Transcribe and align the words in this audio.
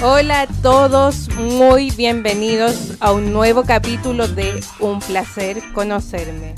Hola 0.00 0.42
a 0.42 0.46
todos, 0.62 1.28
muy 1.36 1.90
bienvenidos 1.90 2.92
a 3.00 3.10
un 3.10 3.32
nuevo 3.32 3.64
capítulo 3.64 4.28
de 4.28 4.60
Un 4.78 5.00
placer 5.00 5.60
conocerme. 5.74 6.54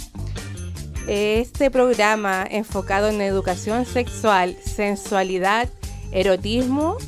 Este 1.07 1.71
programa 1.71 2.47
enfocado 2.51 3.09
en 3.09 3.23
educación 3.23 3.87
sexual, 3.87 4.59
sensualidad, 4.63 5.71
erotismo 6.13 6.99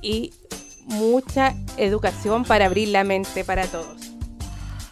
y 0.00 0.32
mucha 0.84 1.56
educación 1.76 2.44
para 2.44 2.66
abrir 2.66 2.88
la 2.88 3.02
mente 3.02 3.44
para 3.44 3.66
todos. 3.66 4.12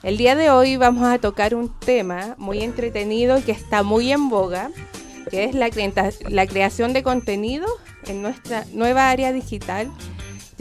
El 0.03 0.17
día 0.17 0.35
de 0.35 0.51
hoy 0.51 0.77
vamos 0.77 1.05
a 1.05 1.19
tocar 1.19 1.55
un 1.55 1.73
tema 1.79 2.35
muy 2.39 2.61
entretenido 2.61 3.41
que 3.45 3.53
está 3.53 3.85
muy 3.85 4.11
en 4.11 4.29
boga, 4.29 4.71
que 5.31 5.45
es 5.45 5.55
la, 5.55 5.71
la 6.29 6.47
creación 6.49 6.93
de 6.93 7.05
contenido 7.05 7.69
en 8.07 8.21
nuestra 8.21 8.65
nueva 8.73 9.11
área 9.11 9.33
digital 9.33 9.89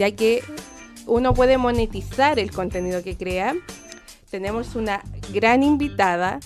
ya 0.02 0.10
que 0.10 0.42
uno 1.06 1.32
puede 1.32 1.58
monetizar 1.58 2.40
el 2.40 2.50
contenido 2.50 3.04
que 3.04 3.16
crea. 3.16 3.54
Tenemos 4.32 4.74
una 4.74 5.00
gran 5.32 5.62
invitada 5.62 6.40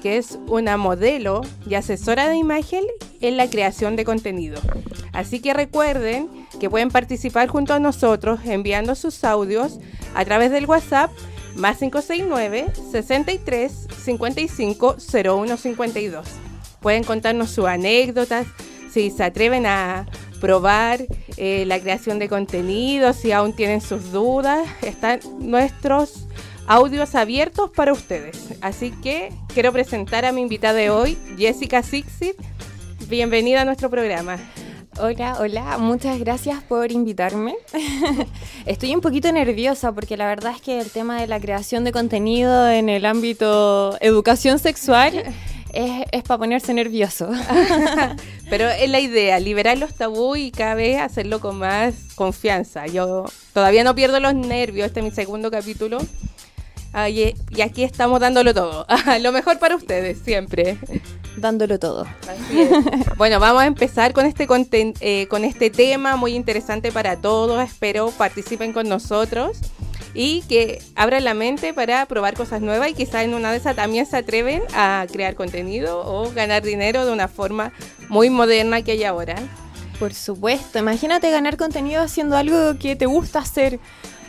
que 0.00 0.16
es 0.16 0.38
una 0.46 0.76
modelo 0.76 1.40
y 1.68 1.74
asesora 1.74 2.28
de 2.28 2.36
imagen 2.36 2.84
en 3.20 3.36
la 3.36 3.50
creación 3.50 3.96
de 3.96 4.04
contenido. 4.04 4.60
Así 5.12 5.40
que 5.40 5.54
recuerden 5.54 6.28
que 6.60 6.70
pueden 6.70 6.92
participar 6.92 7.48
junto 7.48 7.74
a 7.74 7.80
nosotros 7.80 8.38
enviando 8.44 8.94
sus 8.94 9.24
audios 9.24 9.80
a 10.14 10.24
través 10.24 10.52
del 10.52 10.66
WhatsApp 10.66 11.10
más 11.56 11.78
569 11.78 12.66
63 12.92 13.88
55 14.04 14.96
01 15.12 15.56
52. 15.56 16.26
Pueden 16.80 17.02
contarnos 17.02 17.50
sus 17.50 17.66
anécdotas, 17.66 18.46
si 18.88 19.10
se 19.10 19.24
atreven 19.24 19.66
a 19.66 20.06
probar 20.40 21.06
eh, 21.36 21.64
la 21.66 21.78
creación 21.78 22.18
de 22.18 22.28
contenido, 22.28 23.12
si 23.12 23.30
aún 23.32 23.52
tienen 23.52 23.80
sus 23.80 24.10
dudas, 24.10 24.66
están 24.82 25.20
nuestros 25.38 26.26
audios 26.66 27.14
abiertos 27.14 27.70
para 27.70 27.92
ustedes. 27.92 28.48
Así 28.60 28.90
que 29.02 29.32
quiero 29.52 29.72
presentar 29.72 30.24
a 30.24 30.32
mi 30.32 30.40
invitada 30.40 30.74
de 30.74 30.90
hoy, 30.90 31.16
Jessica 31.36 31.82
Sixit. 31.82 32.36
Bienvenida 33.08 33.62
a 33.62 33.64
nuestro 33.64 33.90
programa. 33.90 34.38
Hola, 34.98 35.36
hola, 35.40 35.78
muchas 35.78 36.18
gracias 36.18 36.62
por 36.62 36.92
invitarme. 36.92 37.56
Estoy 38.66 38.94
un 38.94 39.00
poquito 39.00 39.32
nerviosa 39.32 39.92
porque 39.92 40.16
la 40.16 40.26
verdad 40.26 40.52
es 40.56 40.60
que 40.60 40.80
el 40.80 40.90
tema 40.90 41.20
de 41.20 41.26
la 41.26 41.40
creación 41.40 41.84
de 41.84 41.92
contenido 41.92 42.68
en 42.68 42.88
el 42.88 43.06
ámbito 43.06 43.96
educación 44.00 44.58
sexual 44.58 45.24
es, 45.74 46.22
para 46.24 46.38
ponerse 46.38 46.74
nervioso. 46.74 47.30
Pero 48.50 48.68
es 48.68 48.90
la 48.90 49.00
idea, 49.00 49.38
liberar 49.40 49.78
los 49.78 49.94
tabú 49.94 50.36
y 50.36 50.50
cada 50.50 50.74
vez 50.74 51.00
hacerlo 51.00 51.40
con 51.40 51.58
más 51.58 51.94
confianza. 52.14 52.86
Yo 52.86 53.26
todavía 53.52 53.84
no 53.84 53.94
pierdo 53.94 54.20
los 54.20 54.34
nervios, 54.34 54.86
este 54.86 55.00
es 55.00 55.04
mi 55.04 55.12
segundo 55.12 55.50
capítulo. 55.50 55.98
y, 57.08 57.60
aquí 57.60 57.84
estamos 57.84 58.20
dándolo 58.20 58.54
todo. 58.54 58.86
lo 59.20 59.32
mejor 59.32 59.58
para 59.58 59.76
ustedes, 59.76 60.18
siempre. 60.18 60.78
Dándolo 61.36 61.78
todo. 61.78 62.06
bueno, 63.16 63.38
vamos 63.38 63.62
a 63.62 63.66
empezar 63.66 64.12
con 64.12 64.26
este, 64.26 64.46
eh, 65.00 65.26
con 65.28 65.44
este 65.44 65.70
tema 65.70 66.16
muy 66.16 66.34
interesante 66.34 66.90
para 66.92 67.16
todos. 67.16 67.62
Espero 67.62 68.10
participen 68.10 68.72
con 68.72 68.88
nosotros 68.88 69.58
y 70.14 70.42
que 70.42 70.82
abran 70.94 71.24
la 71.24 71.34
mente 71.34 71.72
para 71.72 72.04
probar 72.06 72.34
cosas 72.34 72.60
nuevas 72.60 72.90
y 72.90 72.94
quizás 72.94 73.24
en 73.24 73.34
una 73.34 73.52
de 73.52 73.58
esas 73.58 73.76
también 73.76 74.06
se 74.06 74.16
atreven 74.16 74.62
a 74.74 75.06
crear 75.10 75.34
contenido 75.34 76.02
o 76.04 76.30
ganar 76.32 76.62
dinero 76.62 77.06
de 77.06 77.12
una 77.12 77.28
forma 77.28 77.72
muy 78.08 78.30
moderna 78.30 78.82
que 78.82 78.92
hay 78.92 79.04
ahora. 79.04 79.36
Por 79.98 80.14
supuesto, 80.14 80.78
imagínate 80.78 81.30
ganar 81.30 81.56
contenido 81.56 82.02
haciendo 82.02 82.36
algo 82.36 82.78
que 82.78 82.96
te 82.96 83.06
gusta 83.06 83.40
hacer. 83.40 83.78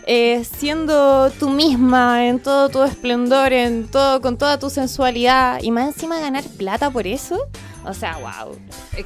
Eh, 0.07 0.43
siendo 0.43 1.29
tú 1.31 1.49
misma 1.49 2.27
en 2.27 2.39
todo 2.39 2.69
tu 2.69 2.83
esplendor, 2.83 3.53
en 3.53 3.87
todo, 3.87 4.21
con 4.21 4.37
toda 4.37 4.57
tu 4.57 4.69
sensualidad 4.69 5.61
y 5.61 5.71
más 5.71 5.93
encima 5.93 6.19
ganar 6.19 6.43
plata 6.57 6.89
por 6.89 7.07
eso. 7.07 7.37
O 7.83 7.93
sea, 7.93 8.17
wow. 8.17 8.55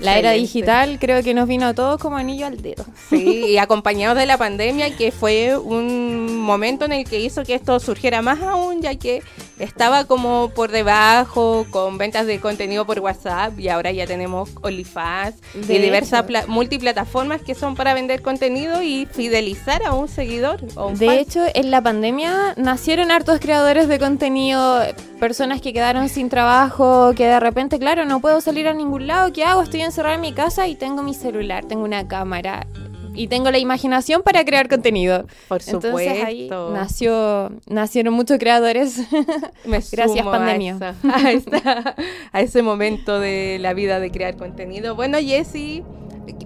La 0.02 0.18
era 0.18 0.32
digital 0.32 0.98
creo 1.00 1.24
que 1.24 1.34
nos 1.34 1.48
vino 1.48 1.66
a 1.66 1.74
todos 1.74 2.00
como 2.00 2.18
anillo 2.18 2.46
al 2.46 2.62
dedo. 2.62 2.86
Sí, 3.10 3.46
y 3.48 3.58
acompañados 3.58 4.18
de 4.18 4.26
la 4.26 4.38
pandemia, 4.38 4.96
que 4.96 5.12
fue 5.12 5.58
un 5.58 6.40
momento 6.40 6.86
en 6.86 6.92
el 6.92 7.06
que 7.06 7.22
hizo 7.22 7.44
que 7.44 7.56
esto 7.56 7.80
surgiera 7.80 8.22
más 8.22 8.42
aún, 8.42 8.82
ya 8.82 8.96
que 8.96 9.22
estaba 9.60 10.06
como 10.06 10.50
por 10.50 10.72
debajo, 10.72 11.66
con 11.70 11.98
ventas 11.98 12.28
de 12.28 12.40
contenido 12.40 12.86
por 12.86 13.00
WhatsApp, 13.00 13.58
y 13.60 13.70
ahora 13.70 13.92
ya 13.92 14.06
tenemos 14.06 14.52
OnlyFans 14.62 15.36
y 15.56 15.78
diversas 15.78 16.26
multiplataformas 16.48 17.42
que 17.42 17.56
son 17.56 17.76
para 17.76 17.94
vender 17.94 18.22
contenido 18.22 18.82
y 18.82 19.06
fidelizar 19.06 19.84
a 19.84 19.94
un 19.94 20.08
seguidor. 20.08 20.62
de 20.98 21.20
hecho, 21.20 21.44
en 21.54 21.72
la 21.72 21.82
pandemia 21.82 22.54
nacieron 22.58 23.12
hartos 23.12 23.40
creadores 23.40 23.88
de 23.88 24.00
contenido, 24.00 24.82
personas 25.20 25.62
que 25.62 25.74
quedaron 25.74 26.10
sin 26.10 26.30
trabajo, 26.30 27.14
que 27.16 27.26
de 27.26 27.40
repente, 27.40 27.80
claro, 27.80 28.06
no 28.06 28.20
puedo 28.20 28.42
salir 28.42 28.68
a 28.68 28.74
ningún 28.74 29.08
lado. 29.08 29.32
¿Qué 29.32 29.44
hago? 29.44 29.62
Estoy 29.62 29.82
encerrada 29.82 30.16
en 30.16 30.22
mi 30.22 30.34
casa 30.34 30.68
y 30.68 30.76
tengo 30.76 31.04
mi 31.04 31.14
celular, 31.14 31.66
tengo 31.66 31.84
una 31.84 32.08
cámara 32.08 32.68
y 33.16 33.28
tengo 33.28 33.52
la 33.52 33.58
imaginación 33.58 34.22
para 34.22 34.44
crear 34.46 34.68
contenido. 34.68 35.26
Por 35.48 35.62
supuesto. 35.62 36.00
Entonces 36.00 36.24
ahí 36.24 36.50
nació, 36.50 37.52
nacieron 37.68 38.14
muchos 38.14 38.38
creadores. 38.38 39.02
Gracias 39.66 40.26
pandemia. 40.26 40.78
A, 41.04 41.96
a, 42.32 42.42
ese 42.42 42.62
momento 42.62 43.20
de 43.20 43.58
la 43.60 43.74
vida 43.74 44.00
de 44.00 44.12
crear 44.12 44.36
contenido. 44.36 44.96
Bueno, 44.96 45.18
Jessy, 45.20 45.84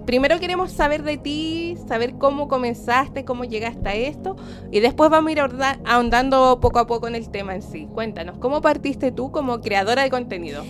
primero 0.06 0.38
queremos 0.38 0.72
saber 0.72 1.02
de 1.02 1.16
ti, 1.16 1.76
saber 1.88 2.14
cómo 2.14 2.48
comenzaste, 2.48 3.24
cómo 3.24 3.44
llegaste 3.44 3.88
a 3.88 3.94
esto 3.94 4.36
y 4.70 4.80
después 4.80 5.10
vamos 5.10 5.30
a 5.30 5.32
ir 5.32 5.40
ahondando 5.84 6.58
poco 6.60 6.78
a 6.78 6.86
poco 6.86 7.08
en 7.08 7.14
el 7.14 7.30
tema 7.30 7.54
en 7.54 7.62
sí. 7.62 7.88
Cuéntanos, 7.92 8.38
¿cómo 8.38 8.60
partiste 8.60 9.12
tú 9.12 9.30
como 9.30 9.60
creadora 9.60 10.02
de 10.02 10.10
contenido? 10.10 10.64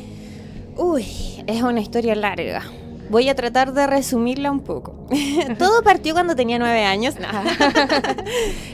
Uy, 0.77 1.05
es 1.47 1.63
una 1.63 1.81
historia 1.81 2.15
larga. 2.15 2.63
Voy 3.11 3.29
a 3.29 3.35
tratar 3.35 3.73
de 3.73 3.89
resumirla 3.89 4.53
un 4.53 4.61
poco. 4.61 4.95
Todo 5.59 5.83
partió 5.83 6.15
cuando 6.15 6.37
tenía 6.37 6.59
nueve 6.59 6.85
años. 6.85 7.15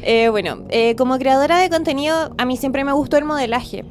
Eh, 0.03 0.29
bueno, 0.29 0.63
eh, 0.69 0.95
como 0.95 1.19
creadora 1.19 1.59
de 1.59 1.69
contenido, 1.69 2.33
a 2.39 2.45
mí 2.45 2.57
siempre 2.57 2.85
me 2.85 2.93
gustó 2.93 3.17
el 3.17 3.25
modelaje. 3.25 3.85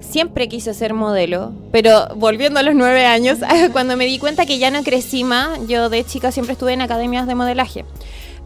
Siempre 0.00 0.48
quise 0.48 0.74
ser 0.74 0.92
modelo, 0.92 1.52
pero 1.72 2.08
volviendo 2.16 2.60
a 2.60 2.62
los 2.62 2.74
nueve 2.74 3.06
años, 3.06 3.38
cuando 3.72 3.96
me 3.96 4.04
di 4.04 4.18
cuenta 4.18 4.44
que 4.44 4.58
ya 4.58 4.70
no 4.70 4.82
crecí 4.82 5.24
más, 5.24 5.58
yo 5.66 5.88
de 5.88 6.04
chica 6.04 6.32
siempre 6.32 6.52
estuve 6.52 6.74
en 6.74 6.82
academias 6.82 7.26
de 7.26 7.34
modelaje. 7.34 7.84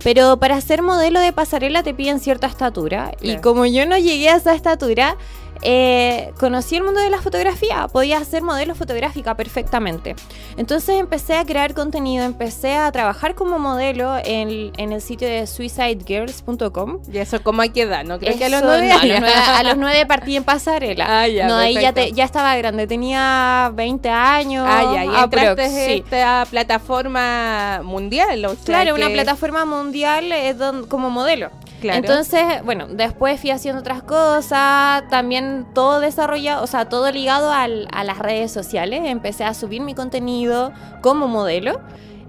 Pero 0.04 0.38
para 0.38 0.60
ser 0.60 0.82
modelo 0.82 1.18
de 1.18 1.32
pasarela 1.32 1.82
te 1.82 1.92
piden 1.92 2.20
cierta 2.20 2.46
estatura. 2.46 3.12
Y 3.20 3.38
como 3.38 3.66
yo 3.66 3.84
no 3.84 3.98
llegué 3.98 4.28
a 4.28 4.36
esa 4.36 4.54
estatura, 4.54 5.16
eh, 5.62 6.32
conocí 6.38 6.76
el 6.76 6.84
mundo 6.84 7.00
de 7.00 7.10
la 7.10 7.20
fotografía, 7.20 7.88
podía 7.88 8.18
hacer 8.18 8.42
modelo 8.42 8.74
fotográfica 8.74 9.34
perfectamente. 9.34 10.14
Entonces 10.56 11.00
empecé 11.00 11.36
a 11.36 11.44
crear 11.44 11.74
contenido, 11.74 12.24
empecé 12.24 12.74
a 12.74 12.90
trabajar 12.92 13.34
como 13.34 13.58
modelo 13.58 14.16
en, 14.24 14.72
el 14.78 15.00
sitio 15.00 15.28
de 15.28 15.46
suicidegirls.com. 15.46 16.98
¿Y 17.12 17.18
eso 17.18 17.42
cómo 17.42 17.62
hay 17.62 17.70
que 17.70 17.86
dar? 17.86 18.06
¿No 18.06 18.18
creo 18.18 18.36
que 18.36 18.44
a 18.44 18.48
los 18.48 18.62
nueve 18.62 18.90
a, 18.92 19.62
los 19.62 19.76
nueve, 19.76 20.06
partí 20.06 20.36
en 20.36 20.44
pasarela. 20.44 21.06
Ah, 21.08 21.26
no, 21.46 21.56
ahí 21.56 21.74
ya, 21.74 21.92
ya, 21.92 22.24
estaba 22.24 22.56
grande, 22.56 22.86
tenía 22.86 23.70
20 23.74 24.08
años. 24.08 24.64
Ah, 24.68 24.92
ya, 24.94 25.04
y 25.04 25.22
entraste 25.24 25.96
esta 25.96 26.46
plataforma 26.50 27.80
mundial. 27.82 28.56
claro, 28.64 28.94
una 28.94 29.08
plataforma 29.08 29.64
mundial 29.64 30.30
eh, 30.32 30.54
como 30.88 31.10
modelo. 31.10 31.50
Entonces, 31.82 32.42
bueno, 32.64 32.86
después 32.88 33.40
fui 33.40 33.50
haciendo 33.50 33.80
otras 33.80 34.02
cosas, 34.02 35.08
también 35.08 35.66
todo 35.74 36.00
desarrollado, 36.00 36.62
o 36.62 36.66
sea, 36.66 36.88
todo 36.88 37.10
ligado 37.10 37.52
a 37.52 37.68
las 37.68 38.18
redes 38.18 38.50
sociales. 38.50 39.02
Empecé 39.04 39.44
a 39.44 39.54
subir 39.54 39.80
mi 39.82 39.94
contenido 39.94 40.72
como 41.02 41.28
modelo. 41.28 41.80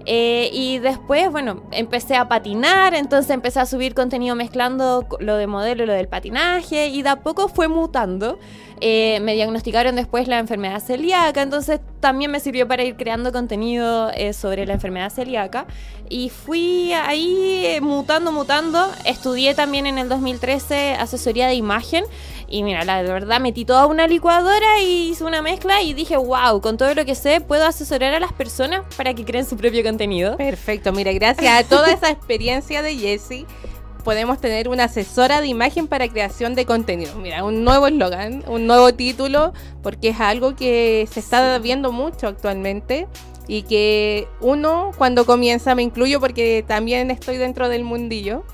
Eh, 0.06 0.48
y 0.52 0.78
después, 0.78 1.30
bueno, 1.30 1.62
empecé 1.72 2.16
a 2.16 2.26
patinar, 2.26 2.94
entonces 2.94 3.30
empecé 3.30 3.60
a 3.60 3.66
subir 3.66 3.94
contenido 3.94 4.34
mezclando 4.34 5.06
lo 5.20 5.36
de 5.36 5.46
modelo 5.46 5.84
y 5.84 5.86
lo 5.86 5.92
del 5.92 6.08
patinaje, 6.08 6.88
y 6.88 7.02
de 7.02 7.10
a 7.10 7.16
poco 7.16 7.48
fue 7.48 7.68
mutando. 7.68 8.38
Eh, 8.80 9.20
me 9.20 9.34
diagnosticaron 9.34 9.94
después 9.94 10.26
la 10.26 10.38
enfermedad 10.38 10.82
celíaca, 10.82 11.42
entonces 11.42 11.80
también 12.00 12.30
me 12.30 12.40
sirvió 12.40 12.66
para 12.66 12.82
ir 12.82 12.96
creando 12.96 13.30
contenido 13.30 14.10
eh, 14.14 14.32
sobre 14.32 14.64
la 14.66 14.74
enfermedad 14.74 15.10
celíaca. 15.10 15.66
Y 16.08 16.30
fui 16.30 16.92
ahí 16.92 17.78
mutando, 17.82 18.32
mutando. 18.32 18.90
Estudié 19.04 19.54
también 19.54 19.86
en 19.86 19.98
el 19.98 20.08
2013 20.08 20.94
asesoría 20.94 21.46
de 21.46 21.54
imagen. 21.54 22.04
Y 22.48 22.64
mira, 22.64 22.84
la 22.84 23.02
verdad 23.02 23.38
metí 23.38 23.64
toda 23.64 23.86
una 23.86 24.08
licuadora 24.08 24.80
y 24.80 25.10
hice 25.10 25.22
una 25.24 25.40
mezcla 25.40 25.82
y 25.82 25.94
dije, 25.94 26.16
wow, 26.16 26.60
con 26.60 26.76
todo 26.76 26.92
lo 26.94 27.04
que 27.04 27.14
sé 27.14 27.40
puedo 27.40 27.64
asesorar 27.64 28.12
a 28.12 28.18
las 28.18 28.32
personas 28.32 28.82
para 28.96 29.14
que 29.14 29.24
creen 29.24 29.46
su 29.46 29.56
propio 29.56 29.84
contenido. 29.84 30.36
Perfecto, 30.36 30.92
mira, 30.92 31.12
gracias 31.12 31.64
a 31.64 31.68
toda 31.68 31.92
esa 31.92 32.10
experiencia 32.10 32.82
de 32.82 32.96
Jessie 32.96 33.46
podemos 34.02 34.40
tener 34.40 34.68
una 34.68 34.84
asesora 34.84 35.40
de 35.40 35.46
imagen 35.46 35.86
para 35.86 36.08
creación 36.08 36.54
de 36.54 36.66
contenido. 36.66 37.14
Mira, 37.16 37.44
un 37.44 37.64
nuevo 37.64 37.86
eslogan, 37.86 38.44
un 38.48 38.66
nuevo 38.66 38.92
título, 38.94 39.52
porque 39.82 40.08
es 40.10 40.20
algo 40.20 40.56
que 40.56 41.08
se 41.10 41.20
está 41.20 41.58
viendo 41.58 41.92
mucho 41.92 42.28
actualmente. 42.28 43.06
y 43.48 43.62
que 43.62 44.28
uno 44.40 44.92
cuando 44.96 45.26
comienza, 45.26 45.74
me 45.74 45.82
incluyo 45.82 46.20
porque 46.20 46.64
también 46.68 47.10
estoy 47.10 47.36
dentro 47.36 47.68
del 47.68 47.82
mundillo, 47.82 48.44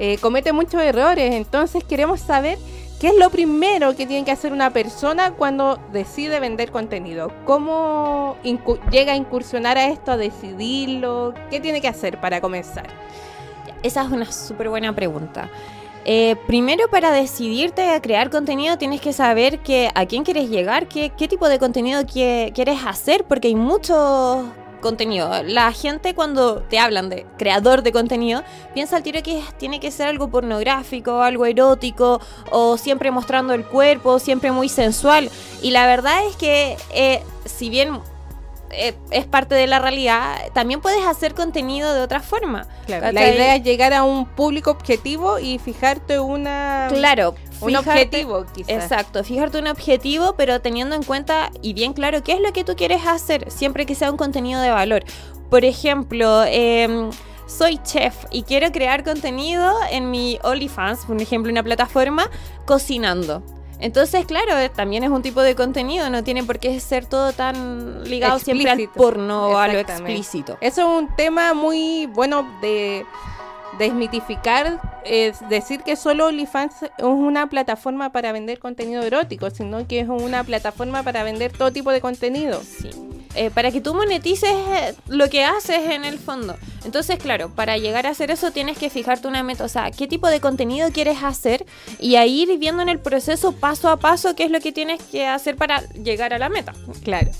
eh, 0.00 0.18
comete 0.20 0.52
muchos 0.52 0.82
errores. 0.82 1.34
Entonces 1.34 1.84
queremos 1.84 2.18
saber 2.18 2.58
qué 3.00 3.08
es 3.08 3.16
lo 3.16 3.30
primero 3.30 3.94
que 3.94 4.06
tiene 4.06 4.24
que 4.24 4.30
hacer 4.32 4.52
una 4.52 4.70
persona 4.70 5.32
cuando 5.32 5.78
decide 5.92 6.40
vender 6.40 6.72
contenido. 6.72 7.32
¿Cómo 7.44 8.36
llega 8.90 9.12
a 9.12 9.16
incursionar 9.16 9.78
a 9.78 9.86
esto, 9.86 10.12
a 10.12 10.16
decidirlo? 10.16 11.34
¿Qué 11.50 11.60
tiene 11.60 11.80
que 11.80 11.88
hacer 11.88 12.20
para 12.20 12.40
comenzar? 12.40 12.88
Esa 13.82 14.02
es 14.02 14.10
una 14.10 14.30
súper 14.30 14.68
buena 14.68 14.94
pregunta. 14.94 15.50
Eh, 16.04 16.36
primero 16.48 16.88
para 16.88 17.12
decidirte 17.12 17.90
a 17.90 18.02
crear 18.02 18.28
contenido 18.28 18.76
tienes 18.76 19.00
que 19.00 19.12
saber 19.12 19.60
que, 19.60 19.88
a 19.94 20.06
quién 20.06 20.24
quieres 20.24 20.50
llegar, 20.50 20.88
qué, 20.88 21.12
qué 21.16 21.28
tipo 21.28 21.48
de 21.48 21.60
contenido 21.60 22.04
quieres 22.06 22.80
hacer, 22.84 23.24
porque 23.24 23.48
hay 23.48 23.54
muchos 23.54 24.44
contenido. 24.82 25.42
La 25.44 25.72
gente 25.72 26.14
cuando 26.14 26.56
te 26.60 26.78
hablan 26.78 27.08
de 27.08 27.24
creador 27.38 27.82
de 27.82 27.92
contenido, 27.92 28.42
piensa 28.74 28.96
al 28.96 29.02
tiro 29.02 29.22
que 29.22 29.42
tiene 29.58 29.80
que 29.80 29.90
ser 29.90 30.08
algo 30.08 30.28
pornográfico, 30.28 31.22
algo 31.22 31.46
erótico, 31.46 32.20
o 32.50 32.76
siempre 32.76 33.10
mostrando 33.10 33.54
el 33.54 33.64
cuerpo, 33.64 34.18
siempre 34.18 34.52
muy 34.52 34.68
sensual. 34.68 35.30
Y 35.62 35.70
la 35.70 35.86
verdad 35.86 36.26
es 36.26 36.36
que 36.36 36.76
eh, 36.92 37.22
si 37.46 37.70
bien 37.70 38.00
eh, 38.72 38.94
es 39.10 39.26
parte 39.26 39.54
de 39.54 39.66
la 39.66 39.78
realidad, 39.78 40.50
también 40.52 40.80
puedes 40.80 41.04
hacer 41.06 41.34
contenido 41.34 41.94
de 41.94 42.00
otra 42.00 42.20
forma. 42.20 42.66
la 42.88 43.10
idea 43.10 43.56
es 43.56 43.62
llegar 43.62 43.92
a 43.92 44.02
un 44.02 44.26
público 44.26 44.70
objetivo 44.70 45.38
y 45.38 45.58
fijarte 45.58 46.18
una... 46.18 46.88
Claro, 46.90 47.34
un 47.60 47.76
objetivo, 47.76 48.44
quizás. 48.52 48.70
Exacto, 48.70 49.22
fijarte 49.24 49.58
un 49.58 49.68
objetivo, 49.68 50.34
pero 50.36 50.60
teniendo 50.60 50.96
en 50.96 51.02
cuenta 51.02 51.50
y 51.60 51.74
bien 51.74 51.92
claro 51.92 52.22
qué 52.22 52.32
es 52.32 52.40
lo 52.40 52.52
que 52.52 52.64
tú 52.64 52.74
quieres 52.76 53.06
hacer, 53.06 53.50
siempre 53.50 53.86
que 53.86 53.94
sea 53.94 54.10
un 54.10 54.16
contenido 54.16 54.60
de 54.60 54.70
valor. 54.70 55.04
Por 55.50 55.64
ejemplo, 55.64 56.44
em, 56.46 57.10
soy 57.46 57.78
chef 57.82 58.24
y 58.30 58.42
quiero 58.42 58.72
crear 58.72 59.04
contenido 59.04 59.72
en 59.90 60.10
mi 60.10 60.38
OnlyFans, 60.42 61.04
por 61.06 61.20
ejemplo, 61.20 61.52
una 61.52 61.62
plataforma, 61.62 62.30
cocinando. 62.64 63.42
Entonces, 63.82 64.24
claro, 64.26 64.56
eh, 64.56 64.68
también 64.68 65.02
es 65.02 65.10
un 65.10 65.22
tipo 65.22 65.42
de 65.42 65.56
contenido, 65.56 66.08
no 66.08 66.22
tiene 66.22 66.44
por 66.44 66.60
qué 66.60 66.78
ser 66.78 67.04
todo 67.04 67.32
tan 67.32 68.04
ligado 68.04 68.38
siempre 68.38 68.70
al 68.70 68.88
porno 68.88 69.48
o 69.48 69.58
a 69.58 69.66
lo 69.66 69.80
explícito. 69.80 70.56
Eso 70.60 70.82
es 70.82 71.02
un 71.02 71.14
tema 71.16 71.52
muy 71.52 72.06
bueno 72.06 72.46
de 72.62 73.04
desmitificar, 73.80 74.80
es 75.04 75.40
decir 75.48 75.82
que 75.82 75.96
solo 75.96 76.26
OnlyFans 76.26 76.84
es 76.84 77.04
una 77.04 77.48
plataforma 77.48 78.12
para 78.12 78.30
vender 78.30 78.60
contenido 78.60 79.02
erótico, 79.02 79.50
sino 79.50 79.84
que 79.88 79.98
es 79.98 80.08
una 80.08 80.44
plataforma 80.44 81.02
para 81.02 81.24
vender 81.24 81.50
todo 81.50 81.72
tipo 81.72 81.90
de 81.90 82.00
contenido. 82.00 82.62
Sí. 82.62 83.11
Eh, 83.34 83.50
para 83.50 83.70
que 83.70 83.80
tú 83.80 83.94
monetices 83.94 84.50
eh, 84.50 84.94
lo 85.08 85.30
que 85.30 85.44
haces 85.44 85.90
en 85.90 86.04
el 86.04 86.18
fondo. 86.18 86.54
Entonces, 86.84 87.18
claro, 87.18 87.48
para 87.48 87.78
llegar 87.78 88.06
a 88.06 88.10
hacer 88.10 88.30
eso 88.30 88.50
tienes 88.50 88.76
que 88.76 88.90
fijarte 88.90 89.26
una 89.26 89.42
meta, 89.42 89.64
o 89.64 89.68
sea, 89.68 89.90
qué 89.90 90.06
tipo 90.06 90.28
de 90.28 90.40
contenido 90.40 90.90
quieres 90.90 91.22
hacer 91.22 91.64
y 91.98 92.16
ahí 92.16 92.42
ir 92.42 92.58
viendo 92.58 92.82
en 92.82 92.90
el 92.90 92.98
proceso 92.98 93.52
paso 93.52 93.88
a 93.88 93.96
paso 93.96 94.34
qué 94.34 94.44
es 94.44 94.50
lo 94.50 94.60
que 94.60 94.72
tienes 94.72 95.02
que 95.02 95.26
hacer 95.26 95.56
para 95.56 95.80
llegar 95.92 96.34
a 96.34 96.38
la 96.38 96.50
meta. 96.50 96.74
Claro. 97.04 97.30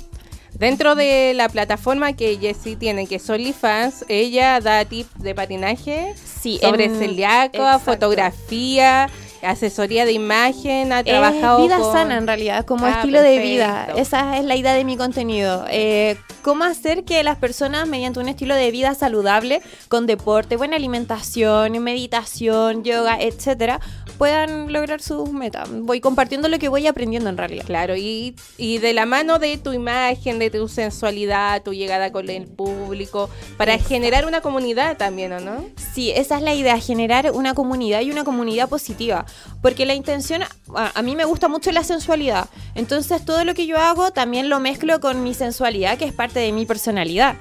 Dentro 0.55 0.94
de 0.94 1.33
la 1.35 1.49
plataforma 1.49 2.12
que 2.12 2.39
Jessie 2.39 2.77
tiene, 2.77 3.06
que 3.06 3.17
es 3.17 3.29
OnlyFans, 3.29 4.05
ella 4.09 4.61
da 4.61 4.85
tips 4.85 5.19
de 5.19 5.35
patinaje 5.35 6.15
sobre 6.61 6.89
celíaco, 6.89 7.79
fotografía, 7.81 9.09
asesoría 9.43 10.05
de 10.05 10.12
imagen, 10.12 10.93
ha 10.93 11.05
trabajado 11.05 11.59
es 11.59 11.65
vida 11.65 11.93
sana 11.93 12.17
en 12.17 12.27
realidad, 12.27 12.65
como 12.65 12.87
ah, 12.87 12.93
estilo 12.93 13.21
de 13.23 13.39
vida. 13.39 13.89
Esa 13.97 14.39
es 14.39 14.44
la 14.44 14.56
idea 14.56 14.75
de 14.75 14.85
mi 14.85 14.97
contenido. 14.97 15.65
Eh, 15.71 16.17
cómo 16.43 16.65
hacer 16.65 17.05
que 17.05 17.23
las 17.23 17.39
personas, 17.39 17.89
mediante 17.89 18.21
un 18.21 18.29
estilo 18.29 18.55
de 18.55 18.71
vida 18.71 18.94
saludable, 18.94 19.62
con 19.89 20.06
deporte, 20.06 20.56
buena 20.56 20.77
alimentación, 20.77 21.73
meditación, 21.83 22.85
yoga, 22.85 23.19
etcétera, 23.21 23.81
puedan 24.19 24.73
lograr 24.73 25.03
sus 25.03 25.33
metas. 25.33 25.69
Voy 25.71 26.00
compartiendo 26.00 26.49
lo 26.49 26.59
que 26.59 26.69
voy 26.69 26.87
aprendiendo 26.87 27.29
en 27.29 27.37
realidad. 27.37 27.65
Claro, 27.67 27.97
y, 27.97 28.37
y 28.56 28.79
de 28.79 28.93
la 28.93 29.06
mano 29.06 29.39
de 29.39 29.56
tu 29.59 29.73
imagen, 29.73 30.39
de 30.39 30.50
tu 30.50 30.69
sensualidad, 30.69 31.62
tu 31.62 31.73
llegada 31.73 32.12
con 32.12 32.29
el 32.31 32.47
público, 32.47 33.31
para 33.56 33.79
generar 33.79 34.27
una 34.27 34.41
comunidad 34.41 34.97
también, 34.97 35.33
¿o 35.33 35.41
no? 35.41 35.65
Sí, 35.94 36.11
esa 36.11 36.37
es 36.37 36.43
la 36.43 36.55
idea, 36.55 36.79
generar 36.79 37.33
una 37.33 37.55
comunidad 37.55 38.00
y 38.03 38.11
una 38.11 38.25
comunidad 38.25 38.69
positiva. 38.69 39.27
Porque 39.61 39.87
la 39.87 39.94
intención, 39.94 40.43
a, 40.75 41.02
mí 41.02 41.17
me 41.17 41.25
gusta 41.25 41.49
mucho 41.49 41.70
la 41.73 41.84
sensualidad. 41.84 42.49
Entonces 42.75 43.25
todo 43.25 43.44
lo 43.44 43.55
que 43.55 43.67
yo 43.67 43.79
hago 43.79 44.11
también 44.11 44.49
lo 44.49 44.61
mezclo 44.61 45.00
con 45.00 45.23
mi 45.23 45.34
sensualidad, 45.34 45.99
que 45.99 46.05
es 46.05 46.12
parte 46.12 46.40
de 46.40 46.52
mi 46.52 46.67
personalidad. 46.67 47.37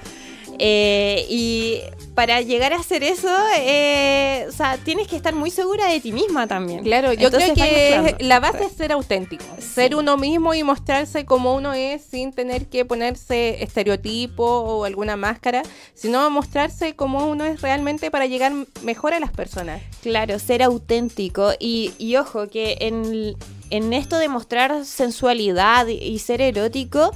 Eh, 0.64 1.26
y 1.28 1.80
para 2.14 2.40
llegar 2.42 2.72
a 2.72 2.76
hacer 2.78 3.04
eso, 3.04 3.28
eh, 3.58 4.46
o 4.48 4.52
sea, 4.52 4.78
tienes 4.78 5.08
que 5.08 5.16
estar 5.16 5.34
muy 5.34 5.50
segura 5.50 5.88
de 5.88 6.00
ti 6.00 6.12
misma 6.12 6.46
también. 6.46 6.84
Claro, 6.84 7.14
yo 7.14 7.32
creo 7.32 7.56
que 7.56 8.16
la 8.20 8.40
base 8.40 8.66
es 8.66 8.74
ser 8.74 8.92
auténtico, 8.92 9.44
ser 9.58 9.96
uno 9.96 10.18
mismo 10.18 10.54
y 10.54 10.64
mostrarse 10.64 11.26
como 11.26 11.56
uno 11.56 11.74
es 11.74 12.04
sin 12.04 12.32
tener 12.32 12.68
que 12.68 12.86
ponerse 12.86 13.64
estereotipo 13.64 14.44
o 14.44 14.86
alguna 14.86 15.16
máscara, 15.16 15.64
sino 15.96 16.30
mostrarse 16.30 16.96
como 16.96 17.26
uno 17.26 17.44
es 17.46 17.62
realmente 17.62 18.12
para 18.12 18.28
llegar 18.28 18.54
mejor 18.84 19.16
a 19.16 19.20
las 19.20 19.32
personas. 19.32 19.82
Claro, 20.04 20.38
ser 20.38 20.62
auténtico 20.62 21.54
y, 21.60 21.94
y 21.98 22.18
ojo, 22.18 22.50
que 22.50 22.78
en, 22.82 23.36
en 23.72 23.94
esto 23.94 24.20
de 24.20 24.28
mostrar 24.28 24.86
sensualidad 24.86 25.88
y 25.88 26.20
ser 26.20 26.40
erótico, 26.40 27.12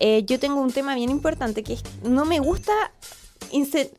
eh, 0.00 0.24
yo 0.24 0.40
tengo 0.40 0.60
un 0.60 0.72
tema 0.72 0.94
bien 0.94 1.10
importante 1.10 1.62
que 1.62 1.74
es, 1.74 1.82
no 2.02 2.24
me 2.24 2.40
gusta, 2.40 2.72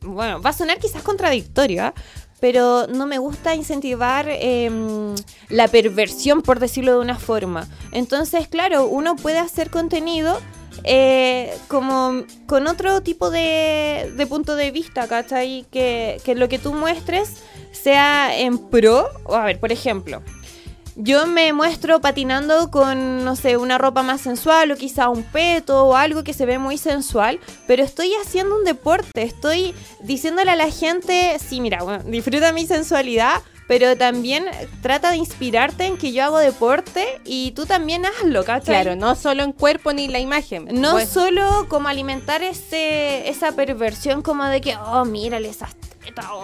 bueno, 0.02 0.42
va 0.42 0.50
a 0.50 0.52
sonar 0.52 0.78
quizás 0.78 1.02
contradictorio, 1.02 1.84
¿ah? 1.84 1.94
pero 2.40 2.88
no 2.88 3.06
me 3.06 3.18
gusta 3.18 3.54
incentivar 3.54 4.26
em, 4.28 5.14
la 5.48 5.68
perversión, 5.68 6.42
por 6.42 6.58
decirlo 6.58 6.92
de 6.92 6.98
una 6.98 7.16
forma. 7.16 7.68
Entonces, 7.92 8.48
claro, 8.48 8.86
uno 8.86 9.14
puede 9.14 9.38
hacer 9.38 9.70
contenido 9.70 10.40
eh, 10.82 11.56
como 11.68 12.24
con 12.46 12.66
otro 12.66 13.00
tipo 13.02 13.30
de, 13.30 14.12
de, 14.16 14.26
punto 14.26 14.56
de 14.56 14.72
vista, 14.72 15.06
¿cachai? 15.06 15.66
Que, 15.70 16.20
que 16.24 16.34
lo 16.34 16.48
que 16.48 16.58
tú 16.58 16.72
muestres 16.72 17.36
sea 17.70 18.36
en 18.36 18.58
pro, 18.58 19.08
a 19.32 19.44
ver, 19.44 19.60
por 19.60 19.70
ejemplo, 19.70 20.22
yo 21.04 21.26
me 21.26 21.52
muestro 21.52 22.00
patinando 22.00 22.70
con, 22.70 23.24
no 23.24 23.34
sé, 23.34 23.56
una 23.56 23.76
ropa 23.76 24.04
más 24.04 24.20
sensual 24.20 24.70
o 24.70 24.76
quizá 24.76 25.08
un 25.08 25.24
peto 25.24 25.84
o 25.84 25.96
algo 25.96 26.22
que 26.22 26.32
se 26.32 26.46
ve 26.46 26.58
muy 26.58 26.78
sensual, 26.78 27.40
pero 27.66 27.82
estoy 27.82 28.12
haciendo 28.22 28.56
un 28.56 28.64
deporte, 28.64 29.22
estoy 29.22 29.74
diciéndole 30.02 30.52
a 30.52 30.56
la 30.56 30.70
gente, 30.70 31.36
sí, 31.40 31.60
mira, 31.60 31.82
bueno, 31.82 32.04
disfruta 32.04 32.52
mi 32.52 32.66
sensualidad, 32.66 33.42
pero 33.72 33.96
también 33.96 34.44
trata 34.82 35.12
de 35.12 35.16
inspirarte 35.16 35.86
en 35.86 35.96
que 35.96 36.12
yo 36.12 36.24
hago 36.24 36.36
deporte 36.36 37.06
y 37.24 37.52
tú 37.52 37.64
también 37.64 38.04
hazlo, 38.04 38.44
¿cachai? 38.44 38.82
Claro, 38.82 38.96
no 38.96 39.14
solo 39.14 39.44
en 39.44 39.52
cuerpo 39.52 39.94
ni 39.94 40.08
la 40.08 40.18
imagen. 40.18 40.68
No 40.72 41.00
solo 41.06 41.64
como 41.70 41.88
alimentar 41.88 42.42
ese, 42.42 43.30
esa 43.30 43.52
perversión 43.52 44.20
como 44.20 44.44
de 44.44 44.60
que, 44.60 44.76
oh, 44.76 45.06
mírale 45.06 45.48
esas 45.48 45.70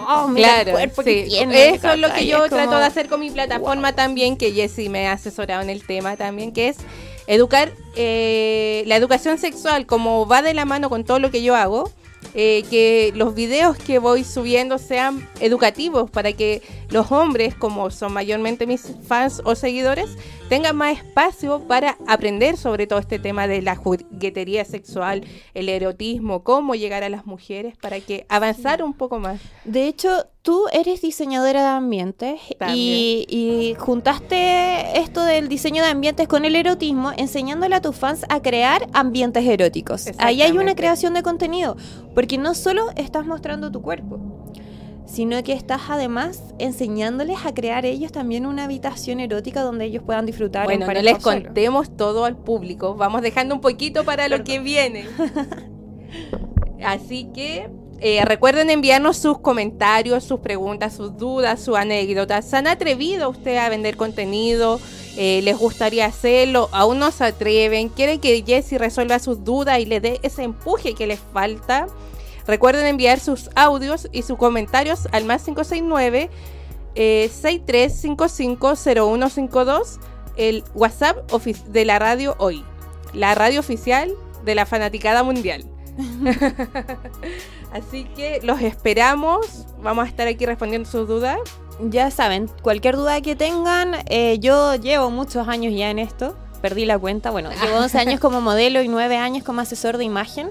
Oh, 0.09 0.33
claro, 0.35 0.79
Eso 0.79 1.93
es 1.93 1.99
lo 1.99 2.15
que 2.15 2.27
yo 2.27 2.49
trato 2.49 2.79
de 2.79 2.87
hacer 2.87 3.11
con 3.11 3.21
mi 3.21 3.31
plataforma 3.31 3.93
también, 3.93 4.39
que 4.39 4.53
Jessy 4.53 4.89
me 4.89 5.09
ha 5.09 5.13
asesorado 5.13 5.61
en 5.61 5.69
el 5.69 5.85
tema 5.85 6.17
también, 6.17 6.53
que 6.53 6.69
es 6.69 6.79
educar 7.27 7.73
eh, 7.95 8.85
la 8.87 8.97
educación 8.97 9.37
sexual, 9.37 9.85
como 9.85 10.27
va 10.27 10.41
de 10.41 10.55
la 10.55 10.65
mano 10.65 10.89
con 10.89 11.05
todo 11.05 11.19
lo 11.19 11.31
que 11.31 11.43
yo 11.43 11.55
hago. 11.57 11.93
Eh, 12.35 12.65
que 12.71 13.13
los 13.15 13.35
videos 13.35 13.77
que 13.79 13.99
voy 13.99 14.25
subiendo 14.25 14.79
sean 14.79 15.27
educativos 15.41 16.11
para 16.11 16.33
que 16.33 16.63
los 16.91 17.11
hombres, 17.11 17.55
como 17.55 17.91
son 17.91 18.13
mayormente 18.13 18.67
mis 18.67 18.93
fans 19.07 19.41
o 19.45 19.55
seguidores, 19.55 20.17
tengan 20.49 20.77
más 20.77 20.99
espacio 20.99 21.61
para 21.67 21.97
aprender 22.07 22.57
sobre 22.57 22.87
todo 22.87 22.99
este 22.99 23.19
tema 23.19 23.47
de 23.47 23.63
la 23.63 23.77
juguetería 23.77 24.65
sexual, 24.65 25.25
el 25.55 25.69
erotismo, 25.69 26.43
cómo 26.43 26.75
llegar 26.75 27.03
a 27.03 27.09
las 27.09 27.27
mujeres 27.27 27.77
para 27.77 28.01
que 28.01 28.27
avanzar 28.29 28.83
un 28.83 28.95
poco 28.95 29.19
más. 29.19 29.41
De 29.65 29.87
hecho, 29.87 30.27
tú 30.49 30.65
eres 30.73 31.03
diseñadora 31.03 31.61
de 31.61 31.69
ambientes 31.69 32.41
y, 32.75 33.27
y, 33.29 33.75
juntaste 33.75 34.99
esto 34.99 35.23
del 35.23 35.47
diseño 35.47 35.83
de 35.83 35.91
ambientes 35.91 36.27
con 36.27 36.47
el 36.47 36.57
erotismo, 36.57 37.13
enseñándole 37.19 37.75
a 37.75 37.83
tus 37.83 37.95
fans 37.95 38.25
a 38.31 38.41
crear 38.41 38.89
ambientes 38.95 39.45
eróticos. 39.45 40.07
Ahí 40.17 40.41
hay 40.41 40.57
una 40.57 40.75
creación 40.75 41.13
de 41.13 41.23
contenido, 41.23 41.77
porque 42.15 42.39
no 42.39 42.55
solo 42.55 42.87
estás 42.97 43.27
mostrando 43.27 43.71
tu 43.71 43.83
cuerpo, 43.83 44.21
sino 45.05 45.43
que 45.43 45.53
estás 45.53 45.83
además 45.91 46.55
enseñándoles 46.59 47.45
a 47.45 47.53
crear 47.53 47.85
ellos 47.85 48.11
también 48.11 48.47
una 48.47 48.65
habitación 48.65 49.21
erótica 49.21 49.61
donde 49.61 49.85
ellos 49.85 50.03
puedan 50.03 50.25
disfrutar. 50.25 50.65
Bueno, 50.65 50.87
no 50.87 50.95
les 50.95 51.19
contemos 51.19 51.95
todo 51.95 52.25
al 52.25 52.39
público, 52.39 52.95
vamos 52.95 53.21
dejando 53.21 53.55
un 53.55 53.61
poquito 53.61 54.03
para 54.03 54.29
lo 54.29 54.43
que 54.45 54.61
viene. 54.61 55.05
Así 56.83 57.29
que 57.35 57.69
eh, 58.01 58.25
recuerden 58.25 58.71
enviarnos 58.71 59.17
sus 59.17 59.39
comentarios, 59.39 60.25
sus 60.25 60.41
preguntas, 60.41 60.95
sus 60.95 61.17
dudas, 61.17 61.61
sus 61.61 61.77
anécdotas. 61.77 62.49
¿Se 62.49 62.57
han 62.57 62.67
atrevido 62.67 63.31
usted 63.31 63.57
a 63.57 63.69
vender 63.69 63.97
contenido? 63.97 64.81
eh, 65.21 65.43
les 65.43 65.59
gustaría 65.59 66.07
hacerlo, 66.07 66.69
aún 66.71 67.01
no 67.01 67.11
se 67.11 67.25
atreven, 67.25 67.89
quieren 67.89 68.21
que 68.21 68.45
Jessie 68.47 68.79
resuelva 68.79 69.19
sus 69.19 69.43
dudas 69.43 69.81
y 69.81 69.85
le 69.85 69.99
dé 69.99 70.21
ese 70.23 70.45
empuje 70.45 70.95
que 70.95 71.09
les 71.09 71.19
falta. 71.19 71.89
Recuerden 72.47 72.87
enviar 72.87 73.19
sus 73.19 73.51
audios 73.57 74.09
y 74.13 74.23
sus 74.23 74.39
comentarios 74.39 75.09
al 75.11 75.25
más 75.25 75.43
569 75.43 76.31
eh, 76.95 77.29
63550152, 77.33 79.99
el 80.37 80.63
WhatsApp 80.75 81.17
de 81.67 81.85
la 81.85 81.99
radio 81.99 82.37
hoy, 82.39 82.65
la 83.13 83.35
radio 83.35 83.59
oficial 83.59 84.13
de 84.45 84.55
la 84.55 84.67
fanaticada 84.67 85.25
mundial. 85.25 85.65
Así 87.73 88.05
que 88.05 88.41
los 88.43 88.61
esperamos, 88.63 89.67
vamos 89.83 90.07
a 90.07 90.09
estar 90.09 90.27
aquí 90.27 90.47
respondiendo 90.47 90.89
sus 90.89 91.07
dudas. 91.07 91.39
Ya 91.81 92.11
saben, 92.11 92.51
cualquier 92.63 92.97
duda 92.97 93.21
que 93.21 93.37
tengan, 93.37 93.95
eh, 94.07 94.39
yo 94.41 94.75
llevo 94.75 95.11
muchos 95.11 95.47
años 95.47 95.73
ya 95.77 95.91
en 95.91 95.99
esto, 96.01 96.37
perdí 96.61 96.85
la 96.87 96.99
cuenta, 96.99 97.31
bueno, 97.31 97.51
llevo 97.51 97.77
11 97.83 97.99
años 97.99 98.21
como 98.21 98.41
modelo 98.41 98.83
y 98.83 98.89
9 98.89 99.17
años 99.17 99.45
como 99.45 99.61
asesor 99.61 99.97
de 99.97 100.05
imagen. 100.05 100.51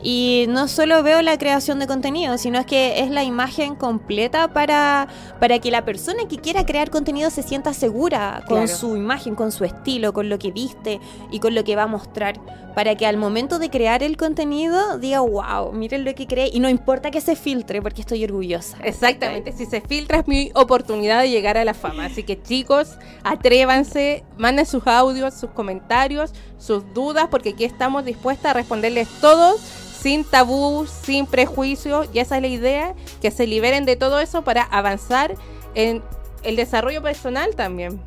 Y 0.00 0.46
no 0.48 0.68
solo 0.68 1.02
veo 1.02 1.22
la 1.22 1.38
creación 1.38 1.80
de 1.80 1.88
contenido, 1.88 2.38
sino 2.38 2.60
es 2.60 2.66
que 2.66 3.00
es 3.00 3.10
la 3.10 3.24
imagen 3.24 3.74
completa 3.74 4.48
para, 4.48 5.08
para 5.40 5.58
que 5.58 5.72
la 5.72 5.84
persona 5.84 6.28
que 6.28 6.36
quiera 6.36 6.64
crear 6.64 6.88
contenido 6.90 7.30
se 7.30 7.42
sienta 7.42 7.72
segura 7.74 8.44
con 8.46 8.68
su 8.68 8.96
imagen, 8.96 9.34
con 9.34 9.50
su 9.50 9.64
estilo, 9.64 10.12
con 10.12 10.28
lo 10.28 10.38
que 10.38 10.52
viste 10.52 11.00
y 11.32 11.40
con 11.40 11.54
lo 11.54 11.64
que 11.64 11.74
va 11.74 11.82
a 11.82 11.86
mostrar. 11.88 12.38
Para 12.76 12.94
que 12.94 13.06
al 13.06 13.16
momento 13.16 13.58
de 13.58 13.70
crear 13.70 14.04
el 14.04 14.16
contenido 14.16 14.98
diga, 14.98 15.18
wow, 15.18 15.72
miren 15.72 16.04
lo 16.04 16.14
que 16.14 16.28
cree 16.28 16.48
y 16.52 16.60
no 16.60 16.68
importa 16.68 17.10
que 17.10 17.20
se 17.20 17.34
filtre 17.34 17.82
porque 17.82 18.02
estoy 18.02 18.22
orgullosa. 18.22 18.78
Exactamente, 18.84 19.50
si 19.50 19.66
se 19.66 19.80
filtra 19.80 20.20
es 20.20 20.28
mi 20.28 20.52
oportunidad 20.54 21.22
de 21.22 21.30
llegar 21.30 21.58
a 21.58 21.64
la 21.64 21.74
fama. 21.74 22.04
Así 22.04 22.22
que 22.22 22.40
chicos, 22.40 22.90
atrévanse, 23.24 24.22
manden 24.36 24.64
sus 24.64 24.86
audios, 24.86 25.34
sus 25.34 25.50
comentarios, 25.50 26.32
sus 26.56 26.84
dudas, 26.94 27.26
porque 27.32 27.48
aquí 27.48 27.64
estamos 27.64 28.04
dispuestas 28.04 28.52
a 28.52 28.54
responderles 28.54 29.08
todos 29.20 29.60
sin 30.00 30.24
tabú, 30.24 30.86
sin 30.86 31.26
prejuicios, 31.26 32.08
y 32.12 32.18
esa 32.18 32.36
es 32.36 32.42
la 32.42 32.48
idea, 32.48 32.94
que 33.20 33.30
se 33.30 33.46
liberen 33.46 33.84
de 33.84 33.96
todo 33.96 34.20
eso 34.20 34.42
para 34.42 34.62
avanzar 34.62 35.34
en 35.74 36.02
el 36.42 36.56
desarrollo 36.56 37.02
personal 37.02 37.54
también. 37.56 38.00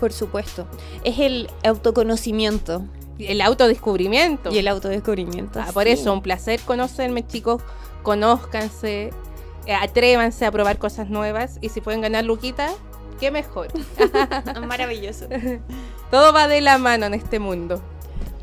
Por 0.00 0.12
supuesto, 0.12 0.66
es 1.04 1.18
el 1.18 1.50
autoconocimiento. 1.64 2.84
El 3.18 3.40
autodescubrimiento. 3.40 4.50
Y 4.52 4.58
el 4.58 4.68
autodescubrimiento. 4.68 5.60
Ah, 5.60 5.70
por 5.72 5.88
eso, 5.88 6.12
un 6.12 6.22
placer 6.22 6.60
conocerme, 6.60 7.26
chicos. 7.26 7.62
Conózcanse, 8.04 9.10
eh, 9.66 9.74
atrévanse 9.74 10.46
a 10.46 10.52
probar 10.52 10.78
cosas 10.78 11.10
nuevas 11.10 11.58
y 11.60 11.68
si 11.68 11.80
pueden 11.80 12.00
ganar 12.00 12.24
Luquita, 12.24 12.70
qué 13.18 13.30
mejor. 13.30 13.68
Maravilloso. 14.66 15.26
Todo 16.10 16.32
va 16.32 16.46
de 16.48 16.60
la 16.60 16.78
mano 16.78 17.06
en 17.06 17.14
este 17.14 17.38
mundo. 17.38 17.82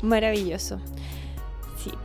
Maravilloso. 0.02 0.78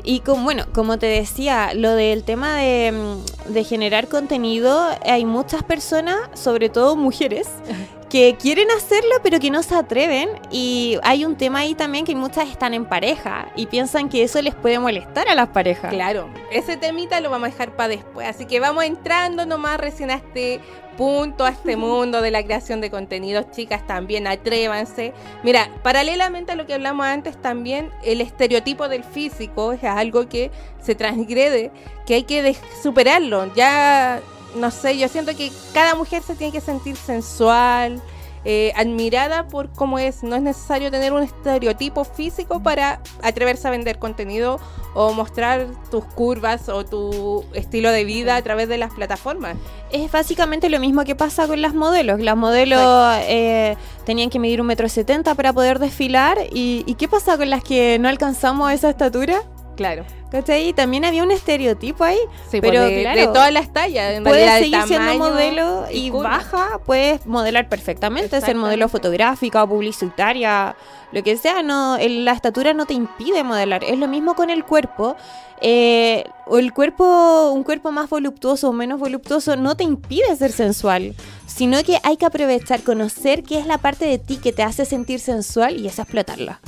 Y 0.03 0.19
como, 0.19 0.43
bueno, 0.43 0.65
como 0.73 0.97
te 0.97 1.07
decía, 1.07 1.73
lo 1.73 1.91
del 1.95 2.23
tema 2.23 2.55
de, 2.57 2.91
mm, 2.91 3.53
de 3.53 3.63
generar 3.63 4.07
contenido, 4.07 4.87
hay 5.05 5.25
muchas 5.25 5.63
personas, 5.63 6.17
sobre 6.33 6.69
todo 6.69 6.95
mujeres, 6.95 7.47
que 8.11 8.35
quieren 8.37 8.69
hacerlo 8.71 9.15
pero 9.23 9.39
que 9.39 9.49
no 9.49 9.63
se 9.63 9.73
atreven 9.73 10.29
y 10.51 10.97
hay 11.01 11.23
un 11.23 11.37
tema 11.37 11.59
ahí 11.59 11.75
también 11.75 12.03
que 12.03 12.13
muchas 12.13 12.49
están 12.49 12.73
en 12.73 12.83
pareja 12.83 13.47
y 13.55 13.67
piensan 13.67 14.09
que 14.09 14.23
eso 14.23 14.41
les 14.41 14.53
puede 14.53 14.79
molestar 14.79 15.29
a 15.29 15.35
las 15.35 15.47
parejas. 15.47 15.93
Claro, 15.93 16.27
ese 16.51 16.75
temita 16.75 17.21
lo 17.21 17.29
vamos 17.29 17.47
a 17.47 17.51
dejar 17.51 17.73
para 17.77 17.87
después, 17.87 18.27
así 18.27 18.45
que 18.45 18.59
vamos 18.59 18.83
entrando 18.83 19.45
nomás 19.45 19.79
recién 19.79 20.11
a 20.11 20.15
este 20.15 20.59
punto, 20.97 21.45
a 21.45 21.51
este 21.51 21.77
mundo 21.77 22.21
de 22.21 22.31
la 22.31 22.43
creación 22.43 22.81
de 22.81 22.91
contenidos, 22.91 23.49
chicas, 23.51 23.87
también 23.87 24.27
atrévanse. 24.27 25.13
Mira, 25.41 25.69
paralelamente 25.81 26.51
a 26.51 26.55
lo 26.55 26.65
que 26.65 26.73
hablamos 26.73 27.05
antes, 27.05 27.41
también 27.41 27.91
el 28.03 28.19
estereotipo 28.19 28.89
del 28.89 29.05
físico 29.05 29.71
es 29.71 29.85
algo 29.85 30.27
que 30.27 30.51
se 30.81 30.95
transgrede, 30.95 31.71
que 32.05 32.15
hay 32.15 32.23
que 32.23 32.57
superarlo, 32.83 33.53
ya 33.55 34.19
no 34.55 34.71
sé, 34.71 34.97
yo 34.97 35.07
siento 35.07 35.35
que 35.35 35.51
cada 35.73 35.95
mujer 35.95 36.21
se 36.23 36.35
tiene 36.35 36.51
que 36.51 36.61
sentir 36.61 36.95
sensual, 36.95 38.01
eh, 38.43 38.73
admirada 38.75 39.47
por 39.47 39.71
cómo 39.71 39.99
es. 39.99 40.23
No 40.23 40.35
es 40.35 40.41
necesario 40.41 40.89
tener 40.89 41.13
un 41.13 41.23
estereotipo 41.23 42.03
físico 42.03 42.61
para 42.61 43.01
atreverse 43.21 43.67
a 43.67 43.71
vender 43.71 43.99
contenido 43.99 44.59
o 44.93 45.13
mostrar 45.13 45.67
tus 45.89 46.03
curvas 46.03 46.67
o 46.67 46.83
tu 46.83 47.45
estilo 47.53 47.91
de 47.91 48.03
vida 48.03 48.35
a 48.35 48.41
través 48.41 48.67
de 48.67 48.77
las 48.77 48.91
plataformas. 48.93 49.55
Es 49.91 50.11
básicamente 50.11 50.69
lo 50.69 50.79
mismo 50.79 51.03
que 51.03 51.15
pasa 51.15 51.47
con 51.47 51.61
las 51.61 51.73
modelos. 51.73 52.19
Las 52.19 52.35
modelos 52.35 53.15
eh, 53.21 53.77
tenían 54.05 54.29
que 54.29 54.39
medir 54.39 54.59
un 54.59 54.67
metro 54.67 54.89
setenta 54.89 55.35
para 55.35 55.53
poder 55.53 55.79
desfilar. 55.79 56.39
¿Y, 56.51 56.83
¿Y 56.87 56.95
qué 56.95 57.07
pasa 57.07 57.37
con 57.37 57.49
las 57.49 57.63
que 57.63 57.99
no 57.99 58.09
alcanzamos 58.09 58.71
esa 58.71 58.89
estatura? 58.89 59.43
Claro. 59.75 60.03
¿Cachai? 60.31 60.71
También 60.71 61.03
había 61.03 61.23
un 61.23 61.31
estereotipo 61.31 62.05
ahí. 62.05 62.17
Sí, 62.49 62.61
pero 62.61 62.85
de, 62.85 63.01
claro, 63.01 63.19
de 63.19 63.27
todas 63.27 63.51
las 63.51 63.73
tallas. 63.73 64.13
En 64.13 64.23
puedes 64.23 64.49
seguir 64.59 64.81
siendo 64.83 65.15
modelo 65.15 65.85
y, 65.91 66.09
baja, 66.09 66.79
puedes 66.85 67.25
modelar 67.27 67.67
perfectamente, 67.67 68.39
ser 68.39 68.55
modelo 68.55 68.87
fotográfica 68.87 69.61
o 69.61 69.67
publicitaria, 69.67 70.77
lo 71.11 71.21
que 71.21 71.35
sea. 71.35 71.63
no 71.63 71.97
La 71.99 72.31
estatura 72.31 72.73
no 72.73 72.85
te 72.85 72.93
impide 72.93 73.43
modelar. 73.43 73.83
Es 73.83 73.99
lo 73.99 74.07
mismo 74.07 74.33
con 74.33 74.49
el 74.49 74.63
cuerpo. 74.63 75.17
Eh, 75.59 76.23
o 76.47 76.57
el 76.57 76.73
cuerpo, 76.73 77.51
un 77.51 77.63
cuerpo 77.63 77.91
más 77.91 78.09
voluptuoso 78.09 78.69
o 78.69 78.73
menos 78.73 78.99
voluptuoso 78.99 79.57
no 79.57 79.75
te 79.75 79.83
impide 79.83 80.35
ser 80.35 80.51
sensual, 80.51 81.13
sino 81.45 81.83
que 81.83 81.99
hay 82.03 82.17
que 82.17 82.25
aprovechar, 82.25 82.81
conocer 82.81 83.43
qué 83.43 83.59
es 83.59 83.67
la 83.67 83.77
parte 83.77 84.05
de 84.05 84.17
ti 84.17 84.37
que 84.37 84.53
te 84.53 84.63
hace 84.63 84.85
sentir 84.85 85.19
sensual 85.19 85.77
y 85.77 85.87
es 85.87 85.99
explotarla 85.99 86.61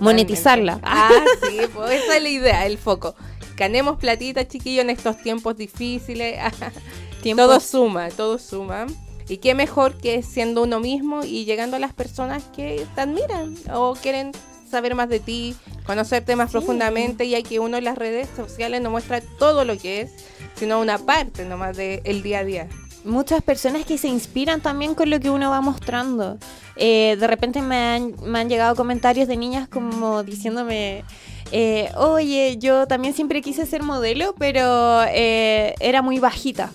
monetizarla. 0.00 0.80
Ah, 0.84 1.10
sí, 1.48 1.58
pues 1.74 2.02
esa 2.02 2.16
es 2.16 2.22
la 2.22 2.28
idea, 2.28 2.66
el 2.66 2.78
foco. 2.78 3.14
Ganemos 3.56 3.98
platita, 3.98 4.46
chiquillos, 4.46 4.84
en 4.84 4.90
estos 4.90 5.20
tiempos 5.22 5.56
difíciles. 5.56 6.38
Todo 7.36 7.60
suma, 7.60 8.08
todo 8.10 8.38
suma. 8.38 8.86
Y 9.28 9.38
qué 9.38 9.54
mejor 9.54 9.98
que 9.98 10.22
siendo 10.22 10.62
uno 10.62 10.80
mismo 10.80 11.24
y 11.24 11.44
llegando 11.44 11.76
a 11.76 11.80
las 11.80 11.92
personas 11.92 12.44
que 12.56 12.86
te 12.94 13.00
admiran 13.00 13.54
o 13.74 13.94
quieren 14.00 14.32
saber 14.70 14.94
más 14.94 15.08
de 15.08 15.20
ti, 15.20 15.54
conocerte 15.84 16.36
más 16.36 16.50
profundamente, 16.50 17.24
y 17.24 17.34
hay 17.34 17.42
que 17.42 17.58
uno 17.58 17.76
en 17.76 17.84
las 17.84 17.98
redes 17.98 18.28
sociales 18.34 18.80
no 18.80 18.90
muestra 18.90 19.20
todo 19.20 19.64
lo 19.64 19.76
que 19.76 20.02
es, 20.02 20.12
sino 20.54 20.80
una 20.80 20.98
parte 20.98 21.44
nomás 21.44 21.76
del 21.76 22.22
día 22.22 22.38
a 22.38 22.44
día 22.44 22.68
muchas 23.08 23.42
personas 23.42 23.84
que 23.84 23.98
se 23.98 24.08
inspiran 24.08 24.60
también 24.60 24.94
con 24.94 25.10
lo 25.10 25.18
que 25.18 25.30
uno 25.30 25.50
va 25.50 25.60
mostrando. 25.60 26.38
Eh, 26.76 27.16
de 27.18 27.26
repente 27.26 27.60
me 27.62 27.76
han, 27.76 28.14
me 28.22 28.38
han, 28.38 28.48
llegado 28.48 28.76
comentarios 28.76 29.26
de 29.26 29.36
niñas 29.36 29.68
como 29.68 30.22
diciéndome, 30.22 31.04
eh, 31.50 31.90
oye, 31.96 32.56
yo 32.58 32.86
también 32.86 33.14
siempre 33.14 33.42
quise 33.42 33.66
ser 33.66 33.82
modelo, 33.82 34.34
pero 34.38 35.02
eh, 35.08 35.74
era 35.80 36.02
muy 36.02 36.18
bajita. 36.20 36.70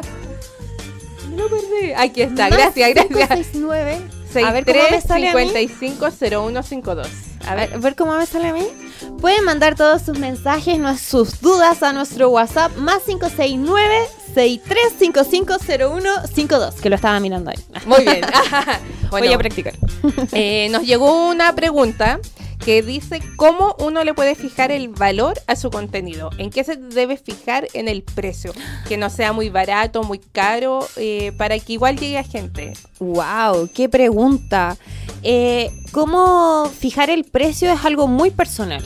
No 1.36 1.44
perdí. 1.48 1.92
Aquí 1.96 2.22
está, 2.22 2.48
gracias, 2.48 2.94
gracias. 2.94 3.48
569 3.52 4.00
a 4.42 4.52
ver 4.52 4.64
cómo 4.64 4.80
me 4.90 5.00
sale 5.00 5.32
550152. 5.32 7.31
A 7.46 7.54
ver, 7.54 7.74
a 7.74 7.78
ver 7.78 7.96
cómo 7.96 8.16
me 8.16 8.26
sale 8.26 8.48
a 8.48 8.52
mí. 8.52 8.66
Pueden 9.20 9.44
mandar 9.44 9.74
todos 9.74 10.02
sus 10.02 10.18
mensajes, 10.18 10.78
sus 11.00 11.40
dudas 11.40 11.82
a 11.82 11.92
nuestro 11.92 12.28
WhatsApp 12.30 12.76
más 12.76 13.02
569 13.02 14.06
63550152, 14.34 16.80
que 16.80 16.88
lo 16.88 16.96
estaba 16.96 17.20
mirando 17.20 17.50
ahí. 17.50 17.58
Muy 17.86 18.02
bien. 18.04 18.22
Voy 19.10 19.32
a 19.32 19.38
practicar. 19.38 19.74
Eh, 20.32 20.68
nos 20.70 20.82
llegó 20.84 21.28
una 21.28 21.54
pregunta 21.54 22.18
que 22.64 22.82
dice 22.82 23.20
cómo 23.36 23.74
uno 23.78 24.04
le 24.04 24.14
puede 24.14 24.34
fijar 24.34 24.70
el 24.70 24.88
valor 24.88 25.40
a 25.46 25.56
su 25.56 25.70
contenido. 25.70 26.30
¿En 26.38 26.50
qué 26.50 26.64
se 26.64 26.76
debe 26.76 27.16
fijar 27.16 27.68
en 27.74 27.88
el 27.88 28.02
precio? 28.02 28.52
Que 28.88 28.96
no 28.96 29.10
sea 29.10 29.32
muy 29.32 29.48
barato, 29.48 30.02
muy 30.02 30.18
caro, 30.18 30.86
eh, 30.96 31.32
para 31.36 31.58
que 31.58 31.74
igual 31.74 31.98
llegue 31.98 32.18
a 32.18 32.24
gente. 32.24 32.74
¡Wow! 33.00 33.68
¡Qué 33.74 33.88
pregunta! 33.88 34.76
Eh, 35.22 35.70
¿Cómo 35.92 36.70
fijar 36.78 37.10
el 37.10 37.24
precio 37.24 37.72
es 37.72 37.84
algo 37.84 38.06
muy 38.06 38.30
personal? 38.30 38.82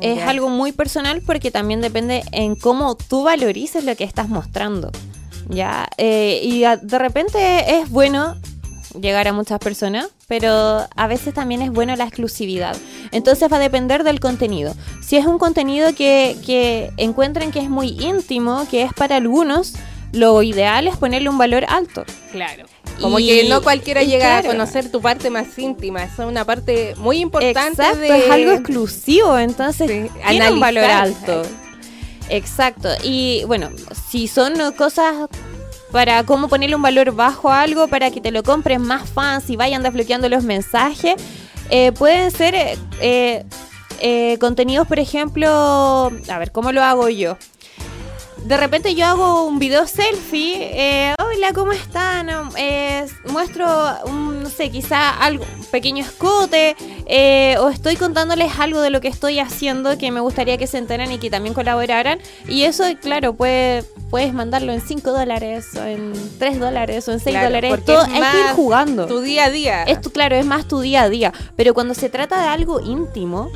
Es 0.00 0.22
algo 0.22 0.48
muy 0.48 0.72
personal 0.72 1.20
porque 1.24 1.50
también 1.50 1.82
depende 1.82 2.22
en 2.32 2.56
cómo 2.56 2.96
tú 2.96 3.24
valorices 3.24 3.84
lo 3.84 3.94
que 3.94 4.04
estás 4.04 4.28
mostrando. 4.28 4.90
¿Ya? 5.48 5.88
Eh, 5.98 6.40
y 6.42 6.60
de 6.60 6.98
repente 6.98 7.78
es 7.78 7.90
bueno 7.90 8.36
llegar 9.00 9.28
a 9.28 9.32
muchas 9.32 9.58
personas, 9.58 10.08
pero 10.28 10.86
a 10.94 11.06
veces 11.06 11.34
también 11.34 11.62
es 11.62 11.70
bueno 11.70 11.96
la 11.96 12.04
exclusividad. 12.04 12.76
Entonces 13.10 13.50
va 13.50 13.56
a 13.56 13.60
depender 13.60 14.04
del 14.04 14.20
contenido. 14.20 14.74
Si 15.02 15.16
es 15.16 15.26
un 15.26 15.38
contenido 15.38 15.94
que, 15.94 16.36
que 16.44 16.90
encuentren 16.96 17.50
que 17.50 17.60
es 17.60 17.70
muy 17.70 17.88
íntimo, 18.00 18.66
que 18.70 18.82
es 18.82 18.92
para 18.92 19.16
algunos, 19.16 19.74
lo 20.12 20.42
ideal 20.42 20.86
es 20.86 20.96
ponerle 20.96 21.28
un 21.28 21.38
valor 21.38 21.64
alto. 21.68 22.04
Claro. 22.30 22.66
Como 23.00 23.16
que 23.16 23.48
no 23.48 23.62
cualquiera 23.62 24.02
llega 24.02 24.38
a 24.38 24.42
conocer 24.42 24.90
tu 24.90 25.00
parte 25.00 25.30
más 25.30 25.58
íntima, 25.58 26.04
es 26.04 26.18
una 26.18 26.44
parte 26.44 26.94
muy 26.98 27.18
importante 27.18 27.82
Exacto, 27.82 28.02
es 28.02 28.30
algo 28.30 28.52
exclusivo, 28.52 29.38
entonces 29.38 30.10
tiene 30.28 30.50
un 30.52 30.60
valor 30.60 30.84
alto. 30.84 31.42
Exacto. 32.28 32.88
Y 33.02 33.44
bueno, 33.46 33.70
si 34.08 34.28
son 34.28 34.54
cosas 34.76 35.28
para 35.92 36.24
cómo 36.24 36.48
ponerle 36.48 36.74
un 36.74 36.82
valor 36.82 37.12
bajo 37.12 37.50
a 37.50 37.60
algo 37.60 37.86
para 37.86 38.10
que 38.10 38.20
te 38.20 38.30
lo 38.30 38.42
compres 38.42 38.80
más 38.80 39.08
fans 39.08 39.50
y 39.50 39.56
vayan 39.56 39.82
desbloqueando 39.82 40.28
los 40.28 40.42
mensajes. 40.42 41.14
Eh, 41.70 41.92
pueden 41.92 42.30
ser 42.30 42.54
eh, 43.00 43.44
eh, 44.00 44.38
contenidos, 44.40 44.88
por 44.88 44.98
ejemplo, 44.98 45.46
a 45.48 46.38
ver, 46.38 46.50
¿cómo 46.50 46.72
lo 46.72 46.82
hago 46.82 47.08
yo? 47.08 47.36
De 48.44 48.56
repente 48.56 48.94
yo 48.94 49.06
hago 49.06 49.44
un 49.44 49.58
video 49.58 49.86
selfie, 49.86 50.56
eh, 50.58 51.14
hola, 51.18 51.52
¿cómo 51.52 51.72
están? 51.72 52.28
Eh, 52.56 53.06
muestro, 53.30 53.66
un, 54.06 54.42
no 54.42 54.50
sé, 54.50 54.70
quizá 54.70 55.10
algo, 55.10 55.44
un 55.58 55.64
pequeño 55.66 56.04
escote, 56.04 56.76
eh, 57.06 57.56
o 57.60 57.68
estoy 57.68 57.96
contándoles 57.96 58.58
algo 58.58 58.80
de 58.80 58.90
lo 58.90 59.00
que 59.00 59.08
estoy 59.08 59.38
haciendo 59.38 59.96
que 59.96 60.10
me 60.10 60.20
gustaría 60.20 60.58
que 60.58 60.66
se 60.66 60.78
enteren 60.78 61.12
y 61.12 61.18
que 61.18 61.30
también 61.30 61.54
colaboraran. 61.54 62.18
Y 62.48 62.62
eso, 62.62 62.84
claro, 63.00 63.34
puede, 63.34 63.84
puedes 64.10 64.32
mandarlo 64.34 64.72
en 64.72 64.80
5 64.80 65.12
dólares, 65.12 65.68
o 65.76 65.84
en 65.84 66.12
3 66.38 66.58
dólares, 66.58 67.06
o 67.08 67.12
en 67.12 67.20
6 67.20 67.42
dólares. 67.42 67.84
Todo, 67.84 68.02
hay 68.02 68.10
que 68.10 68.40
ir 68.40 68.56
jugando. 68.56 69.06
Tu 69.06 69.20
día 69.20 69.44
a 69.44 69.50
día. 69.50 69.82
Esto, 69.84 70.10
claro, 70.10 70.36
es 70.36 70.46
más 70.46 70.66
tu 70.66 70.80
día 70.80 71.02
a 71.02 71.08
día. 71.08 71.32
Pero 71.56 71.74
cuando 71.74 71.94
se 71.94 72.08
trata 72.08 72.40
de 72.40 72.48
algo 72.48 72.80
íntimo, 72.80 73.50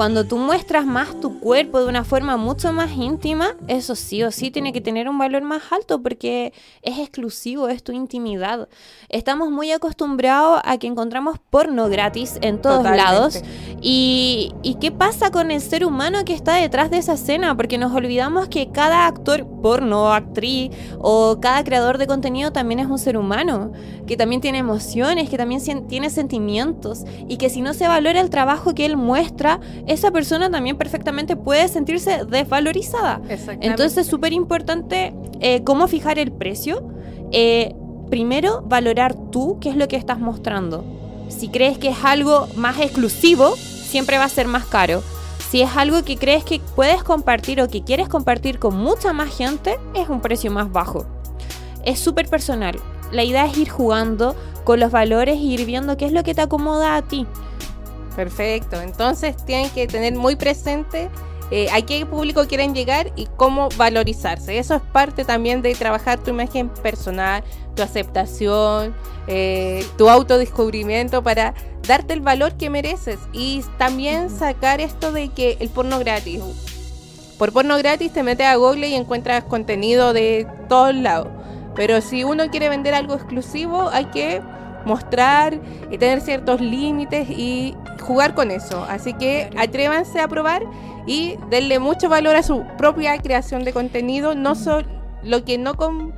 cuando 0.00 0.24
tú 0.24 0.38
muestras 0.38 0.86
más 0.86 1.20
tu 1.20 1.40
cuerpo 1.40 1.78
de 1.78 1.86
una 1.86 2.04
forma 2.04 2.38
mucho 2.38 2.72
más 2.72 2.90
íntima, 2.92 3.54
eso 3.68 3.94
sí 3.94 4.22
o 4.22 4.30
sí 4.30 4.50
tiene 4.50 4.72
que 4.72 4.80
tener 4.80 5.10
un 5.10 5.18
valor 5.18 5.42
más 5.42 5.60
alto 5.72 6.02
porque 6.02 6.54
es 6.80 6.98
exclusivo, 6.98 7.68
es 7.68 7.82
tu 7.82 7.92
intimidad. 7.92 8.70
Estamos 9.10 9.50
muy 9.50 9.72
acostumbrados 9.72 10.62
a 10.64 10.78
que 10.78 10.86
encontramos 10.86 11.38
porno 11.50 11.90
gratis 11.90 12.38
en 12.40 12.62
todos 12.62 12.82
lados. 12.84 13.42
Y, 13.82 14.54
¿Y 14.62 14.76
qué 14.76 14.90
pasa 14.90 15.30
con 15.30 15.50
el 15.50 15.60
ser 15.60 15.84
humano 15.84 16.24
que 16.24 16.32
está 16.32 16.54
detrás 16.54 16.90
de 16.90 16.96
esa 16.96 17.12
escena? 17.12 17.54
Porque 17.54 17.76
nos 17.76 17.92
olvidamos 17.92 18.48
que 18.48 18.70
cada 18.72 19.06
actor 19.06 19.46
porno, 19.60 20.14
actriz 20.14 20.70
o 20.98 21.40
cada 21.42 21.62
creador 21.62 21.98
de 21.98 22.06
contenido 22.06 22.52
también 22.52 22.80
es 22.80 22.86
un 22.86 22.98
ser 22.98 23.18
humano, 23.18 23.72
que 24.06 24.16
también 24.16 24.40
tiene 24.40 24.58
emociones, 24.58 25.28
que 25.28 25.36
también 25.36 25.60
tiene 25.88 26.08
sentimientos 26.08 27.04
y 27.28 27.36
que 27.36 27.50
si 27.50 27.60
no 27.60 27.74
se 27.74 27.86
valora 27.86 28.20
el 28.20 28.30
trabajo 28.30 28.74
que 28.74 28.86
él 28.86 28.96
muestra, 28.96 29.60
esa 29.90 30.12
persona 30.12 30.48
también 30.48 30.78
perfectamente 30.78 31.34
puede 31.34 31.66
sentirse 31.66 32.24
desvalorizada. 32.24 33.20
Entonces 33.60 33.98
es 33.98 34.06
súper 34.06 34.32
importante 34.32 35.12
eh, 35.40 35.64
cómo 35.64 35.88
fijar 35.88 36.20
el 36.20 36.30
precio. 36.30 36.88
Eh, 37.32 37.74
primero, 38.08 38.62
valorar 38.62 39.16
tú 39.32 39.58
qué 39.60 39.68
es 39.68 39.76
lo 39.76 39.88
que 39.88 39.96
estás 39.96 40.20
mostrando. 40.20 40.84
Si 41.28 41.48
crees 41.48 41.76
que 41.76 41.88
es 41.88 42.04
algo 42.04 42.46
más 42.54 42.78
exclusivo, 42.78 43.56
siempre 43.56 44.16
va 44.16 44.24
a 44.24 44.28
ser 44.28 44.46
más 44.46 44.64
caro. 44.64 45.02
Si 45.50 45.60
es 45.60 45.76
algo 45.76 46.04
que 46.04 46.16
crees 46.16 46.44
que 46.44 46.60
puedes 46.76 47.02
compartir 47.02 47.60
o 47.60 47.66
que 47.66 47.82
quieres 47.82 48.08
compartir 48.08 48.60
con 48.60 48.76
mucha 48.76 49.12
más 49.12 49.36
gente, 49.36 49.76
es 49.94 50.08
un 50.08 50.20
precio 50.20 50.52
más 50.52 50.70
bajo. 50.70 51.04
Es 51.84 51.98
súper 51.98 52.28
personal. 52.28 52.78
La 53.10 53.24
idea 53.24 53.44
es 53.44 53.58
ir 53.58 53.68
jugando 53.68 54.36
con 54.62 54.78
los 54.78 54.92
valores 54.92 55.36
e 55.36 55.42
ir 55.42 55.66
viendo 55.66 55.96
qué 55.96 56.06
es 56.06 56.12
lo 56.12 56.22
que 56.22 56.32
te 56.32 56.42
acomoda 56.42 56.94
a 56.94 57.02
ti. 57.02 57.26
Perfecto. 58.16 58.80
Entonces 58.80 59.36
tienen 59.44 59.70
que 59.70 59.86
tener 59.86 60.14
muy 60.14 60.36
presente 60.36 61.08
eh, 61.50 61.68
a 61.72 61.82
qué 61.82 62.06
público 62.06 62.46
quieren 62.46 62.74
llegar 62.74 63.12
y 63.16 63.26
cómo 63.36 63.68
valorizarse. 63.76 64.58
Eso 64.58 64.76
es 64.76 64.82
parte 64.82 65.24
también 65.24 65.62
de 65.62 65.74
trabajar 65.74 66.18
tu 66.18 66.30
imagen 66.30 66.68
personal, 66.68 67.42
tu 67.74 67.82
aceptación, 67.82 68.94
eh, 69.26 69.84
tu 69.98 70.08
autodescubrimiento 70.08 71.22
para 71.22 71.54
darte 71.86 72.14
el 72.14 72.20
valor 72.20 72.56
que 72.56 72.70
mereces 72.70 73.18
y 73.32 73.64
también 73.78 74.30
sacar 74.30 74.80
esto 74.80 75.12
de 75.12 75.28
que 75.28 75.56
el 75.60 75.68
porno 75.68 75.98
gratis. 75.98 76.40
Por 77.36 77.52
porno 77.52 77.78
gratis 77.78 78.12
te 78.12 78.22
metes 78.22 78.46
a 78.46 78.54
Google 78.54 78.88
y 78.88 78.94
encuentras 78.94 79.42
contenido 79.44 80.12
de 80.12 80.46
todos 80.68 80.94
lados. 80.94 81.28
Pero 81.74 82.00
si 82.00 82.22
uno 82.22 82.48
quiere 82.50 82.68
vender 82.68 82.94
algo 82.94 83.14
exclusivo, 83.14 83.88
hay 83.88 84.04
que 84.06 84.42
mostrar 84.84 85.58
y 85.90 85.98
tener 85.98 86.20
ciertos 86.20 86.60
límites 86.60 87.28
y 87.30 87.74
jugar 88.00 88.34
con 88.34 88.50
eso. 88.50 88.84
Así 88.88 89.14
que 89.14 89.50
atrévanse 89.56 90.20
a 90.20 90.28
probar 90.28 90.62
y 91.06 91.36
denle 91.50 91.78
mucho 91.78 92.08
valor 92.08 92.36
a 92.36 92.42
su 92.42 92.64
propia 92.76 93.18
creación 93.18 93.64
de 93.64 93.72
contenido, 93.72 94.34
no 94.34 94.54
solo 94.54 94.86
lo 95.22 95.44
que 95.44 95.58
no 95.58 95.74
con 95.76 96.12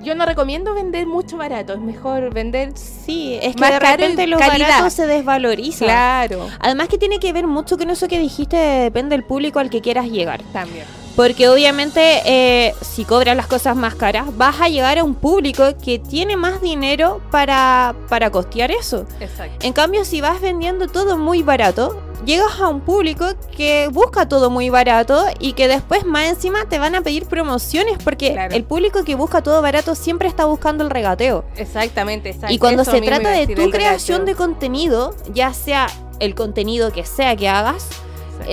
yo 0.00 0.14
no 0.14 0.26
recomiendo 0.26 0.74
vender 0.74 1.06
mucho 1.06 1.36
barato, 1.36 1.74
es 1.74 1.80
mejor 1.80 2.32
vender 2.34 2.72
sí, 2.74 3.38
es 3.40 3.54
que 3.54 3.64
de 3.64 3.78
repente 3.78 4.26
lo 4.26 4.38
barato 4.38 4.90
se 4.90 5.06
desvaloriza. 5.06 5.84
Claro. 5.84 6.48
Además 6.58 6.88
que 6.88 6.98
tiene 6.98 7.20
que 7.20 7.32
ver 7.32 7.46
mucho 7.46 7.78
con 7.78 7.90
eso 7.90 8.08
que 8.08 8.18
dijiste, 8.18 8.56
depende 8.56 9.16
del 9.16 9.24
público 9.24 9.60
al 9.60 9.70
que 9.70 9.80
quieras 9.80 10.06
llegar. 10.06 10.42
También. 10.52 10.86
Porque 11.16 11.48
obviamente 11.48 12.22
eh, 12.24 12.74
si 12.80 13.04
cobras 13.04 13.36
las 13.36 13.46
cosas 13.46 13.76
más 13.76 13.94
caras, 13.94 14.26
vas 14.36 14.60
a 14.60 14.68
llegar 14.68 14.98
a 14.98 15.04
un 15.04 15.14
público 15.14 15.64
que 15.82 15.98
tiene 15.98 16.36
más 16.36 16.60
dinero 16.62 17.20
para, 17.30 17.94
para 18.08 18.30
costear 18.30 18.70
eso. 18.70 19.06
Exacto. 19.20 19.66
En 19.66 19.72
cambio, 19.72 20.04
si 20.04 20.20
vas 20.20 20.40
vendiendo 20.40 20.88
todo 20.88 21.18
muy 21.18 21.42
barato, 21.42 22.00
llegas 22.24 22.60
a 22.60 22.68
un 22.68 22.80
público 22.80 23.26
que 23.56 23.88
busca 23.92 24.28
todo 24.28 24.50
muy 24.50 24.70
barato 24.70 25.24
y 25.38 25.52
que 25.52 25.68
después 25.68 26.04
más 26.04 26.28
encima 26.28 26.64
te 26.68 26.78
van 26.78 26.94
a 26.94 27.02
pedir 27.02 27.26
promociones 27.26 27.98
porque 28.02 28.48
el 28.50 28.64
público 28.64 29.04
que 29.04 29.14
busca 29.14 29.42
todo 29.42 29.60
barato 29.62 29.94
siempre 29.94 30.28
está 30.28 30.44
buscando 30.44 30.84
el 30.84 30.90
regateo. 30.90 31.44
Exactamente, 31.56 32.30
exacto. 32.30 32.54
Y 32.54 32.58
cuando 32.58 32.84
se 32.84 33.00
trata 33.00 33.30
de 33.30 33.46
tu 33.54 33.70
creación 33.70 34.24
de 34.24 34.34
contenido, 34.34 35.14
ya 35.32 35.52
sea 35.52 35.88
el 36.20 36.34
contenido 36.34 36.92
que 36.92 37.04
sea 37.04 37.34
que 37.36 37.48
hagas, 37.48 37.88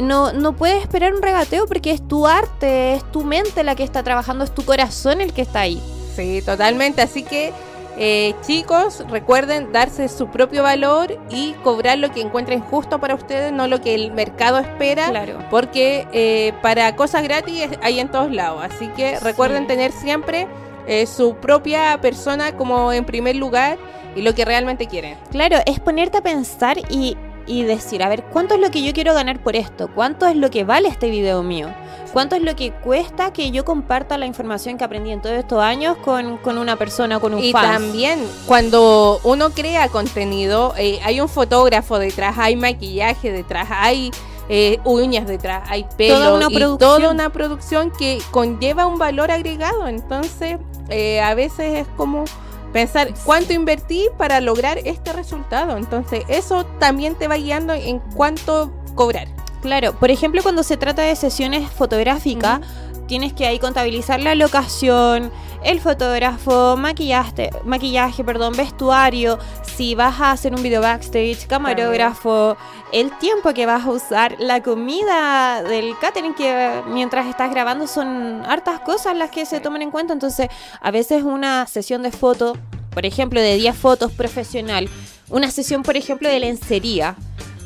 no, 0.01 0.33
no 0.33 0.53
puedes 0.53 0.81
esperar 0.81 1.13
un 1.13 1.21
regateo 1.21 1.65
porque 1.67 1.91
es 1.91 2.07
tu 2.07 2.27
arte, 2.27 2.93
es 2.95 3.11
tu 3.11 3.23
mente 3.23 3.63
la 3.63 3.75
que 3.75 3.83
está 3.83 4.03
trabajando, 4.03 4.43
es 4.43 4.51
tu 4.53 4.63
corazón 4.63 5.21
el 5.21 5.33
que 5.33 5.41
está 5.41 5.61
ahí. 5.61 5.81
Sí, 6.15 6.41
totalmente. 6.45 7.01
Así 7.01 7.23
que 7.23 7.53
Eh, 8.01 8.33
chicos, 8.47 9.03
recuerden 9.09 9.73
darse 9.73 10.07
su 10.07 10.27
propio 10.27 10.63
valor 10.63 11.19
y 11.29 11.51
cobrar 11.65 11.97
lo 11.97 12.09
que 12.11 12.21
encuentren 12.21 12.61
justo 12.61 12.97
para 12.99 13.13
ustedes, 13.13 13.51
no 13.51 13.67
lo 13.67 13.81
que 13.81 13.93
el 13.93 14.13
mercado 14.13 14.57
espera, 14.59 15.09
claro. 15.09 15.39
porque 15.49 16.07
eh, 16.13 16.53
para 16.61 16.95
cosas 16.95 17.23
gratis 17.23 17.67
hay 17.81 17.99
en 17.99 18.07
todos 18.07 18.31
lados. 18.31 18.61
Así 18.63 18.87
que 18.95 19.19
recuerden 19.19 19.67
tener 19.67 19.91
siempre 19.91 20.47
eh, 20.87 21.07
su 21.07 21.35
propia 21.35 21.99
persona 21.99 22.55
como 22.55 22.93
en 22.93 23.03
primer 23.03 23.35
lugar 23.35 23.77
y 24.15 24.21
lo 24.21 24.33
que 24.33 24.45
realmente 24.45 24.87
quieren. 24.87 25.17
Claro, 25.29 25.57
es 25.65 25.81
ponerte 25.81 26.19
a 26.19 26.21
pensar 26.21 26.77
y 26.89 27.17
y 27.49 27.63
decir, 27.63 28.03
a 28.03 28.09
ver, 28.09 28.23
¿cuánto 28.25 28.53
es 28.53 28.61
lo 28.61 28.69
que 28.69 28.83
yo 28.83 28.93
quiero 28.93 29.13
ganar 29.15 29.41
por 29.41 29.55
esto? 29.55 29.89
¿Cuánto 29.93 30.27
es 30.27 30.35
lo 30.35 30.51
que 30.51 30.63
vale 30.63 30.87
este 30.87 31.09
video 31.09 31.41
mío? 31.41 31.67
¿Cuánto 32.13 32.35
es 32.35 32.43
lo 32.43 32.55
que 32.55 32.71
cuesta 32.71 33.33
que 33.33 33.49
yo 33.49 33.65
comparta 33.65 34.19
la 34.19 34.27
información 34.27 34.77
que 34.77 34.83
aprendí 34.83 35.11
en 35.11 35.21
todos 35.21 35.35
estos 35.35 35.59
años 35.59 35.97
con, 35.97 36.39
una 36.57 36.75
persona, 36.75 37.19
con 37.19 37.33
un 37.33 37.43
y 37.43 37.51
también, 37.51 38.19
cuando 38.45 39.19
uno 39.23 39.49
crea 39.49 39.89
contenido, 39.89 40.75
eh, 40.77 40.99
hay 41.03 41.21
un 41.21 41.27
fotógrafo 41.27 41.97
detrás, 41.97 42.37
hay 42.37 42.55
maquillaje 42.55 43.31
detrás, 43.31 43.67
hay 43.71 44.11
eh, 44.47 44.79
uñas 44.83 45.27
detrás, 45.27 45.63
hay 45.69 45.85
pelo 45.97 46.15
toda 46.15 46.33
una 46.33 46.47
y 46.49 46.77
toda 46.77 47.09
una 47.11 47.29
producción 47.31 47.91
que 47.91 48.19
conlleva 48.29 48.85
un 48.85 48.99
valor 48.99 49.31
agregado. 49.31 49.87
Entonces, 49.87 50.57
eh, 50.89 51.21
a 51.21 51.33
veces 51.33 51.79
es 51.79 51.87
como 51.95 52.25
pensar 52.71 53.13
cuánto 53.25 53.53
invertí 53.53 54.07
para 54.17 54.41
lograr 54.41 54.79
este 54.79 55.13
resultado. 55.13 55.77
Entonces, 55.77 56.23
eso 56.27 56.65
también 56.79 57.15
te 57.15 57.27
va 57.27 57.35
guiando 57.35 57.73
en 57.73 57.99
cuánto 58.15 58.71
cobrar. 58.95 59.27
Claro, 59.61 59.93
por 59.93 60.09
ejemplo, 60.09 60.41
cuando 60.41 60.63
se 60.63 60.77
trata 60.77 61.01
de 61.01 61.15
sesiones 61.15 61.69
fotográficas, 61.69 62.61
tienes 63.09 63.33
que 63.33 63.47
ahí 63.47 63.57
contabilizar 63.57 64.21
la 64.21 64.35
locación, 64.35 65.31
el 65.63 65.81
fotógrafo, 65.81 66.77
maquillaje, 66.77 67.49
maquillaje, 67.65 68.23
perdón, 68.23 68.53
vestuario, 68.55 69.39
si 69.63 69.95
vas 69.95 70.21
a 70.21 70.31
hacer 70.31 70.53
un 70.53 70.61
video 70.61 70.79
backstage, 70.79 71.47
camarógrafo, 71.47 72.55
el 72.93 73.09
tiempo 73.17 73.51
que 73.55 73.65
vas 73.65 73.83
a 73.83 73.89
usar, 73.89 74.35
la 74.37 74.61
comida 74.61 75.63
del 75.63 75.97
catering 75.99 76.35
que 76.35 76.83
mientras 76.87 77.25
estás 77.25 77.49
grabando 77.49 77.87
son 77.87 78.43
hartas 78.45 78.79
cosas 78.81 79.17
las 79.17 79.31
que 79.31 79.47
se 79.47 79.59
toman 79.59 79.81
en 79.81 79.89
cuenta, 79.89 80.13
entonces 80.13 80.47
a 80.79 80.91
veces 80.91 81.23
una 81.23 81.65
sesión 81.65 82.03
de 82.03 82.11
foto, 82.11 82.55
por 82.91 83.07
ejemplo, 83.07 83.41
de 83.41 83.55
10 83.55 83.75
fotos 83.75 84.11
profesional, 84.11 84.87
una 85.29 85.49
sesión, 85.49 85.81
por 85.81 85.97
ejemplo, 85.97 86.29
de 86.29 86.39
lencería, 86.39 87.15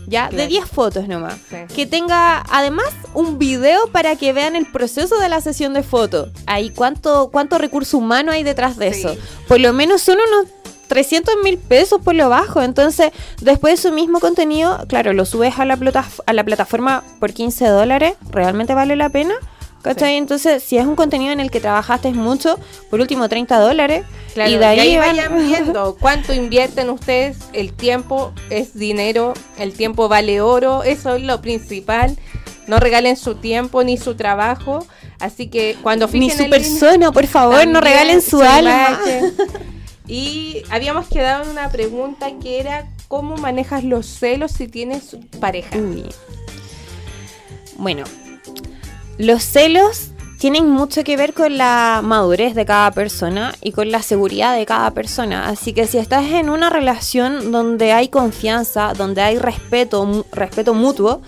¿ya? 0.07 0.29
De 0.29 0.47
10 0.47 0.65
fotos 0.65 1.07
nomás. 1.07 1.35
Que 1.73 1.85
tenga 1.85 2.43
además 2.49 2.87
un 3.13 3.37
video 3.37 3.87
para 3.87 4.15
que 4.15 4.33
vean 4.33 4.55
el 4.55 4.65
proceso 4.65 5.17
de 5.19 5.29
la 5.29 5.41
sesión 5.41 5.73
de 5.73 5.83
fotos. 5.83 6.29
Ahí, 6.45 6.69
¿cuánto, 6.69 7.29
cuánto 7.31 7.57
recurso 7.57 7.97
humano 7.97 8.31
hay 8.31 8.43
detrás 8.43 8.77
de 8.77 8.87
eso? 8.89 9.15
Por 9.47 9.59
lo 9.59 9.73
menos 9.73 10.01
son 10.01 10.17
unos 10.27 10.51
300 10.87 11.35
mil 11.43 11.57
pesos 11.57 12.01
por 12.01 12.15
lo 12.15 12.29
bajo. 12.29 12.61
Entonces, 12.61 13.11
después 13.41 13.73
de 13.81 13.89
su 13.89 13.95
mismo 13.95 14.19
contenido, 14.19 14.85
claro, 14.87 15.13
lo 15.13 15.25
subes 15.25 15.57
a 15.57 15.65
la, 15.65 15.77
a 16.25 16.33
la 16.33 16.43
plataforma 16.43 17.03
por 17.19 17.33
15 17.33 17.65
dólares. 17.65 18.15
¿Realmente 18.29 18.73
vale 18.73 18.95
la 18.95 19.09
pena? 19.09 19.33
¿Cachai? 19.83 20.15
Entonces, 20.15 20.63
si 20.63 20.77
es 20.77 20.85
un 20.85 20.95
contenido 20.95 21.33
en 21.33 21.41
el 21.41 21.51
que 21.51 21.59
trabajaste 21.59 22.11
mucho, 22.11 22.57
por 22.89 23.01
último 23.01 23.27
30 23.27 23.59
dólares, 23.59 24.05
y 24.35 24.55
de 24.55 24.65
ahí, 24.65 24.97
vayan 24.97 25.35
viendo 25.45 25.97
cuánto 25.99 26.33
invierten 26.33 26.89
ustedes, 26.89 27.37
el 27.51 27.73
tiempo 27.73 28.33
es 28.49 28.73
dinero, 28.73 29.33
el 29.59 29.73
tiempo 29.73 30.07
vale 30.07 30.39
oro, 30.39 30.83
eso 30.83 31.15
es 31.15 31.23
lo 31.23 31.41
principal. 31.41 32.17
No 32.65 32.79
regalen 32.79 33.17
su 33.17 33.35
tiempo 33.35 33.83
ni 33.83 33.97
su 33.97 34.15
trabajo, 34.15 34.87
así 35.19 35.47
que 35.47 35.75
cuando 35.83 36.07
Ni 36.07 36.29
su 36.29 36.49
persona, 36.49 37.11
por 37.11 37.27
favor, 37.27 37.67
no 37.67 37.81
regalen 37.81 38.21
su, 38.21 38.41
alma. 38.41 38.99
Y 40.05 40.63
habíamos 40.69 41.07
quedado 41.07 41.43
en 41.43 41.49
una 41.49 41.69
pregunta 41.69 42.27
que 42.41 42.59
era 42.59 42.87
¿cómo 43.07 43.37
manejas 43.37 43.85
los 43.85 44.05
celos 44.05 44.51
si 44.51 44.67
tienes 44.67 45.15
pareja? 45.39 45.77
Bueno, 47.77 48.03
los 49.17 49.43
celos 49.43 50.09
tienen 50.39 50.69
mucho 50.69 51.03
que 51.03 51.15
ver 51.15 51.33
con 51.33 51.57
la 51.57 52.01
madurez 52.03 52.53
de 52.53 52.65
cada 52.65 52.91
persona 52.91 53.55
y 53.61 53.71
con 53.71 53.91
la 53.91 54.01
seguridad 54.01 54.55
de 54.57 54.65
cada 54.65 54.91
persona. 54.91 55.47
Así 55.47 55.71
que 55.71 55.87
si 55.87 55.97
estás 55.97 56.25
en 56.25 56.49
una 56.49 56.69
relación 56.69 57.51
donde 57.51 57.93
hay 57.93 58.09
confianza, 58.09 58.93
donde 58.93 59.21
hay 59.21 59.37
respeto, 59.37 60.25
respeto 60.33 60.73
mutuo, 60.73 61.21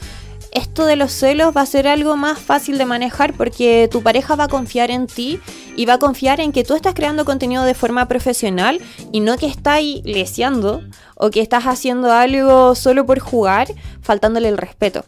esto 0.51 0.85
de 0.85 0.95
los 0.95 1.11
celos 1.11 1.55
va 1.55 1.61
a 1.61 1.65
ser 1.65 1.87
algo 1.87 2.17
más 2.17 2.39
fácil 2.39 2.77
de 2.77 2.85
manejar 2.85 3.33
porque 3.33 3.87
tu 3.91 4.01
pareja 4.01 4.35
va 4.35 4.45
a 4.45 4.47
confiar 4.49 4.91
en 4.91 5.07
ti 5.07 5.39
y 5.75 5.85
va 5.85 5.93
a 5.93 5.99
confiar 5.99 6.39
en 6.39 6.51
que 6.51 6.63
tú 6.63 6.73
estás 6.73 6.93
creando 6.93 7.25
contenido 7.25 7.63
de 7.63 7.73
forma 7.73 8.07
profesional 8.07 8.79
y 9.11 9.19
no 9.19 9.37
que 9.37 9.47
estás 9.47 9.81
leseando 10.03 10.81
o 11.15 11.29
que 11.29 11.41
estás 11.41 11.63
haciendo 11.63 12.11
algo 12.11 12.75
solo 12.75 13.05
por 13.05 13.19
jugar, 13.19 13.67
faltándole 14.01 14.49
el 14.49 14.57
respeto. 14.57 15.05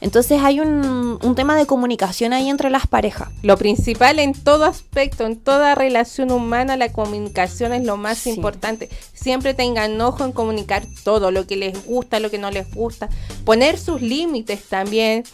Entonces 0.00 0.40
hay 0.42 0.60
un, 0.60 1.18
tema 1.36 1.56
de 1.56 1.64
comunicación 1.64 2.32
ahí 2.32 2.48
entre 2.48 2.70
las 2.70 2.86
parejas. 2.86 3.28
Lo 3.42 3.56
principal 3.56 4.18
en 4.18 4.34
todo 4.34 4.64
aspecto, 4.64 5.24
en 5.24 5.36
toda 5.36 5.74
relación 5.74 6.32
humana, 6.32 6.76
la 6.76 6.92
comunicación 6.92 7.72
es 7.72 7.84
lo 7.84 7.96
más 7.96 8.26
importante. 8.26 8.90
Siempre 9.14 9.54
tengan 9.54 10.00
ojo 10.00 10.24
en 10.24 10.32
comunicar 10.32 10.82
todo, 11.04 11.30
lo 11.30 11.46
que 11.46 11.56
les 11.56 11.86
gusta, 11.86 12.20
lo 12.20 12.30
que 12.30 12.38
no 12.38 12.50
les 12.50 12.72
gusta. 12.74 13.08
Poner 13.44 13.78
sus 13.78 14.02
límites 14.02 14.64
también 14.64 15.24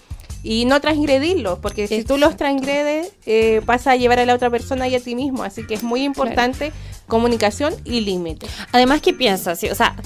y 0.48 0.64
no 0.64 0.80
transgredirlos, 0.80 1.58
porque 1.58 1.88
si 1.88 2.04
tú 2.04 2.18
los 2.18 2.36
transgredes, 2.36 3.12
eh, 3.26 3.62
pasa 3.66 3.90
a 3.90 3.96
llevar 3.96 4.20
a 4.20 4.26
la 4.26 4.34
otra 4.34 4.48
persona 4.48 4.86
y 4.86 4.94
a 4.94 5.00
ti 5.00 5.16
mismo. 5.16 5.42
Así 5.42 5.66
que 5.66 5.74
es 5.74 5.82
muy 5.82 6.04
importante 6.04 6.72
comunicación 7.08 7.74
y 7.84 8.02
límite. 8.02 8.46
Además, 8.70 9.00
¿qué 9.00 9.12
piensas? 9.12 9.60
O 9.64 9.74
sea, 9.74 9.96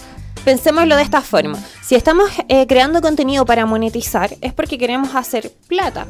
pensémoslo 0.42 0.96
de 0.96 1.02
esta 1.02 1.20
forma. 1.20 1.62
Si 1.82 1.94
estamos 1.94 2.30
eh, 2.48 2.66
creando 2.66 3.02
contenido 3.02 3.44
para 3.44 3.66
monetizar, 3.66 4.34
es 4.40 4.54
porque 4.54 4.78
queremos 4.78 5.14
hacer 5.14 5.52
plata. 5.68 6.06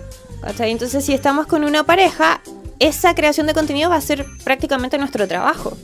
Entonces, 0.61 1.05
si 1.05 1.13
estamos 1.13 1.49
con 1.49 1.65
una 1.65 1.83
pareja, 1.83 2.41
esa 2.79 3.17
creación 3.17 3.49
de 3.49 3.55
contenido 3.55 3.91
va 3.91 3.97
a 3.97 4.01
ser 4.01 4.25
prácticamente 4.45 4.97
nuestro 4.97 5.27
trabajo. 5.27 5.77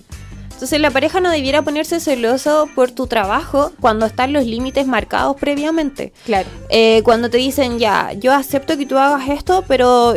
Entonces 0.56 0.80
la 0.80 0.90
pareja 0.90 1.20
no 1.20 1.30
debiera 1.30 1.60
ponerse 1.60 2.00
celoso 2.00 2.66
por 2.74 2.90
tu 2.90 3.06
trabajo 3.06 3.72
cuando 3.78 4.06
están 4.06 4.32
los 4.32 4.46
límites 4.46 4.86
marcados 4.86 5.36
previamente. 5.36 6.14
Claro. 6.24 6.48
Eh, 6.70 7.02
cuando 7.04 7.28
te 7.28 7.36
dicen, 7.36 7.78
ya, 7.78 8.14
yo 8.14 8.32
acepto 8.32 8.78
que 8.78 8.86
tú 8.86 8.96
hagas 8.96 9.28
esto, 9.28 9.64
pero, 9.68 10.14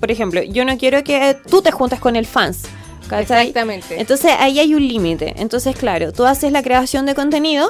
por 0.00 0.10
ejemplo, 0.10 0.42
yo 0.42 0.64
no 0.64 0.78
quiero 0.78 1.04
que 1.04 1.36
tú 1.50 1.60
te 1.60 1.70
juntes 1.70 2.00
con 2.00 2.16
el 2.16 2.24
fans. 2.24 2.62
Exactamente. 3.12 4.00
Entonces 4.00 4.32
ahí 4.38 4.58
hay 4.58 4.74
un 4.74 4.88
límite. 4.88 5.34
Entonces, 5.36 5.76
claro, 5.76 6.14
tú 6.14 6.24
haces 6.24 6.50
la 6.50 6.62
creación 6.62 7.04
de 7.04 7.14
contenido 7.14 7.68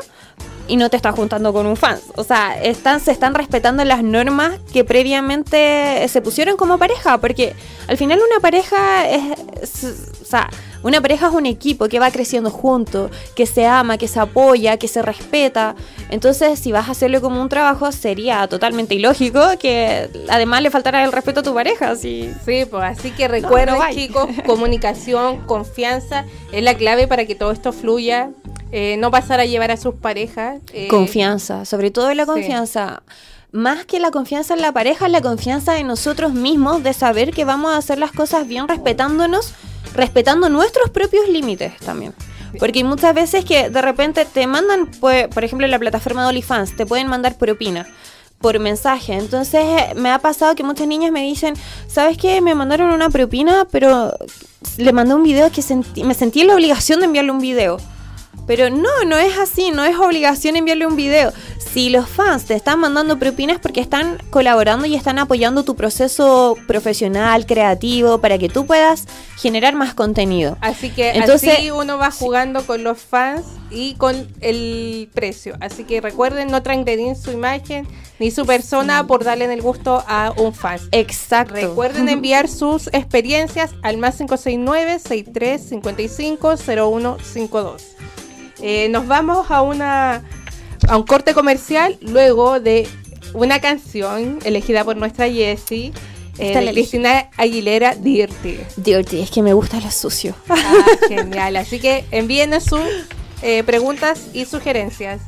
y 0.68 0.77
no 0.77 0.90
te 0.90 0.96
estás 0.96 1.16
juntando 1.16 1.53
con 1.53 1.66
un 1.66 1.77
fan. 1.77 1.98
O 2.14 2.22
sea, 2.22 2.62
están, 2.62 3.00
se 3.00 3.11
están 3.11 3.35
respetando 3.35 3.85
las 3.85 4.05
normas 4.05 4.61
que 4.72 4.85
previamente 4.85 6.07
se 6.09 6.22
pusieron 6.22 6.57
como 6.57 6.79
pareja, 6.79 7.18
porque 7.18 7.55
al 7.88 7.96
final 7.96 8.20
una 8.20 8.40
pareja 8.40 9.09
es, 9.09 9.85
o 10.22 10.24
sea, 10.24 10.48
una 10.85 11.01
pareja 11.01 11.29
es 11.29 11.33
un 11.33 11.47
equipo 11.47 11.88
que 11.88 11.99
va 11.99 12.11
creciendo 12.11 12.51
junto, 12.51 13.11
que 13.35 13.47
se 13.47 13.66
ama, 13.66 13.97
que 13.97 14.07
se 14.07 14.20
apoya, 14.20 14.77
que 14.77 14.87
se 14.87 15.01
respeta. 15.01 15.75
Entonces, 16.11 16.59
si 16.59 16.73
vas 16.73 16.88
a 16.88 16.92
hacerlo 16.92 17.23
como 17.23 17.40
un 17.40 17.49
trabajo, 17.49 17.90
sería 17.90 18.47
totalmente 18.49 18.94
ilógico 18.94 19.40
que 19.59 20.11
además 20.29 20.61
le 20.61 20.70
faltara 20.70 21.03
el 21.03 21.11
respeto 21.11 21.40
a 21.40 21.42
tu 21.42 21.55
pareja. 21.55 21.97
Sí, 21.97 22.31
sí 22.44 22.66
pues 22.70 22.83
así 22.83 23.12
que 23.12 23.29
recuerden, 23.29 23.77
chicos, 23.94 24.29
comunicación, 24.47 25.40
confianza 25.47 26.27
es 26.53 26.62
la 26.62 26.75
clave 26.75 27.09
para 27.09 27.25
que 27.25 27.35
todo 27.35 27.51
esto 27.51 27.73
fluya. 27.73 28.31
Eh, 28.70 28.97
no 28.99 29.11
pasar 29.11 29.40
a 29.40 29.47
llevar 29.47 29.70
a 29.70 29.79
sus 29.79 29.94
parejas. 29.94 30.61
Eh, 30.75 30.88
confianza, 30.88 31.64
sobre 31.64 31.90
todo 31.90 32.12
la 32.12 32.27
confianza. 32.27 33.03
más 33.53 33.87
que 33.87 34.01
la 34.01 34.11
confianza 34.11 34.53
en 34.53 34.61
la 34.61 34.73
pareja, 34.73 35.09
la 35.09 35.23
confianza 35.23 35.79
en 35.79 35.87
nosotros 35.87 36.35
mismos 36.35 36.83
de 36.83 36.92
saber 36.92 37.31
que 37.31 37.47
vamos 37.47 37.73
a 37.73 37.79
hacer 37.79 37.99
las 37.99 38.12
cosas 38.12 38.47
bien 38.47 38.68
respetándonos 38.68 39.55
respetando 39.94 40.48
nuestros 40.48 40.90
propios 40.90 41.28
límites 41.28 41.76
también. 41.78 42.14
Porque 42.59 42.85
muchas 42.85 43.14
veces 43.14 43.44
que 43.44 43.70
de 43.70 43.83
repente 43.83 44.24
te 44.24 44.46
mandan, 44.46 44.87
pues, 45.00 45.26
por 45.28 45.42
ejemplo, 45.42 45.64
en 45.64 45.70
la 45.70 45.78
plataforma 45.78 46.22
de 46.22 46.28
OnlyFans, 46.28 46.76
te 46.76 46.87
pueden 46.87 47.09
mandar 47.09 47.37
propina 47.37 47.87
por 48.40 48.59
mensaje. 48.59 49.14
Entonces 49.14 49.62
me 49.96 50.11
ha 50.11 50.18
pasado 50.18 50.54
que 50.54 50.62
muchas 50.62 50.87
niñas 50.87 51.11
me 51.11 51.22
dicen, 51.22 51.54
¿sabes 51.88 52.18
qué? 52.18 52.40
Me 52.40 52.54
mandaron 52.54 52.90
una 52.90 53.11
propina, 53.11 53.66
pero 53.70 54.12
le 54.76 54.92
mandé 54.92 55.14
un 55.14 55.22
video 55.22 55.50
que 55.50 55.62
me 56.04 56.14
sentí 56.14 56.42
en 56.42 56.48
la 56.48 56.54
obligación 56.54 57.00
de 57.00 57.07
enviarle 57.07 57.30
un 57.30 57.40
video. 57.40 57.78
Pero 58.46 58.70
no, 58.70 59.04
no 59.07 59.18
es 59.18 59.38
así, 59.38 59.70
no 59.70 59.85
es 59.85 59.96
obligación 59.96 60.57
enviarle 60.57 60.87
un 60.87 60.96
video. 60.96 61.33
Si 61.59 61.90
los 61.90 62.09
fans 62.09 62.44
te 62.44 62.54
están 62.54 62.78
mandando 62.78 63.18
propinas 63.18 63.59
porque 63.59 63.80
están 63.80 64.18
colaborando 64.30 64.87
y 64.87 64.94
están 64.94 65.18
apoyando 65.18 65.64
tu 65.64 65.74
proceso 65.74 66.57
profesional, 66.68 67.46
creativo, 67.46 68.18
para 68.18 68.38
que 68.38 68.48
tú 68.48 68.64
puedas 68.64 69.07
generar 69.38 69.74
más 69.74 69.94
contenido. 69.94 70.57
Así 70.61 70.90
que 70.90 71.11
Entonces, 71.11 71.54
así 71.54 71.70
uno 71.70 71.98
va 71.98 72.11
jugando 72.12 72.64
con 72.64 72.85
los 72.85 72.98
fans 72.98 73.44
y 73.70 73.94
con 73.94 74.28
el 74.40 75.09
precio. 75.14 75.57
Así 75.61 75.85
que 75.85 76.00
recuerden 76.00 76.48
no 76.48 76.62
transgredir 76.62 77.16
su 77.16 77.33
imagen, 77.33 77.88
ni 78.18 78.30
su 78.30 78.46
persona 78.46 79.07
por 79.07 79.24
darle 79.24 79.52
el 79.52 79.62
gusto 79.62 80.04
a 80.07 80.33
un 80.37 80.54
fan. 80.54 80.78
Exacto. 80.92 81.54
Recuerden 81.54 82.09
enviar 82.09 82.48
sus 82.48 82.87
experiencias 82.88 83.72
al 83.83 83.96
más 83.96 84.16
569 84.16 85.00
6355 85.00 86.57
0152. 86.57 87.83
Nos 88.90 89.07
vamos 89.07 89.51
a 89.51 89.62
una 89.62 90.23
a 90.88 90.97
un 90.97 91.05
corte 91.05 91.35
comercial 91.35 91.97
luego 92.01 92.61
de 92.61 92.88
una 93.33 93.61
canción 93.61 94.38
elegida 94.45 94.85
por 94.85 94.97
nuestra 94.97 95.31
Jessie. 95.31 95.93
Eh, 96.37 96.71
Cristina 96.73 97.31
Aguilera 97.37 97.95
Dirty. 97.95 98.59
Dirty, 98.77 99.21
es 99.21 99.31
que 99.31 99.40
me 99.40 99.53
gusta 99.53 99.79
lo 99.81 99.90
sucio. 99.90 100.35
Ah, 100.49 100.85
genial. 101.09 101.57
Así 101.57 101.79
que 101.79 102.05
envíenos 102.11 102.64
sus 102.64 102.81
eh, 103.43 103.62
preguntas 103.62 104.21
y 104.33 104.45
sugerencias. 104.45 105.21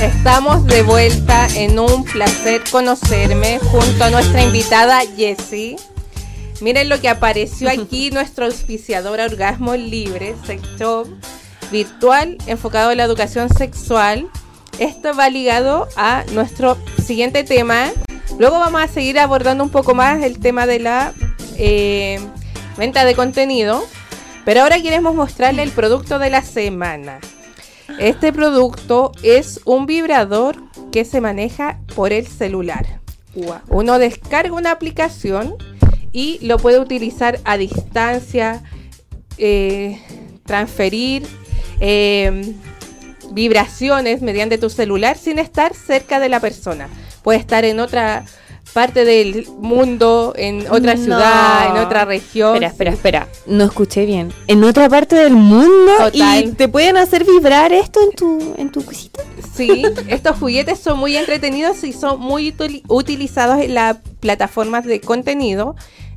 Estamos 0.00 0.64
de 0.66 0.82
vuelta 0.82 1.48
en 1.56 1.80
un 1.80 2.04
placer 2.04 2.62
conocerme 2.70 3.58
junto 3.58 4.04
a 4.04 4.10
nuestra 4.10 4.44
invitada 4.44 5.00
Jessie. 5.16 5.76
Miren 6.60 6.88
lo 6.88 7.00
que 7.00 7.08
apareció 7.08 7.70
aquí, 7.70 8.10
nuestro 8.12 8.46
auspiciador 8.46 9.20
Orgasmo 9.20 9.76
Libre, 9.76 10.34
Sex 10.46 10.62
Shop 10.78 11.06
virtual 11.70 12.38
enfocado 12.46 12.90
en 12.90 12.98
la 12.98 13.04
educación 13.04 13.48
sexual. 13.50 14.28
Esto 14.78 15.14
va 15.14 15.28
ligado 15.28 15.88
a 15.96 16.24
nuestro 16.32 16.78
siguiente 17.04 17.44
tema. 17.44 17.90
Luego 18.38 18.58
vamos 18.58 18.80
a 18.80 18.88
seguir 18.88 19.18
abordando 19.18 19.64
un 19.64 19.70
poco 19.70 19.94
más 19.94 20.22
el 20.22 20.38
tema 20.38 20.66
de 20.66 20.78
la 20.78 21.12
eh, 21.56 22.20
venta 22.76 23.04
de 23.04 23.14
contenido. 23.14 23.84
Pero 24.44 24.62
ahora 24.62 24.80
queremos 24.80 25.14
mostrarle 25.14 25.62
el 25.62 25.72
producto 25.72 26.18
de 26.18 26.30
la 26.30 26.42
semana. 26.42 27.20
Este 27.98 28.32
producto 28.32 29.12
es 29.22 29.60
un 29.64 29.86
vibrador 29.86 30.56
que 30.90 31.04
se 31.04 31.20
maneja 31.20 31.80
por 31.94 32.12
el 32.12 32.26
celular. 32.26 33.00
Uno 33.68 33.98
descarga 33.98 34.54
una 34.54 34.70
aplicación 34.70 35.54
y 36.12 36.38
lo 36.46 36.58
puede 36.58 36.78
utilizar 36.78 37.40
a 37.44 37.56
distancia, 37.56 38.62
eh, 39.36 40.00
transferir 40.44 41.26
eh, 41.80 42.54
vibraciones 43.32 44.22
mediante 44.22 44.58
tu 44.58 44.70
celular 44.70 45.16
sin 45.16 45.38
estar 45.38 45.74
cerca 45.74 46.18
de 46.20 46.28
la 46.28 46.40
persona. 46.40 46.88
Puede 47.22 47.38
estar 47.38 47.64
en 47.64 47.80
otra 47.80 48.24
parte 48.72 49.04
del 49.04 49.46
mundo, 49.58 50.34
en 50.36 50.70
otra 50.70 50.96
ciudad, 50.96 51.76
en 51.76 51.82
otra 51.82 52.04
región. 52.04 52.62
Espera, 52.62 52.68
espera, 52.68 52.90
espera. 52.90 53.28
No 53.46 53.64
escuché 53.64 54.06
bien. 54.06 54.32
¿En 54.46 54.64
otra 54.64 54.88
parte 54.88 55.16
del 55.16 55.34
mundo? 55.34 55.92
¿Y 56.12 56.48
te 56.52 56.68
pueden 56.68 56.96
hacer 56.96 57.24
vibrar 57.24 57.72
esto 57.72 58.00
en 58.02 58.12
tu, 58.12 58.54
en 58.56 58.70
tu 58.70 58.84
cosita? 58.84 59.22
Sí, 59.54 59.82
estos 60.08 60.38
juguetes 60.38 60.78
son 60.78 60.98
muy 60.98 61.16
entretenidos 61.16 61.82
y 61.84 61.92
son 61.92 62.20
muy 62.20 62.54
utilizados 62.88 63.60
en 63.60 63.74
las 63.74 63.96
plataformas 64.20 64.84
de 64.84 65.00
contenido, 65.00 65.74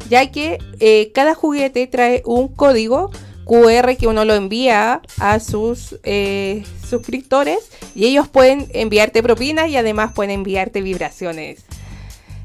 ya 0.10 0.32
que 0.32 0.60
eh, 0.80 1.12
cada 1.14 1.34
juguete 1.34 1.88
trae 1.88 2.22
un 2.26 2.48
código 2.48 3.12
QR 3.46 3.98
que 3.98 4.08
uno 4.08 4.26
lo 4.26 4.36
envía 4.36 5.02
a 5.20 5.40
sus 5.40 6.00
eh, 6.04 6.64
suscriptores 6.88 7.58
y 7.96 8.06
ellos 8.06 8.28
pueden 8.28 8.68
enviarte 8.74 9.24
propinas 9.24 9.70
y 9.70 9.78
además 9.78 10.14
pueden 10.14 10.32
enviarte 10.32 10.82
vibraciones. 10.82 11.66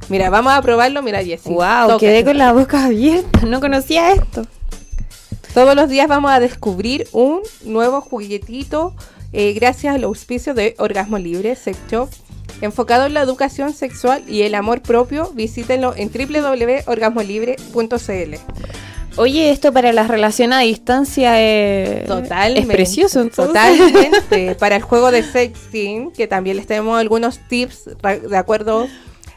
Mira, 0.09 0.31
vamos 0.31 0.53
a 0.53 0.63
probarlo. 0.63 1.03
Mira, 1.03 1.23
Jessie. 1.23 1.53
Wow, 1.53 1.99
quedé 1.99 2.25
con 2.25 2.39
la 2.39 2.53
boca 2.53 2.85
abierta. 2.85 3.41
No 3.47 3.61
conocía 3.61 4.13
esto. 4.13 4.47
Todos 5.55 5.75
los 5.75 5.89
días 5.89 6.07
vamos 6.07 6.31
a 6.31 6.39
descubrir 6.41 7.09
un 7.13 7.41
nuevo 7.65 8.03
juguetito 8.03 8.95
eh, 9.33 9.55
gracias 9.55 9.95
al 9.95 10.05
auspicio 10.05 10.53
de 10.55 10.75
Orgasmo 10.79 11.19
Libre, 11.19 11.57
Sex 11.57 11.79
Shop. 11.91 12.09
Enfocado 12.63 13.07
en 13.07 13.15
la 13.15 13.23
educación 13.23 13.73
sexual 13.75 14.23
y 14.27 14.43
el 14.43 14.55
amor 14.55 14.81
propio, 14.81 15.33
visítenlo 15.35 15.95
en 15.97 16.11
www.orgasmolibre.cl. 16.11 18.37
Oye, 19.19 19.51
esto 19.51 19.73
para 19.73 19.93
la 19.93 20.07
relación 20.07 20.53
a 20.53 20.61
distancia 20.61 21.41
es, 21.41 22.09
es 22.09 22.67
precioso. 22.67 23.27
Totalmente. 23.29 24.55
para 24.59 24.77
el 24.77 24.83
juego 24.83 25.11
de 25.11 25.23
sexting, 25.23 26.13
que 26.13 26.27
también 26.27 26.59
les 26.59 26.67
tenemos 26.67 26.99
algunos 26.99 27.39
tips 27.49 27.89
de 28.29 28.37
acuerdo 28.37 28.89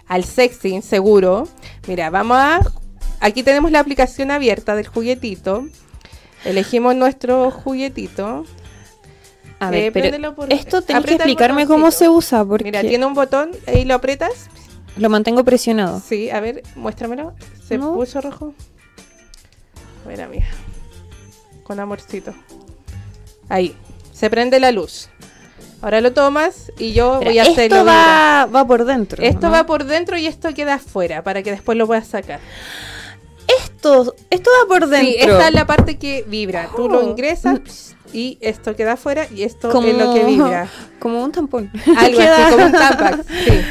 al 0.10 0.26
sexting 0.26 0.82
seguro. 0.82 1.48
Mira, 1.88 2.10
vamos 2.10 2.38
a... 2.38 2.60
Aquí 3.22 3.44
tenemos 3.44 3.72
la 3.72 3.80
aplicación 3.80 4.32
abierta 4.32 4.76
del 4.76 4.88
juguetito. 4.88 5.68
Elegimos 6.44 6.96
nuestro 6.96 7.52
juguetito. 7.52 8.46
A 9.60 9.70
ver, 9.72 9.84
eh, 9.84 9.92
pero 9.92 10.36
esto 10.50 10.82
tenés 10.82 11.06
que 11.06 11.16
explicarme 11.16 11.68
cómo 11.68 11.92
se 11.92 12.10
usa. 12.10 12.44
Porque 12.46 12.66
Mira, 12.66 12.82
tiene 12.82 13.06
un 13.06 13.14
botón, 13.14 13.52
ahí 13.68 13.86
lo 13.86 13.94
apretas. 13.94 14.50
Lo 14.98 15.10
mantengo 15.10 15.44
presionado. 15.44 16.02
Sí, 16.06 16.30
a 16.30 16.40
ver, 16.40 16.64
muéstramelo. 16.76 17.34
¿Se 17.68 17.78
puso 17.78 18.22
rojo? 18.22 18.54
Mira, 20.08 20.28
mía. 20.28 20.48
Con 21.64 21.80
amorcito. 21.80 22.34
Ahí. 23.48 23.76
Se 24.14 24.30
prende 24.30 24.60
la 24.60 24.72
luz. 24.72 25.10
Ahora 25.82 26.02
lo 26.02 26.12
tomas 26.14 26.72
y 26.78 26.94
yo 26.94 27.22
voy 27.24 27.40
a 27.40 27.44
hacerlo. 27.44 27.78
Esto 27.78 27.86
va, 27.86 28.48
va, 28.54 28.68
por 28.68 28.86
dentro. 28.86 29.24
Esto 29.24 29.50
va 29.50 29.66
por 29.66 29.86
dentro 29.86 30.18
y 30.18 30.28
esto 30.28 30.54
queda 30.54 30.76
afuera 30.76 31.24
para 31.24 31.42
que 31.42 31.52
después 31.52 31.78
lo 31.78 31.88
puedas 31.88 32.08
sacar. 32.08 32.40
Esto, 33.64 34.16
esto 34.30 34.50
va 34.62 34.68
por 34.68 34.88
dentro. 34.88 35.12
Sí, 35.12 35.18
esta 35.20 35.48
es 35.48 35.54
la 35.54 35.66
parte 35.66 35.98
que 35.98 36.26
vibra. 36.28 36.70
Tú 36.76 36.90
lo 36.90 37.00
oh. 37.00 37.10
ingresas 37.10 37.96
y 38.14 38.38
esto 38.42 38.76
queda 38.76 38.94
afuera 38.94 39.28
y 39.34 39.44
esto 39.44 39.70
es 39.70 39.96
lo 39.96 40.14
que 40.14 40.24
vibra. 40.26 40.68
Como 41.00 41.24
un 41.24 41.32
tampón. 41.32 41.72
Algo 41.98 42.20
así, 42.20 42.52
como 42.52 42.66
un 42.66 42.72
tampax. 42.74 43.26
Sí. 43.46 43.62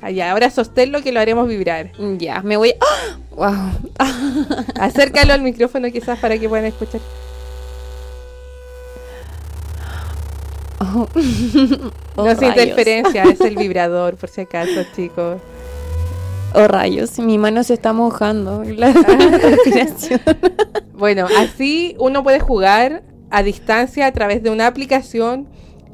Allá, 0.00 0.30
ahora 0.30 0.50
sosténlo 0.50 1.02
que 1.02 1.12
lo 1.12 1.20
haremos 1.20 1.48
vibrar. 1.48 1.90
Ya, 2.18 2.40
me 2.42 2.56
voy. 2.56 2.74
¡Wow! 3.32 3.72
Acércalo 4.80 5.32
al 5.32 5.42
micrófono 5.42 5.90
quizás 5.90 6.18
para 6.18 6.38
que 6.38 6.48
puedan 6.48 6.66
escuchar. 6.66 7.00
Oh. 12.16 12.24
no 12.24 12.30
es 12.30 12.42
interferencia, 12.42 13.22
es 13.24 13.40
el 13.40 13.56
vibrador, 13.58 14.16
por 14.16 14.28
si 14.28 14.40
acaso, 14.40 14.82
chicos. 14.94 15.40
Oh 16.54 16.66
rayos, 16.66 17.18
mi 17.18 17.38
mano 17.38 17.62
se 17.62 17.74
está 17.74 17.92
mojando. 17.92 18.64
La 18.76 18.94
bueno, 20.94 21.26
así 21.38 21.94
uno 21.98 22.22
puede 22.22 22.40
jugar 22.40 23.02
a 23.30 23.42
distancia 23.42 24.06
a 24.06 24.12
través 24.12 24.42
de 24.42 24.50
una 24.50 24.66
aplicación 24.66 25.48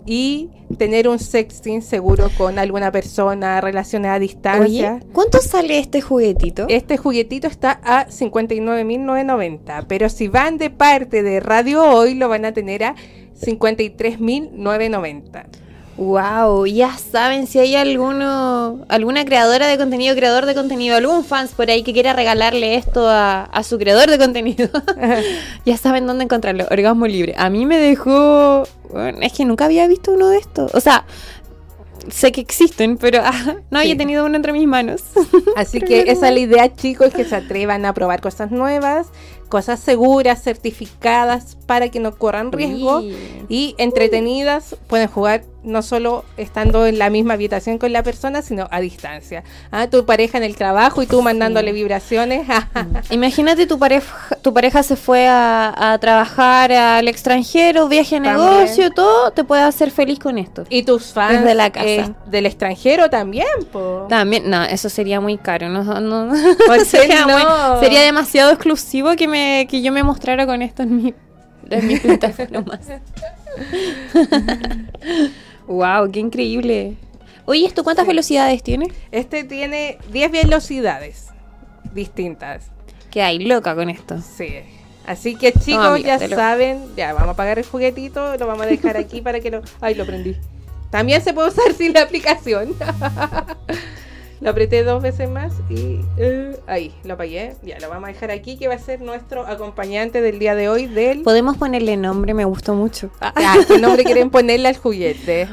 y 0.07 0.51
tener 0.79 1.09
un 1.09 1.19
sexting 1.19 1.83
seguro 1.83 2.31
con 2.37 2.59
alguna 2.59 2.93
persona 2.93 3.61
relacionada 3.61 4.15
a 4.15 4.19
distancia. 4.19 5.01
¿cuánto 5.13 5.41
sale 5.41 5.79
este 5.79 6.01
juguetito? 6.01 6.67
Este 6.69 6.97
juguetito 6.97 7.47
está 7.47 7.81
a 7.83 8.07
59.990, 8.09 9.87
pero 9.89 10.09
si 10.09 10.29
van 10.29 10.59
de 10.59 10.71
parte 10.71 11.23
de 11.23 11.41
Radio 11.41 11.83
Hoy 11.83 12.15
lo 12.15 12.29
van 12.29 12.45
a 12.45 12.53
tener 12.53 12.85
a 12.85 12.95
53.990. 13.41 15.65
Wow, 15.97 16.67
ya 16.67 16.97
saben 16.99 17.47
si 17.47 17.61
hay 17.61 17.77
alguno, 17.77 18.85
alguna 18.89 19.25
creadora 19.25 19.69
de 19.69 19.79
contenido, 19.79 20.17
creador 20.17 20.45
de 20.45 20.55
contenido, 20.55 20.97
algún 20.97 21.25
fans 21.25 21.53
por 21.53 21.71
ahí 21.71 21.85
que 21.85 21.93
quiera 21.93 22.13
regalarle 22.13 22.75
esto 22.75 23.09
a, 23.09 23.49
su 23.63 23.79
creador 23.79 24.11
de 24.11 24.19
contenido. 24.19 24.69
ya 25.65 25.77
saben 25.77 26.07
dónde 26.07 26.25
encontrarlo. 26.25 26.67
Orgasmo 26.69 27.07
libre. 27.07 27.35
A 27.39 27.49
mí 27.49 27.65
me 27.65 27.79
dejó, 27.79 28.65
es 29.21 29.33
que 29.33 29.45
nunca 29.45 29.67
había 29.67 29.87
visto 29.87 30.11
uno 30.11 30.29
de 30.29 30.39
estos. 30.39 30.75
O 30.75 30.81
sea, 30.81 31.05
sé 32.11 32.33
que 32.33 32.41
existen, 32.41 32.97
pero 32.97 33.21
ah, 33.23 33.57
no 33.71 33.79
había 33.79 33.97
tenido 33.97 34.25
uno 34.25 34.37
entre 34.37 34.53
mis 34.53 34.67
manos. 34.67 35.03
Así 35.57 35.81
que 35.81 36.11
esa 36.11 36.29
es 36.29 36.35
la 36.35 36.41
idea, 36.41 36.75
chicos, 36.75 37.13
que 37.13 37.25
se 37.25 37.37
atrevan 37.37 37.85
a 37.85 37.95
probar 37.95 38.21
cosas 38.21 38.51
nuevas, 38.51 39.09
cosas 39.49 39.81
seguras, 39.81 40.43
certificadas 40.43 41.57
para 41.67 41.89
que 41.89 42.01
no 42.01 42.17
corran 42.17 42.53
riesgo 42.53 43.03
y 43.49 43.75
entretenidas. 43.79 44.77
Pueden 44.87 45.09
jugar 45.09 45.43
no 45.65 45.83
solo 45.83 46.25
estando 46.37 46.87
en 46.87 46.99
la 46.99 47.11
misma 47.11 47.35
habitación 47.35 47.79
con 47.79 47.93
la 47.93 48.03
persona, 48.03 48.43
sino 48.43 48.69
a 48.71 48.81
distancia. 48.81 49.43
Ah, 49.71 49.89
tu 49.89 50.05
pareja 50.05 50.39
en 50.39 50.45
el 50.45 50.57
trabajo 50.57 51.03
y 51.03 51.07
tú 51.07 51.23
mandándole 51.23 51.73
vibraciones. 51.73 52.47
Imagínate 53.11 53.67
tu 53.67 53.79
pareja, 53.79 54.37
tu 54.43 54.53
pareja 54.53 54.83
se 54.83 54.97
fue 54.97 55.27
a, 55.29 55.99
trabajar 56.01 56.73
al 56.73 57.09
extranjero, 57.09 57.89
viaje 57.89 58.17
a 58.17 58.21
negocio, 58.21 58.91
todo, 58.91 59.31
te 59.31 59.45
puede 59.45 59.63
hacer 59.63 59.91
feliz 59.91 60.19
con 60.19 60.39
esto. 60.39 60.65
Y 60.69 60.83
tus 60.83 61.13
fans 61.13 61.45
de 61.45 61.55
la 61.55 61.71
casa. 61.71 61.87
Eh, 61.87 62.13
del 62.27 62.47
extranjero 62.47 63.09
también, 63.09 63.47
También, 64.09 64.51
no, 64.51 64.63
eso 64.65 64.89
sería 64.89 65.21
muy 65.21 65.39
caro, 65.39 65.69
no, 65.69 65.85
sería, 66.85 67.27
sería 67.81 68.03
demasiado 68.03 68.51
exclusivo 68.51 69.15
que 69.17 69.29
me 69.29 69.34
que 69.69 69.83
yo 69.83 69.93
me 69.93 70.03
mostrara 70.03 70.47
con 70.47 70.63
esto 70.63 70.83
en 70.83 70.97
mi 70.97 71.15
en 71.71 71.87
mi 71.87 71.99
wow, 75.67 76.11
qué 76.11 76.21
increíble. 76.21 76.97
Oye, 77.47 77.67
¿esto 77.67 77.85
cuántas 77.85 78.07
velocidades 78.07 78.63
tiene? 78.63 78.89
Este 79.13 79.45
tiene 79.45 79.99
10 80.13 80.33
velocidades 80.33 81.29
distintas. 81.93 82.71
¿Qué 83.11 83.23
hay? 83.23 83.39
Loca 83.39 83.75
con 83.75 83.91
esto. 83.91 84.21
Sí. 84.21 84.61
Así 85.07 85.37
que 85.37 85.53
chicos, 85.53 86.03
ya 86.03 86.19
saben, 86.29 86.97
ya 86.97 87.13
vamos 87.13 87.29
a 87.29 87.33
apagar 87.33 87.59
el 87.59 87.65
juguetito, 87.65 88.37
lo 88.37 88.47
vamos 88.47 88.63
a 88.63 88.67
dejar 88.67 88.97
aquí 88.97 89.21
para 89.21 89.41
que 89.41 89.51
lo... 89.51 89.63
Ay, 89.81 89.95
lo 89.95 90.07
prendí. 90.07 90.37
También 90.91 91.23
se 91.23 91.35
puede 91.35 91.49
usar 91.49 91.75
sin 91.75 91.93
la 91.93 92.03
aplicación. 92.03 92.75
Lo 94.45 94.51
apreté 94.51 94.85
dos 94.85 95.03
veces 95.03 95.29
más 95.31 95.55
y 95.71 96.01
uh, 96.21 96.55
ahí, 96.67 96.93
lo 97.03 97.15
apagué. 97.15 97.57
Ya, 97.63 97.79
lo 97.81 97.89
vamos 97.89 98.11
a 98.11 98.13
dejar 98.13 98.31
aquí, 98.31 98.59
que 98.59 98.69
va 98.69 98.75
a 98.75 98.79
ser 98.79 99.01
nuestro 99.01 99.47
acompañante 99.47 100.21
del 100.21 100.39
día 100.39 100.55
de 100.55 100.69
hoy 100.69 100.85
del... 100.85 101.23
Podemos 101.23 101.57
ponerle 101.57 101.97
nombre, 101.97 102.35
me 102.35 102.45
gustó 102.45 102.75
mucho. 102.75 103.09
Ah, 103.23 103.33
¿Qué 103.67 103.79
nombre 103.79 104.05
quieren 104.05 104.29
ponerle 104.29 104.69
al 104.69 104.77
juguete? 104.77 105.49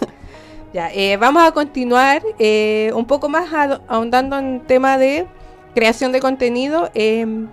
Ya, 0.73 0.91
eh, 0.93 1.17
vamos 1.17 1.43
a 1.43 1.53
continuar 1.53 2.23
eh, 2.39 2.91
un 2.95 3.07
poco 3.07 3.29
más 3.29 3.51
ahondando 3.89 4.39
en 4.39 4.61
tema 4.61 4.99
de 4.99 5.27
creación 5.75 6.13
de 6.13 6.21
contenido. 6.21 6.91
Em, 6.95 7.49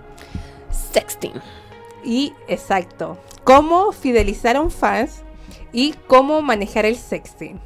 sexting. 0.70 1.32
Y 2.04 2.32
exacto, 2.48 3.18
cómo 3.44 3.92
fidelizar 3.92 4.56
a 4.56 4.60
un 4.60 4.70
fans 4.70 5.22
y 5.72 5.94
cómo 6.06 6.42
manejar 6.42 6.86
el 6.86 6.96
sexting. 6.96 7.60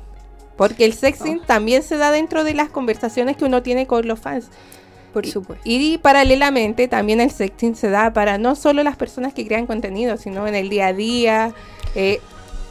Porque 0.56 0.84
el 0.84 0.92
sexting 0.92 1.40
oh. 1.42 1.46
también 1.46 1.82
se 1.82 1.96
da 1.96 2.10
dentro 2.10 2.44
de 2.44 2.54
las 2.54 2.70
conversaciones 2.70 3.36
que 3.36 3.44
uno 3.44 3.62
tiene 3.62 3.86
con 3.86 4.06
los 4.06 4.18
fans. 4.18 4.50
Por 5.12 5.26
supuesto. 5.26 5.62
Y, 5.64 5.98
paralelamente 5.98 6.86
también 6.86 7.20
el 7.20 7.30
sexting 7.30 7.74
se 7.74 7.90
da 7.90 8.12
para 8.12 8.38
no 8.38 8.54
solo 8.54 8.82
las 8.82 8.96
personas 8.96 9.32
que 9.32 9.46
crean 9.46 9.66
contenido, 9.66 10.16
sino 10.16 10.46
en 10.46 10.54
el 10.54 10.68
día 10.68 10.88
a 10.88 10.92
día. 10.92 11.54
Eh, 11.94 12.20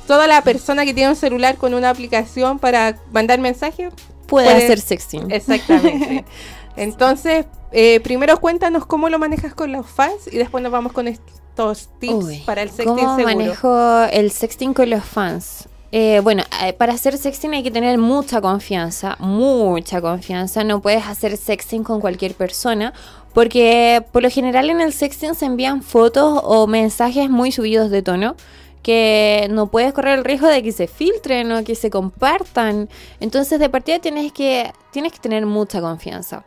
toda 0.07 0.25
la 0.25 0.41
persona 0.41 0.85
que 0.85 0.93
tiene 0.93 1.11
un 1.11 1.15
celular 1.15 1.57
con 1.57 1.75
una 1.75 1.91
aplicación 1.91 2.57
para 2.57 2.97
mandar 3.11 3.39
mensajes 3.39 3.93
puede, 4.25 4.49
hacer 4.49 4.79
sexting. 4.79 5.29
Exactamente. 5.29 6.25
Entonces, 6.75 7.45
eh, 7.71 7.99
primero 7.99 8.39
cuéntanos 8.39 8.85
cómo 8.85 9.09
lo 9.09 9.19
manejas 9.19 9.53
con 9.53 9.71
los 9.71 9.85
fans 9.85 10.27
y 10.31 10.37
después 10.37 10.63
nos 10.63 10.71
vamos 10.71 10.93
con 10.93 11.07
estos 11.07 11.89
tips 11.99 12.45
para 12.45 12.61
el 12.61 12.69
sexting 12.69 12.95
¿cómo 12.95 13.17
manejo 13.19 14.03
el 14.11 14.31
sexting 14.31 14.73
con 14.73 14.89
los 14.89 15.03
fans? 15.03 15.67
Eh, 15.91 16.19
bueno, 16.21 16.43
eh, 16.63 16.73
para 16.73 16.93
hacer 16.93 17.17
sexting 17.17 17.53
hay 17.53 17.63
que 17.63 17.71
tener 17.71 17.97
mucha 17.97 18.41
confianza, 18.41 19.15
mucha 19.19 20.01
confianza. 20.01 20.63
No 20.63 20.81
puedes 20.81 21.05
hacer 21.05 21.35
sexting 21.35 21.83
con 21.83 21.99
cualquier 21.99 22.33
persona 22.33 22.93
porque 23.33 24.03
por 24.11 24.23
lo 24.23 24.29
general 24.29 24.69
en 24.69 24.81
el 24.81 24.93
sexting 24.93 25.35
se 25.35 25.45
envían 25.45 25.81
fotos 25.81 26.41
o 26.43 26.67
mensajes 26.67 27.29
muy 27.29 27.51
subidos 27.51 27.89
de 27.89 28.01
tono 28.01 28.35
que 28.83 29.47
no 29.49 29.67
puedes 29.67 29.93
correr 29.93 30.17
el 30.19 30.25
riesgo 30.25 30.47
de 30.47 30.63
que 30.63 30.71
se 30.71 30.87
filtren 30.87 31.51
o 31.51 31.63
que 31.63 31.75
se 31.75 31.89
compartan. 31.89 32.89
Entonces 33.19 33.59
de 33.59 33.69
partida 33.69 33.99
tienes 33.99 34.31
que, 34.31 34.71
tienes 34.91 35.11
que 35.11 35.19
tener 35.19 35.45
mucha 35.45 35.81
confianza. 35.81 36.45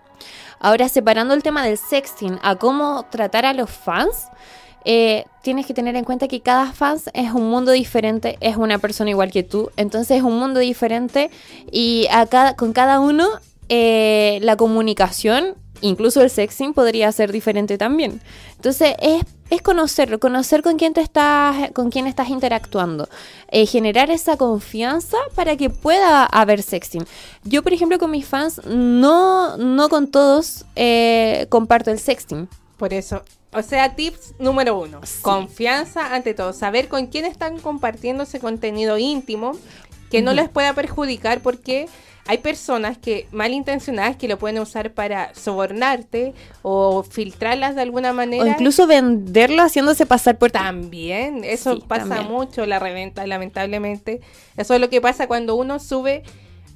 Ahora, 0.58 0.88
separando 0.90 1.32
el 1.32 1.42
tema 1.42 1.64
del 1.64 1.78
sexting 1.78 2.38
a 2.42 2.56
cómo 2.56 3.06
tratar 3.10 3.46
a 3.46 3.54
los 3.54 3.70
fans, 3.70 4.28
eh, 4.84 5.24
tienes 5.42 5.66
que 5.66 5.74
tener 5.74 5.96
en 5.96 6.04
cuenta 6.04 6.28
que 6.28 6.40
cada 6.40 6.72
fan 6.72 6.98
es 7.12 7.32
un 7.32 7.50
mundo 7.50 7.70
diferente, 7.72 8.36
es 8.40 8.56
una 8.56 8.78
persona 8.78 9.10
igual 9.10 9.30
que 9.30 9.42
tú, 9.42 9.70
entonces 9.76 10.18
es 10.18 10.22
un 10.22 10.38
mundo 10.38 10.60
diferente 10.60 11.30
y 11.70 12.08
con 12.56 12.72
cada 12.72 13.00
uno 13.00 13.28
eh, 13.68 14.38
la 14.42 14.56
comunicación 14.56 15.54
incluso 15.80 16.22
el 16.22 16.30
sexing 16.30 16.74
podría 16.74 17.10
ser 17.12 17.32
diferente 17.32 17.78
también. 17.78 18.20
Entonces 18.56 18.94
es, 19.00 19.24
es 19.50 19.62
conocerlo, 19.62 20.20
conocer 20.20 20.62
con 20.62 20.76
quién 20.76 20.92
te 20.92 21.00
estás, 21.00 21.70
con 21.72 21.90
quién 21.90 22.06
estás 22.06 22.28
interactuando, 22.28 23.08
eh, 23.48 23.66
generar 23.66 24.10
esa 24.10 24.36
confianza 24.36 25.16
para 25.34 25.56
que 25.56 25.70
pueda 25.70 26.24
haber 26.26 26.62
sexting. 26.62 27.06
Yo, 27.44 27.62
por 27.62 27.72
ejemplo, 27.72 27.98
con 27.98 28.10
mis 28.10 28.26
fans 28.26 28.60
no, 28.66 29.56
no 29.56 29.88
con 29.88 30.10
todos 30.10 30.64
eh, 30.76 31.46
comparto 31.48 31.90
el 31.90 31.98
sexting. 31.98 32.48
Por 32.76 32.94
eso, 32.94 33.22
o 33.52 33.62
sea, 33.62 33.94
tips 33.96 34.34
número 34.38 34.78
uno, 34.78 35.00
confianza 35.22 36.14
ante 36.14 36.34
todo, 36.34 36.52
saber 36.52 36.88
con 36.88 37.08
quién 37.08 37.24
están 37.24 37.58
compartiendo 37.58 38.22
ese 38.22 38.40
contenido 38.40 38.96
íntimo 38.96 39.52
que 40.10 40.22
no 40.22 40.32
les 40.32 40.48
pueda 40.48 40.72
perjudicar 40.74 41.40
porque 41.40 41.88
hay 42.30 42.38
personas 42.38 42.96
que 42.96 43.26
malintencionadas 43.32 44.14
que 44.14 44.28
lo 44.28 44.38
pueden 44.38 44.60
usar 44.60 44.92
para 44.92 45.34
sobornarte 45.34 46.32
o 46.62 47.02
filtrarlas 47.02 47.74
de 47.74 47.82
alguna 47.82 48.12
manera. 48.12 48.44
O 48.44 48.46
incluso 48.46 48.86
venderlo 48.86 49.64
haciéndose 49.64 50.06
pasar 50.06 50.38
por 50.38 50.52
También, 50.52 51.42
eso 51.42 51.80
pasa 51.80 52.22
mucho, 52.22 52.66
la 52.66 52.78
reventa, 52.78 53.26
lamentablemente. 53.26 54.20
Eso 54.56 54.74
es 54.74 54.80
lo 54.80 54.88
que 54.88 55.00
pasa 55.00 55.26
cuando 55.26 55.56
uno 55.56 55.80
sube 55.80 56.22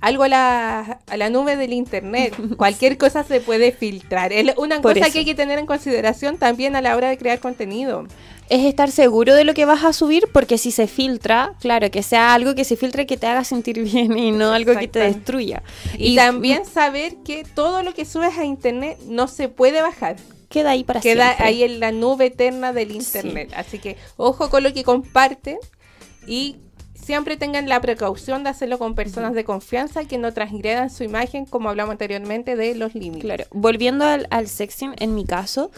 algo 0.05 0.25
a 0.25 0.29
la, 0.29 1.01
a 1.07 1.17
la 1.17 1.31
nube 1.31 1.57
del 1.57 1.73
internet. 1.73 2.35
Cualquier 2.57 2.99
cosa 2.99 3.25
se 3.25 3.41
puede 3.41 3.73
filtrar. 3.73 4.33
Es 4.33 4.55
una 4.57 4.81
cosa 4.81 5.11
que 5.11 5.21
hay 5.21 5.25
que 5.25 5.35
tener 5.35 5.59
en 5.59 5.67
consideración 5.67 6.39
también 6.39 6.77
a 6.77 6.83
la 6.83 6.97
hora 6.97 7.09
de 7.09 7.19
crear 7.19 7.41
contenido 7.41 8.07
es 8.51 8.65
estar 8.67 8.91
seguro 8.91 9.35
de 9.35 9.45
lo 9.45 9.55
que 9.55 9.65
vas 9.65 9.85
a 9.85 9.93
subir, 9.93 10.29
porque 10.33 10.59
si 10.59 10.71
se 10.71 10.87
filtra, 10.87 11.55
claro, 11.61 11.91
que 11.91 12.03
sea 12.03 12.35
algo 12.35 12.55
que 12.55 12.65
se 12.65 12.77
filtre 12.77 13.07
que 13.07 13.17
te 13.17 13.27
haga 13.27 13.45
sentir 13.45 13.83
bien 13.91 14.19
y 14.19 14.33
no 14.33 14.53
algo 14.53 14.79
que 14.79 14.89
te 14.89 14.99
destruya. 14.99 15.63
Y, 15.97 16.17
también 16.17 16.65
saber 16.67 17.17
que 17.25 17.45
todo 17.55 17.83
lo 17.83 17.95
que 17.95 18.05
subes 18.05 18.37
a 18.37 18.45
internet 18.45 18.99
no 19.07 19.29
se 19.29 19.49
puede 19.49 19.83
bajar. 19.83 20.17
Queda 20.49 20.71
ahí 20.71 20.85
para 20.85 21.01
Queda 21.01 21.35
ahí 21.39 21.63
en 21.63 21.81
la 21.81 21.91
nube 21.91 22.27
eterna 22.27 22.73
del 22.73 22.93
internet. 22.93 23.51
Así 23.57 23.79
que 23.79 23.97
ojo 24.17 24.51
con 24.51 24.63
lo 24.63 24.73
que 24.73 24.85
comparten 24.85 25.57
y 26.27 26.57
siempre 27.05 27.37
tengan 27.37 27.69
la 27.69 27.81
precaución 27.81 28.45
de 28.45 28.51
hacerlo 28.51 28.79
con 28.79 28.95
personas 28.95 29.35
de 29.35 29.45
confianza 29.45 30.05
que 30.05 30.19
no 30.19 30.33
transgredan 30.33 30.91
su 30.91 31.05
imagen, 31.05 31.45
como 31.45 31.69
hablamos 31.69 31.93
anteriormente, 31.93 32.57
de 32.57 32.75
los 32.75 32.95
límites. 32.95 33.25
Claro, 33.25 33.45
volviendo 33.51 34.05
al, 34.05 34.49
sexting, 34.49 34.95
en 34.99 35.15
mi 35.15 35.25
caso, 35.25 35.71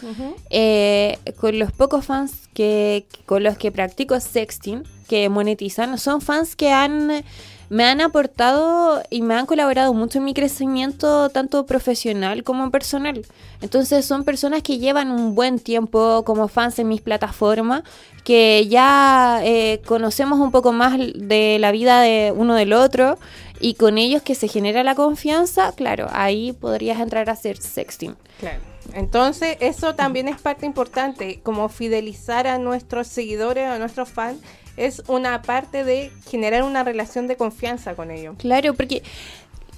eh, 0.49 1.17
con 1.39 1.59
los 1.59 1.71
pocos 1.71 2.05
fans 2.05 2.49
que 2.53 3.05
con 3.25 3.43
los 3.43 3.57
que 3.57 3.71
practico 3.71 4.19
sexting, 4.19 4.83
que 5.07 5.29
monetizan, 5.29 5.97
son 5.97 6.21
fans 6.21 6.55
que 6.55 6.71
han 6.71 7.23
me 7.69 7.83
han 7.83 8.01
aportado 8.01 9.03
y 9.09 9.21
me 9.21 9.35
han 9.35 9.45
colaborado 9.45 9.93
mucho 9.93 10.19
en 10.19 10.25
mi 10.25 10.33
crecimiento 10.33 11.29
tanto 11.29 11.65
profesional 11.65 12.43
como 12.43 12.71
personal. 12.71 13.25
Entonces 13.61 14.05
son 14.05 14.23
personas 14.23 14.63
que 14.63 14.77
llevan 14.77 15.11
un 15.11 15.35
buen 15.35 15.59
tiempo 15.59 16.23
como 16.25 16.47
fans 16.47 16.79
en 16.79 16.87
mis 16.87 17.01
plataformas, 17.01 17.83
que 18.23 18.67
ya 18.67 19.39
eh, 19.43 19.81
conocemos 19.85 20.39
un 20.39 20.51
poco 20.51 20.71
más 20.71 20.97
de 20.97 21.57
la 21.59 21.71
vida 21.71 22.01
de 22.01 22.33
uno 22.35 22.55
del 22.55 22.73
otro 22.73 23.17
y 23.59 23.73
con 23.73 23.97
ellos 23.97 24.21
que 24.21 24.35
se 24.35 24.47
genera 24.47 24.83
la 24.83 24.95
confianza, 24.95 25.71
claro, 25.75 26.07
ahí 26.11 26.53
podrías 26.53 26.99
entrar 26.99 27.29
a 27.29 27.33
hacer 27.33 27.57
sexting. 27.57 28.15
Claro. 28.39 28.59
Entonces, 28.93 29.57
eso 29.59 29.95
también 29.95 30.27
es 30.27 30.39
parte 30.39 30.65
importante, 30.65 31.41
como 31.43 31.67
fidelizar 31.69 32.47
a 32.47 32.57
nuestros 32.57 33.07
seguidores, 33.07 33.67
a 33.67 33.79
nuestros 33.79 34.09
fans, 34.09 34.39
es 34.77 35.03
una 35.07 35.41
parte 35.41 35.83
de 35.83 36.11
generar 36.29 36.63
una 36.63 36.83
relación 36.83 37.27
de 37.27 37.35
confianza 37.35 37.95
con 37.95 38.11
ellos. 38.11 38.35
Claro, 38.37 38.73
porque 38.73 39.03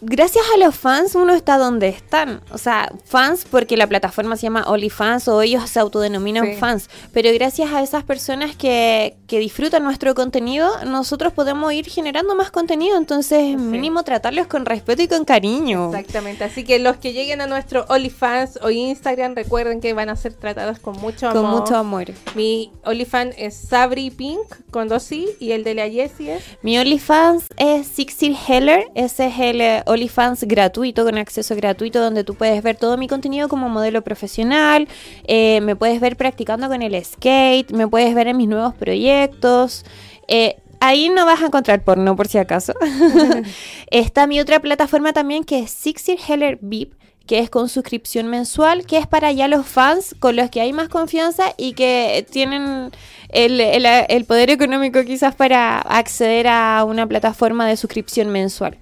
gracias 0.02 0.46
a 0.54 0.58
los 0.58 0.76
fans 0.76 1.16
uno 1.16 1.34
está 1.34 1.58
donde 1.58 1.90
están. 1.90 2.42
O 2.52 2.58
sea, 2.58 2.92
fans 3.06 3.46
porque 3.50 3.78
la 3.78 3.88
plataforma 3.88 4.36
se 4.36 4.44
llama 4.44 4.64
OnlyFans 4.68 5.28
o 5.28 5.42
ellos 5.42 5.70
se 5.70 5.80
autodenominan 5.80 6.58
fans. 6.58 6.90
Pero 7.14 7.32
gracias 7.34 7.72
a 7.72 7.82
esas 7.82 8.04
personas 8.04 8.56
que, 8.56 9.18
que, 9.28 9.40
disfrutan 9.40 9.84
nuestro 9.84 10.16
contenido, 10.16 10.70
nosotros 10.86 11.34
podemos 11.34 11.72
ir 11.74 11.88
generando 11.88 12.36
más 12.36 12.52
contenido. 12.52 12.98
Entonces, 12.98 13.58
mínimo 13.58 14.04
tratarlos 14.04 14.48
con 14.48 14.66
respeto 14.66 15.02
y 15.02 15.08
con 15.08 15.26
cariño. 15.26 15.88
Exactamente. 15.88 16.44
Así 16.44 16.64
que 16.64 16.80
los 16.80 16.98
que 16.98 17.14
lleguen 17.14 17.42
a 17.42 17.48
nuestro 17.48 17.86
OnlyFans 17.90 18.60
o 18.62 18.70
Instagram, 18.70 19.36
recuerden 19.36 19.82
que 19.82 19.94
van 19.94 20.10
a 20.10 20.16
ser 20.16 20.34
tratados 20.34 20.80
con 20.80 20.98
mucho 20.98 21.30
amor. 21.30 21.42
Con 21.42 21.52
mucho 21.52 21.76
amor. 21.76 22.06
Mi 22.36 22.72
OnlyFans 22.84 23.36
es 23.38 23.56
Sabri 23.56 24.12
Pink 24.12 24.40
con 24.72 24.88
dos 24.88 25.12
i 25.12 25.28
y 25.40 25.52
el 25.52 25.64
de 25.64 25.76
la 25.76 25.90
Jessie 25.90 26.34
es. 26.34 26.44
Mi 26.62 26.78
OnlyFans 26.78 27.46
es 27.58 27.88
Sixty 27.88 28.36
Heller. 28.48 28.88
Ese 28.96 29.28
es 29.28 29.40
el 29.40 29.84
OnlyFans 29.90 30.44
gratuito, 30.44 31.04
con 31.04 31.18
acceso 31.18 31.56
gratuito, 31.56 32.00
donde 32.00 32.24
tú 32.24 32.36
puedes 32.36 32.62
ver 32.64 32.78
todo 32.78 32.98
mi 32.98 33.08
contenido 33.08 33.50
como 33.50 33.70
modelo 33.70 34.02
profesional, 34.04 34.88
eh, 35.26 35.62
me 35.62 35.76
puedes 35.76 36.00
ver 36.00 36.16
practicando 36.16 36.68
con 36.68 36.82
el 36.82 37.04
skate, 37.04 37.72
me 37.72 37.88
puedes 37.88 38.14
ver 38.14 38.28
en 38.28 38.38
mis 38.38 38.48
nuevos 38.48 38.76
proyectos. 38.76 39.86
Eh, 40.28 40.58
ahí 40.80 41.10
no 41.10 41.26
vas 41.26 41.42
a 41.42 41.48
encontrar 41.48 41.84
porno, 41.84 42.16
por 42.16 42.28
si 42.28 42.38
acaso. 42.38 42.74
Está 43.92 44.28
mi 44.28 44.40
otra 44.40 44.60
plataforma 44.60 45.14
también 45.14 45.44
que 45.44 45.60
es 45.60 45.72
Sixir 45.72 46.20
Heller 46.28 46.60
VIP 46.62 46.94
que 47.30 47.38
es 47.38 47.52
con 47.52 47.70
suscripción 47.70 48.26
mensual, 48.26 48.88
que 48.88 48.98
es 48.98 49.06
para 49.06 49.32
ya 49.32 49.48
los 49.48 49.68
fans 49.68 50.16
con 50.18 50.36
los 50.36 50.50
que 50.50 50.62
hay 50.62 50.74
más 50.74 50.90
confianza 50.90 51.54
y 51.58 51.74
que 51.74 52.26
tienen 52.32 52.90
el, 53.30 53.62
el 53.62 54.26
poder 54.26 54.50
económico 54.50 55.04
quizás 55.04 55.36
para 55.36 55.78
acceder 55.78 56.48
a 56.48 56.84
una 56.86 57.06
plataforma 57.06 57.68
de 57.68 57.78
suscripción 57.78 58.30
mensual. 58.30 58.80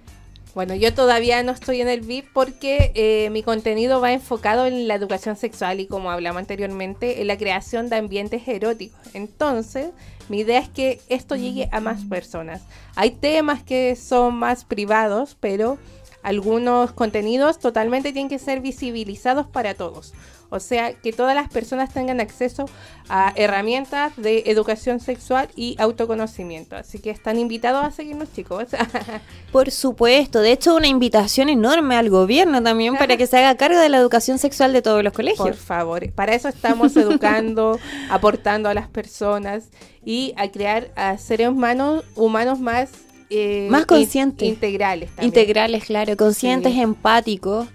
Bueno, 0.58 0.74
yo 0.74 0.91
todavía 0.91 1.43
no 1.43 1.51
estoy 1.51 1.82
en 1.82 1.88
el 1.88 2.01
VIP 2.01 2.34
porque 2.34 2.91
eh, 2.95 3.30
mi 3.30 3.43
contenido 3.43 4.01
va 4.01 4.12
enfocado 4.12 4.66
en 4.66 4.88
la 4.88 4.95
educación 4.95 5.36
sexual 5.36 5.80
y 5.80 5.86
como 5.86 6.10
hablamos 6.10 6.39
anteriormente, 6.39 7.22
en 7.22 7.28
la 7.28 7.38
creación 7.38 7.89
de 7.89 7.97
ambientes 7.97 8.47
eróticos. 8.47 8.99
Entonces, 9.14 9.91
mi 10.30 10.39
idea 10.39 10.60
es 10.60 10.68
que 10.68 10.99
esto 11.10 11.36
llegue 11.36 11.70
a 11.72 11.80
más 11.80 12.05
personas. 12.05 12.64
Hay 12.95 13.12
temas 13.12 13.62
que 13.62 13.95
son 13.95 14.34
más 14.34 14.66
privados, 14.66 15.38
pero 15.39 15.78
algunos 16.24 16.91
contenidos 16.91 17.60
totalmente 17.60 18.12
tienen 18.12 18.28
que 18.28 18.39
ser 18.39 18.60
visibilizados 18.60 19.45
para 19.45 19.76
todos. 19.76 20.16
O 20.50 20.60
sea, 20.60 20.93
que 20.93 21.12
todas 21.12 21.36
las 21.36 21.50
personas 21.50 21.93
tengan 21.93 22.20
acceso 22.20 22.66
a 23.10 23.34
herramientas 23.36 24.14
de 24.18 24.43
educación 24.48 25.00
sexual 25.00 25.50
y 25.56 25.76
autoconocimiento. 25.80 26.76
Así 26.76 27.00
que 27.00 27.10
están 27.10 27.39
invitados 27.39 27.86
a 27.86 27.91
seguirnos, 27.91 28.32
chicos. 28.34 28.66
Por 29.52 29.72
supuesto. 29.72 30.41
De 30.41 30.52
hecho, 30.52 30.76
una 30.76 30.88
invitación 30.88 31.50
enorme 31.50 31.95
al 31.95 32.10
gobierno 32.10 32.62
también 32.62 32.98
para 32.98 33.18
que 33.18 33.28
se 33.28 33.38
haga 33.38 33.56
cargo 33.56 33.80
de 33.80 33.89
la 33.89 33.98
educación 33.98 34.38
sexual 34.38 34.74
de 34.74 34.82
todos 34.82 35.04
los 35.04 35.14
colegios. 35.14 35.48
Por 35.48 35.56
favor. 35.56 36.12
Para 36.12 36.36
eso 36.36 36.48
estamos 36.48 36.95
educando, 36.95 37.80
aportando 38.10 38.70
a 38.70 38.74
las 38.74 38.88
personas 38.88 39.70
y 40.04 40.34
a 40.38 40.50
crear 40.52 40.91
a 40.95 41.18
seres 41.18 41.50
humanos, 41.50 42.04
humanos 42.16 42.60
más 42.60 42.89
eh, 43.30 43.67
más 43.69 43.86
conscientes. 43.86 44.47
integrales. 44.47 45.09
Integrales, 45.21 45.84
claro, 45.84 46.15
conscientes, 46.15 46.75
empáticos, 46.75 47.67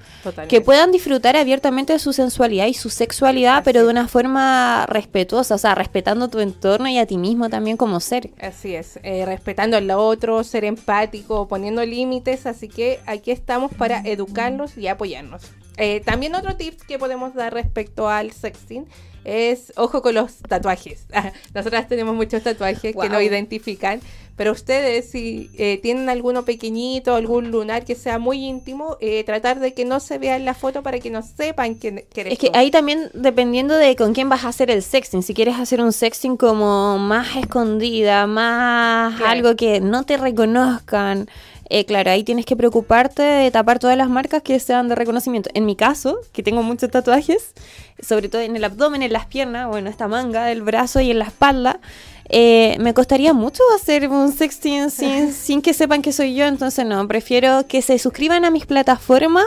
que 0.49 0.61
puedan 0.61 0.93
disfrutar 0.93 1.37
abiertamente 1.37 1.93
de 1.93 1.99
su 1.99 2.13
sensualidad 2.13 2.67
y 2.67 2.75
su 2.75 2.89
sexualidad, 2.89 3.63
pero 3.65 3.85
de 3.85 3.91
una 3.91 4.09
forma 4.09 4.87
respetuosa, 4.87 5.55
o 5.55 5.59
sea, 5.59 5.75
respetando 5.75 6.29
tu 6.29 6.41
entorno 6.41 6.89
y 6.89 6.99
a 6.99 7.07
ti 7.07 7.19
mismo 7.19 7.51
también 7.51 7.77
como 7.77 8.01
ser. 8.01 8.31
Así 8.41 8.75
es, 8.75 8.99
eh, 9.03 9.27
respetando 9.27 9.77
al 9.77 9.91
otro, 9.91 10.43
ser 10.45 10.65
empático, 10.65 11.49
poniendo 11.49 11.85
límites, 11.85 12.47
así 12.47 12.69
que 12.69 13.01
aquí 13.07 13.31
estamos 13.31 13.73
para 13.75 14.01
educarlos 14.01 14.79
y 14.79 14.89
apoyarnos. 14.89 15.43
Eh, 15.77 16.01
también 16.05 16.35
otro 16.35 16.57
tip 16.57 16.81
que 16.83 16.99
podemos 16.99 17.35
dar 17.35 17.53
respecto 17.53 18.09
al 18.09 18.33
sexting 18.33 18.87
es 19.25 19.73
ojo 19.77 20.03
con 20.03 20.15
los 20.15 20.37
tatuajes. 20.39 21.07
Nosotras 21.55 21.89
tenemos 21.89 22.15
muchos 22.15 22.43
tatuajes 22.43 22.95
que 22.95 23.09
nos 23.09 23.23
identifican, 23.23 24.01
pero 24.37 24.53
ustedes 24.53 25.11
si 25.11 25.51
eh, 25.59 25.79
tienen 25.83 26.09
alguno 26.09 26.45
pequeñito, 26.45 27.15
algún 27.15 27.51
lunar 27.51 27.85
que 27.85 27.95
sea 27.95 28.19
muy 28.19 28.45
íntimo, 28.45 28.97
eh, 29.01 29.25
tratar 29.25 29.61
de 29.61 29.75
que 29.75 29.85
no 29.85 30.01
se 30.01 30.19
vea 30.19 30.37
en 30.37 30.45
la 30.45 30.55
foto 30.55 30.83
para 30.83 30.99
que 30.99 31.11
no 31.11 31.23
sepan 31.23 31.79
eres 31.83 32.33
Es 32.33 32.39
que 32.39 32.51
ahí 32.55 32.71
también 32.71 33.11
dependiendo 33.15 33.77
de 33.77 33.95
con 33.97 34.15
quién 34.15 34.29
vas 34.29 34.45
a 34.45 34.49
hacer 34.49 34.71
el 34.71 34.83
sexting, 34.83 35.23
si 35.23 35.35
quieres 35.35 35.57
hacer 35.57 35.81
un 35.81 35.93
sexting 35.93 36.37
como 36.37 36.99
más 36.99 37.37
escondida, 37.37 38.27
más 38.27 39.21
algo 39.21 39.55
que 39.57 39.81
no 39.81 40.05
te 40.05 40.17
reconozcan, 40.17 41.29
eh, 41.75 41.87
claro, 41.87 42.11
ahí 42.11 42.23
tienes 42.23 42.45
que 42.45 42.55
preocuparte 42.55 43.23
de 43.23 43.51
tapar 43.51 43.79
todas 43.79 43.97
las 43.97 44.11
marcas 44.11 44.43
que 44.43 44.61
sean 44.61 44.89
de 44.89 44.95
reconocimiento. 44.95 45.49
En 45.55 45.65
mi 45.65 45.75
caso, 45.75 46.19
que 46.35 46.43
tengo 46.43 46.63
muchos 46.63 46.91
tatuajes, 46.91 47.55
sobre 47.99 48.29
todo 48.29 48.43
en 48.43 48.57
el 48.57 48.65
abdomen, 48.65 49.01
en 49.03 49.11
las 49.11 49.25
piernas, 49.25 49.69
bueno, 49.69 49.89
esta 49.89 50.07
manga 50.07 50.45
del 50.45 50.61
brazo 50.61 51.01
y 51.01 51.11
en 51.11 51.19
la 51.19 51.25
espalda, 51.25 51.81
eh, 52.29 52.77
me 52.79 52.93
costaría 52.93 53.33
mucho 53.33 53.63
hacer 53.75 54.07
un 54.11 54.33
sexting 54.33 54.91
sin, 54.91 55.33
sin 55.33 55.63
que 55.63 55.73
sepan 55.73 56.03
que 56.03 56.13
soy 56.13 56.35
yo, 56.35 56.45
entonces 56.45 56.85
no, 56.85 57.09
prefiero 57.09 57.67
que 57.67 57.81
se 57.81 57.99
suscriban 57.99 58.45
a 58.45 58.51
mis 58.51 58.67
plataformas 58.67 59.47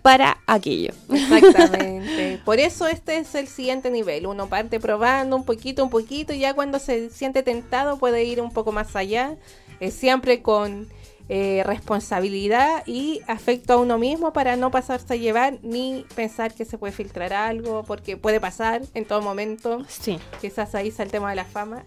para 0.00 0.38
aquello. 0.46 0.94
Exactamente. 1.12 2.40
Por 2.46 2.58
eso 2.58 2.86
este 2.86 3.18
es 3.18 3.34
el 3.34 3.48
siguiente 3.48 3.90
nivel. 3.90 4.26
Uno 4.26 4.48
parte 4.48 4.80
probando 4.80 5.36
un 5.36 5.44
poquito, 5.44 5.84
un 5.84 5.90
poquito, 5.90 6.32
y 6.32 6.38
ya 6.38 6.54
cuando 6.54 6.78
se 6.78 7.10
siente 7.10 7.42
tentado 7.42 7.98
puede 7.98 8.24
ir 8.24 8.40
un 8.40 8.50
poco 8.50 8.72
más 8.72 8.96
allá. 8.96 9.36
Eh, 9.80 9.90
siempre 9.90 10.40
con 10.40 10.88
eh, 11.32 11.62
responsabilidad 11.64 12.82
y 12.86 13.20
afecto 13.28 13.74
a 13.74 13.76
uno 13.76 13.98
mismo 13.98 14.32
para 14.32 14.56
no 14.56 14.72
pasarse 14.72 15.14
a 15.14 15.16
llevar 15.16 15.60
ni 15.62 16.04
pensar 16.16 16.52
que 16.52 16.64
se 16.64 16.76
puede 16.76 16.92
filtrar 16.92 17.32
algo, 17.32 17.84
porque 17.84 18.16
puede 18.16 18.40
pasar 18.40 18.82
en 18.94 19.04
todo 19.04 19.22
momento. 19.22 19.78
Sí. 19.86 20.18
Quizás 20.40 20.74
ahí 20.74 20.88
está 20.88 21.04
el 21.04 21.12
tema 21.12 21.30
de 21.30 21.36
la 21.36 21.44
fama. 21.44 21.84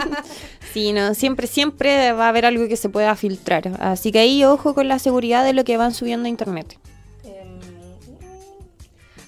sí, 0.72 0.94
no, 0.94 1.12
siempre, 1.12 1.46
siempre 1.46 2.12
va 2.12 2.24
a 2.24 2.28
haber 2.30 2.46
algo 2.46 2.68
que 2.68 2.76
se 2.78 2.88
pueda 2.88 3.14
filtrar. 3.16 3.70
Así 3.80 4.12
que 4.12 4.20
ahí 4.20 4.44
ojo 4.46 4.74
con 4.74 4.88
la 4.88 4.98
seguridad 4.98 5.44
de 5.44 5.52
lo 5.52 5.64
que 5.64 5.76
van 5.76 5.92
subiendo 5.92 6.24
a 6.24 6.30
internet. 6.30 6.78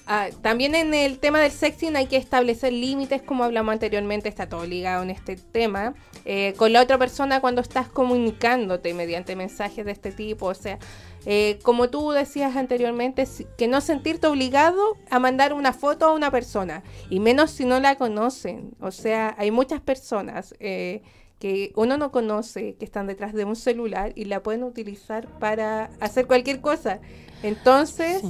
Ah, 0.05 0.27
también 0.41 0.75
en 0.75 0.93
el 0.93 1.17
tema 1.19 1.39
del 1.39 1.51
sexting 1.51 1.95
hay 1.95 2.07
que 2.07 2.17
establecer 2.17 2.73
límites, 2.73 3.21
como 3.21 3.45
hablamos 3.45 3.71
anteriormente, 3.71 4.27
está 4.27 4.49
todo 4.49 4.65
ligado 4.65 5.01
en 5.01 5.09
este 5.09 5.37
tema, 5.37 5.93
eh, 6.25 6.53
con 6.57 6.73
la 6.73 6.81
otra 6.81 6.97
persona 6.97 7.39
cuando 7.39 7.61
estás 7.61 7.87
comunicándote 7.87 8.93
mediante 8.93 9.37
mensajes 9.37 9.85
de 9.85 9.93
este 9.93 10.11
tipo, 10.11 10.47
o 10.47 10.53
sea, 10.53 10.77
eh, 11.25 11.57
como 11.63 11.89
tú 11.89 12.11
decías 12.11 12.57
anteriormente, 12.57 13.25
que 13.57 13.69
no 13.69 13.79
sentirte 13.79 14.27
obligado 14.27 14.97
a 15.09 15.19
mandar 15.19 15.53
una 15.53 15.71
foto 15.71 16.05
a 16.05 16.13
una 16.13 16.31
persona, 16.31 16.83
y 17.09 17.21
menos 17.21 17.51
si 17.51 17.63
no 17.63 17.79
la 17.79 17.95
conocen, 17.95 18.73
o 18.81 18.91
sea, 18.91 19.33
hay 19.37 19.51
muchas 19.51 19.79
personas 19.79 20.53
eh, 20.59 21.01
que 21.39 21.71
uno 21.77 21.97
no 21.97 22.11
conoce, 22.11 22.75
que 22.75 22.83
están 22.83 23.07
detrás 23.07 23.33
de 23.33 23.45
un 23.45 23.55
celular 23.55 24.11
y 24.15 24.25
la 24.25 24.43
pueden 24.43 24.63
utilizar 24.63 25.27
para 25.39 25.91
hacer 26.01 26.27
cualquier 26.27 26.59
cosa. 26.59 26.99
Entonces... 27.41 28.21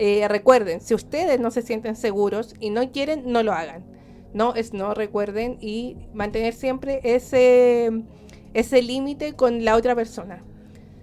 Eh, 0.00 0.26
recuerden, 0.28 0.80
si 0.80 0.94
ustedes 0.94 1.40
no 1.40 1.50
se 1.50 1.60
sienten 1.60 1.96
seguros 1.96 2.54
y 2.60 2.70
no 2.70 2.90
quieren, 2.92 3.24
no 3.26 3.42
lo 3.42 3.52
hagan. 3.52 3.84
No 4.32 4.54
es 4.54 4.72
no, 4.72 4.94
recuerden 4.94 5.58
y 5.60 5.96
mantener 6.14 6.54
siempre 6.54 7.00
ese, 7.02 7.90
ese 8.54 8.80
límite 8.80 9.34
con 9.34 9.64
la 9.64 9.74
otra 9.74 9.96
persona. 9.96 10.44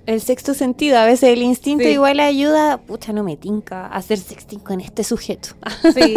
El 0.05 0.21
sexto 0.21 0.53
sentido, 0.53 0.97
a 0.97 1.05
veces 1.05 1.31
el 1.31 1.41
instinto 1.41 1.83
igual 1.83 2.21
ayuda, 2.21 2.77
pucha, 2.77 3.11
no 3.11 3.23
me 3.23 3.35
tinca 3.35 3.87
hacer 3.87 4.19
sexting 4.19 4.59
con 4.59 4.79
este 4.79 5.03
sujeto. 5.03 5.49
Sí, 5.93 6.15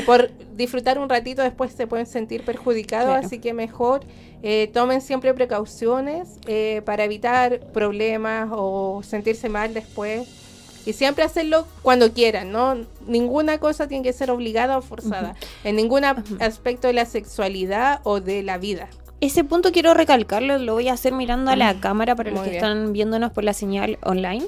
por 0.06 0.30
disfrutar 0.56 0.98
un 0.98 1.08
ratito 1.08 1.40
después 1.40 1.72
se 1.72 1.86
pueden 1.86 2.06
sentir 2.06 2.44
perjudicados, 2.44 3.16
así 3.16 3.38
que 3.38 3.54
mejor 3.54 4.00
eh, 4.42 4.68
tomen 4.74 5.00
siempre 5.00 5.32
precauciones 5.32 6.38
eh, 6.48 6.82
para 6.84 7.04
evitar 7.04 7.60
problemas 7.72 8.50
o 8.52 9.00
sentirse 9.04 9.48
mal 9.48 9.72
después 9.72 10.39
y 10.86 10.92
siempre 10.92 11.24
hacerlo 11.24 11.66
cuando 11.82 12.12
quieran, 12.12 12.52
¿no? 12.52 12.76
Ninguna 13.06 13.58
cosa 13.58 13.88
tiene 13.88 14.04
que 14.04 14.12
ser 14.12 14.30
obligada 14.30 14.78
o 14.78 14.82
forzada, 14.82 15.34
en 15.64 15.76
ningún 15.76 16.04
aspecto 16.04 16.86
de 16.86 16.94
la 16.94 17.06
sexualidad 17.06 18.00
o 18.04 18.20
de 18.20 18.42
la 18.42 18.58
vida. 18.58 18.88
Ese 19.20 19.44
punto 19.44 19.70
quiero 19.70 19.92
recalcarlo, 19.92 20.58
lo 20.58 20.74
voy 20.74 20.88
a 20.88 20.94
hacer 20.94 21.12
mirando 21.12 21.50
a 21.50 21.56
la 21.56 21.78
cámara 21.78 22.16
para 22.16 22.30
los 22.30 22.40
que 22.42 22.56
están 22.56 22.92
viéndonos 22.92 23.32
por 23.32 23.44
la 23.44 23.52
señal 23.52 23.98
online. 24.02 24.46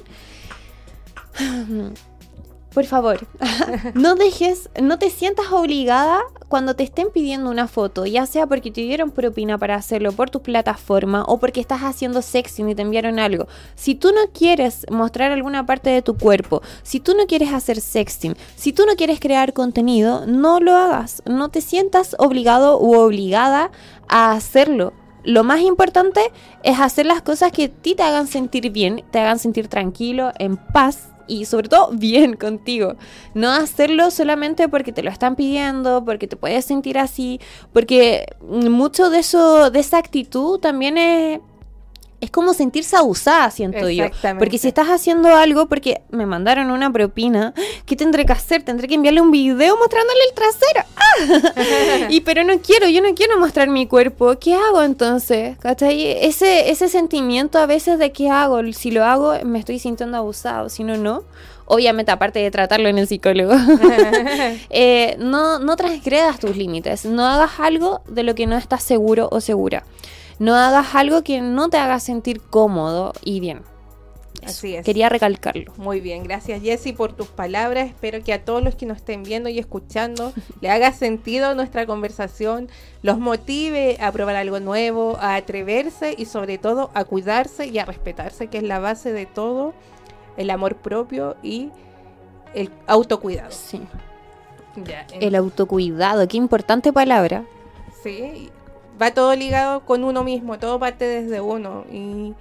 Por 2.73 2.85
favor, 2.85 3.27
no 3.93 4.15
dejes, 4.15 4.69
no 4.81 4.97
te 4.97 5.11
sientas 5.11 5.51
obligada 5.51 6.21
cuando 6.47 6.75
te 6.75 6.83
estén 6.83 7.09
pidiendo 7.13 7.51
una 7.51 7.67
foto, 7.67 8.05
ya 8.05 8.25
sea 8.25 8.47
porque 8.47 8.71
te 8.71 8.81
dieron 8.81 9.11
propina 9.11 9.59
para 9.59 9.75
hacerlo 9.75 10.11
por 10.11 10.31
tu 10.31 10.41
plataforma 10.41 11.23
o 11.27 11.39
porque 11.39 11.61
estás 11.61 11.81
haciendo 11.81 12.23
sexting 12.23 12.69
y 12.69 12.75
te 12.75 12.81
enviaron 12.81 13.19
algo. 13.19 13.47
Si 13.75 13.93
tú 13.93 14.09
no 14.09 14.31
quieres 14.33 14.87
mostrar 14.89 15.31
alguna 15.31 15.65
parte 15.65 15.91
de 15.91 16.01
tu 16.01 16.17
cuerpo, 16.17 16.63
si 16.81 16.99
tú 16.99 17.15
no 17.15 17.27
quieres 17.27 17.53
hacer 17.53 17.79
sexting, 17.79 18.35
si 18.55 18.73
tú 18.73 18.85
no 18.87 18.95
quieres 18.95 19.19
crear 19.19 19.53
contenido, 19.53 20.25
no 20.25 20.59
lo 20.59 20.75
hagas. 20.75 21.21
No 21.25 21.49
te 21.49 21.61
sientas 21.61 22.15
obligado 22.17 22.79
u 22.79 22.95
obligada 22.95 23.69
a 24.07 24.31
hacerlo 24.31 24.93
lo 25.23 25.45
más 25.45 25.61
importante 25.61 26.19
es 26.63 26.79
hacer 26.79 27.05
las 27.05 27.21
cosas 27.21 27.53
que 27.53 27.65
a 27.65 27.69
ti 27.69 27.95
te 27.95 28.03
hagan 28.03 28.27
sentir 28.27 28.69
bien, 28.71 29.05
te 29.09 29.19
hagan 29.19 29.39
sentir 29.39 29.69
tranquilo, 29.69 30.33
en 30.37 30.57
paz 30.57 31.12
y 31.27 31.45
sobre 31.45 31.69
todo 31.69 31.89
bien 31.93 32.35
contigo. 32.35 32.95
No 33.33 33.51
hacerlo 33.51 34.11
solamente 34.11 34.67
porque 34.69 34.91
te 34.91 35.03
lo 35.03 35.09
están 35.09 35.35
pidiendo, 35.35 36.03
porque 36.05 36.27
te 36.27 36.35
puedes 36.35 36.65
sentir 36.65 36.97
así, 36.97 37.39
porque 37.71 38.25
mucho 38.41 39.09
de 39.09 39.19
eso, 39.19 39.69
de 39.69 39.79
esa 39.79 39.97
actitud 39.97 40.59
también 40.59 40.97
es 40.97 41.39
es 42.23 42.31
como 42.31 42.53
sentirse 42.53 42.95
abusada, 42.95 43.51
siento 43.51 43.89
yo. 43.89 44.05
Porque 44.39 44.57
si 44.57 44.69
estás 44.69 44.87
haciendo 44.87 45.35
algo, 45.35 45.67
porque 45.67 46.01
me 46.09 46.25
mandaron 46.25 46.71
una 46.71 46.91
propina, 46.91 47.53
¿qué 47.85 47.97
tendré 47.97 48.25
que 48.25 48.31
hacer? 48.31 48.63
Tendré 48.63 48.87
que 48.87 48.95
enviarle 48.95 49.19
un 49.19 49.29
video 49.29 49.75
mostrándole 49.77 50.19
el 50.29 50.33
trasero. 50.33 52.09
y 52.09 52.21
pero 52.21 52.45
no 52.45 52.57
quiero, 52.59 52.87
yo 52.87 53.01
no 53.01 53.13
quiero 53.13 53.37
mostrar 53.39 53.67
mi 53.67 53.87
cuerpo. 53.87 54.39
¿Qué 54.39 54.55
hago 54.55 54.83
entonces? 54.83 55.57
Ese, 56.25 56.71
ese 56.71 56.87
sentimiento 56.87 57.59
a 57.59 57.65
veces 57.65 57.99
de 57.99 58.13
qué 58.13 58.29
hago. 58.29 58.61
Si 58.71 58.91
lo 58.91 59.03
hago, 59.03 59.33
me 59.43 59.59
estoy 59.59 59.79
sintiendo 59.79 60.17
abusado. 60.17 60.69
Si 60.69 60.85
no, 60.85 60.95
no. 60.95 61.23
Obviamente, 61.65 62.11
aparte 62.11 62.39
de 62.39 62.51
tratarlo 62.51 62.87
en 62.87 62.99
el 62.99 63.07
psicólogo, 63.07 63.53
eh, 64.69 65.17
no, 65.19 65.59
no 65.59 65.75
transgredas 65.75 66.39
tus 66.39 66.55
límites. 66.55 67.03
No 67.03 67.25
hagas 67.25 67.59
algo 67.59 68.01
de 68.07 68.23
lo 68.23 68.33
que 68.33 68.47
no 68.47 68.55
estás 68.55 68.81
seguro 68.81 69.27
o 69.29 69.41
segura. 69.41 69.83
No 70.39 70.55
hagas 70.55 70.95
algo 70.95 71.23
que 71.23 71.41
no 71.41 71.69
te 71.69 71.77
haga 71.77 71.99
sentir 71.99 72.41
cómodo 72.41 73.13
y 73.23 73.39
bien. 73.39 73.61
Así 74.45 74.75
es. 74.75 74.85
Quería 74.85 75.09
recalcarlo. 75.09 75.73
Muy 75.77 76.01
bien, 76.01 76.23
gracias 76.23 76.61
Jessy 76.61 76.93
por 76.93 77.13
tus 77.13 77.27
palabras. 77.27 77.87
Espero 77.87 78.21
que 78.23 78.33
a 78.33 78.43
todos 78.43 78.63
los 78.63 78.75
que 78.75 78.85
nos 78.85 78.97
estén 78.97 79.23
viendo 79.23 79.49
y 79.49 79.59
escuchando 79.59 80.33
le 80.61 80.69
haga 80.69 80.91
sentido 80.91 81.55
nuestra 81.55 81.85
conversación, 81.85 82.67
los 83.01 83.19
motive 83.19 83.97
a 84.01 84.11
probar 84.11 84.35
algo 84.35 84.59
nuevo, 84.59 85.17
a 85.19 85.35
atreverse 85.35 86.15
y 86.17 86.25
sobre 86.25 86.57
todo 86.57 86.91
a 86.93 87.05
cuidarse 87.05 87.67
y 87.67 87.79
a 87.79 87.85
respetarse, 87.85 88.47
que 88.47 88.57
es 88.57 88.63
la 88.63 88.79
base 88.79 89.13
de 89.13 89.25
todo, 89.25 89.73
el 90.37 90.49
amor 90.49 90.75
propio 90.75 91.37
y 91.41 91.69
el 92.53 92.69
autocuidado. 92.87 93.51
Sí. 93.51 93.81
el 95.19 95.35
autocuidado, 95.35 96.27
qué 96.27 96.37
importante 96.37 96.91
palabra. 96.91 97.45
Sí, 98.01 98.49
va 99.03 99.13
todo 99.13 99.35
ligado 99.35 99.85
con 99.85 100.03
uno 100.03 100.23
mismo, 100.23 100.57
todo 100.57 100.79
parte 100.79 101.05
desde 101.05 101.41
uno. 101.41 101.85
Y 101.91 102.33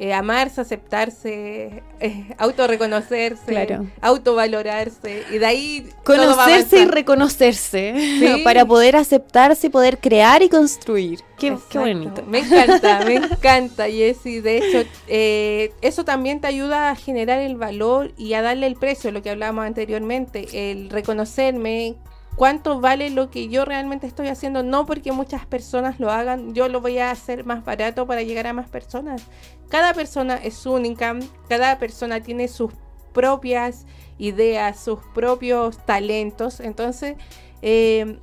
eh, 0.00 0.12
amarse, 0.12 0.60
aceptarse, 0.60 1.82
eh, 1.98 2.34
autorreconocerse, 2.38 3.44
claro. 3.46 3.84
autovalorarse 4.00 5.24
y 5.32 5.38
de 5.38 5.46
ahí 5.46 5.88
conocerse 6.04 6.82
y 6.82 6.84
reconocerse 6.84 8.40
para 8.44 8.64
poder 8.64 8.94
aceptarse 8.94 9.70
poder 9.70 9.98
crear 9.98 10.40
y 10.40 10.48
construir. 10.48 11.18
Qué, 11.36 11.56
bonito. 11.74 12.22
Me 12.28 12.38
encanta, 12.38 13.04
me 13.04 13.14
encanta, 13.16 13.88
Jessy. 13.88 14.40
De 14.40 14.58
hecho, 14.58 14.88
eh, 15.08 15.72
eso 15.82 16.04
también 16.04 16.40
te 16.40 16.46
ayuda 16.46 16.90
a 16.90 16.94
generar 16.94 17.40
el 17.40 17.56
valor 17.56 18.12
y 18.16 18.34
a 18.34 18.42
darle 18.42 18.68
el 18.68 18.76
precio, 18.76 19.10
lo 19.10 19.20
que 19.20 19.30
hablábamos 19.30 19.66
anteriormente, 19.66 20.70
el 20.70 20.90
reconocerme, 20.90 21.96
cuánto 22.38 22.80
vale 22.80 23.10
lo 23.10 23.30
que 23.30 23.48
yo 23.48 23.64
realmente 23.64 24.06
estoy 24.06 24.28
haciendo, 24.28 24.62
no 24.62 24.86
porque 24.86 25.10
muchas 25.10 25.44
personas 25.44 25.98
lo 25.98 26.08
hagan, 26.08 26.54
yo 26.54 26.68
lo 26.68 26.80
voy 26.80 26.98
a 26.98 27.10
hacer 27.10 27.44
más 27.44 27.64
barato 27.64 28.06
para 28.06 28.22
llegar 28.22 28.46
a 28.46 28.52
más 28.52 28.68
personas. 28.68 29.24
Cada 29.68 29.92
persona 29.92 30.36
es 30.36 30.64
única, 30.64 31.16
cada 31.48 31.80
persona 31.80 32.20
tiene 32.20 32.46
sus 32.46 32.70
propias 33.12 33.86
ideas, 34.18 34.78
sus 34.78 35.00
propios 35.14 35.84
talentos, 35.84 36.60
entonces 36.60 37.16
eh, 37.60 38.20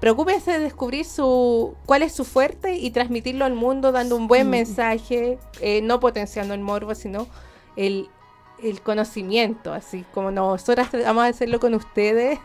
preocúpese 0.00 0.52
de 0.52 0.60
descubrir 0.60 1.04
su, 1.04 1.74
cuál 1.84 2.02
es 2.02 2.12
su 2.12 2.24
fuerte 2.24 2.76
y 2.76 2.90
transmitirlo 2.90 3.44
al 3.44 3.52
mundo 3.52 3.92
dando 3.92 4.16
un 4.16 4.28
buen 4.28 4.48
mensaje, 4.48 5.38
eh, 5.60 5.82
no 5.82 6.00
potenciando 6.00 6.54
el 6.54 6.60
morbo, 6.60 6.94
sino 6.94 7.26
el, 7.76 8.08
el 8.62 8.80
conocimiento, 8.80 9.74
así 9.74 10.06
como 10.14 10.30
nosotras 10.30 10.88
vamos 10.90 11.24
a 11.24 11.26
hacerlo 11.26 11.60
con 11.60 11.74
ustedes. 11.74 12.38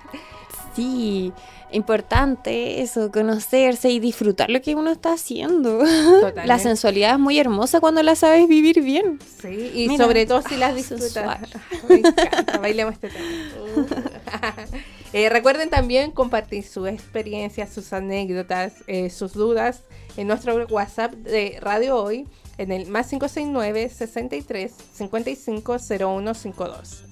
Sí, 0.76 1.34
importante 1.72 2.82
eso, 2.82 3.12
conocerse 3.12 3.90
y 3.90 4.00
disfrutar 4.00 4.50
lo 4.50 4.62
que 4.62 4.76
uno 4.76 4.92
está 4.92 5.14
haciendo. 5.14 5.84
La 6.46 6.60
sensualidad 6.60 7.14
es 7.14 7.20
muy 7.20 7.40
hermosa 7.40 7.80
cuando 7.80 8.02
la 8.04 8.16
sabes 8.16 8.48
vivir 8.48 8.82
bien. 8.82 9.20
Sí, 9.42 9.72
y 9.74 9.98
sobre 9.98 10.26
todo 10.26 10.42
si 10.42 10.56
las 10.56 10.76
disfrutas. 10.76 11.40
Me 11.90 11.96
encanta, 11.96 12.58
bailemos 12.60 12.94
este 12.94 13.10
tema. 13.10 13.28
Eh, 15.14 15.28
recuerden 15.28 15.70
también 15.70 16.12
compartir 16.12 16.64
sus 16.64 16.88
experiencias, 16.88 17.74
sus 17.74 17.92
anécdotas, 17.92 18.76
eh, 18.88 19.10
sus 19.10 19.34
dudas 19.34 19.84
en 20.16 20.26
nuestro 20.28 20.66
WhatsApp 20.68 21.12
de 21.12 21.58
Radio 21.60 21.98
Hoy 21.98 22.30
en 22.58 22.72
el 22.72 22.88
más 22.88 23.10
569 23.10 23.90
63 23.90 24.72
55 24.94 25.80
0152. 25.80 27.04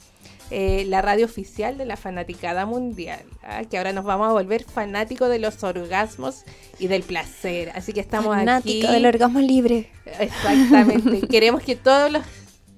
Eh, 0.52 0.86
la 0.88 1.04
radio 1.04 1.26
oficial 1.26 1.78
de 1.78 1.86
la 1.86 1.96
fanaticada 1.96 2.66
mundial, 2.66 3.22
¿ah? 3.44 3.62
que 3.70 3.78
ahora 3.78 3.94
nos 3.94 4.04
vamos 4.04 4.30
a 4.30 4.34
volver 4.34 4.64
fanáticos 4.64 5.30
de 5.30 5.38
los 5.38 5.64
orgasmos 5.64 6.44
y 6.80 6.88
del 6.88 7.04
placer. 7.04 7.72
Así 7.76 7.94
que 7.94 8.00
estamos 8.00 8.36
Fanático 8.36 8.92
del 8.92 9.06
orgasmo 9.06 9.42
libre. 9.42 9.92
Exactamente. 10.20 11.28
Queremos 11.30 11.62
que 11.62 11.76
todos 11.76 12.12
los 12.12 12.24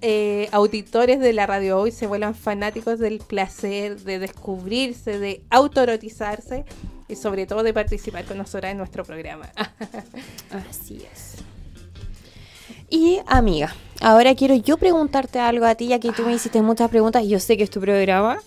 eh, 0.02 0.50
auditores 0.52 1.22
de 1.22 1.32
la 1.32 1.46
radio 1.46 1.80
hoy 1.80 1.92
se 1.92 2.08
vuelvan 2.08 2.36
fanáticos 2.36 3.00
del 3.00 3.20
placer, 3.20 4.00
de 4.02 4.20
descubrirse, 4.20 5.18
de 5.18 5.42
autoerotizarse 5.50 6.66
y 7.08 7.16
sobre 7.16 7.46
todo 7.46 7.64
de 7.64 7.74
participar 7.74 8.26
con 8.26 8.38
nosotros 8.38 8.70
en 8.70 8.80
nuestro 8.80 9.06
programa. 9.06 9.50
Así 10.70 11.06
es. 11.14 11.36
Y 12.94 13.22
amiga, 13.26 13.74
ahora 14.02 14.36
quiero 14.36 14.54
yo 14.54 14.76
preguntarte 14.76 15.40
algo 15.40 15.66
a 15.66 15.76
ti, 15.76 15.88
ya 15.88 16.00
que 16.00 16.12
tú 16.12 16.24
me 16.24 16.34
hiciste 16.34 16.62
muchas 16.62 16.90
preguntas. 16.90 17.26
Yo 17.26 17.40
sé 17.40 17.56
que 17.56 17.64
es 17.64 17.70
tu 17.70 17.80
programa. 17.80 18.38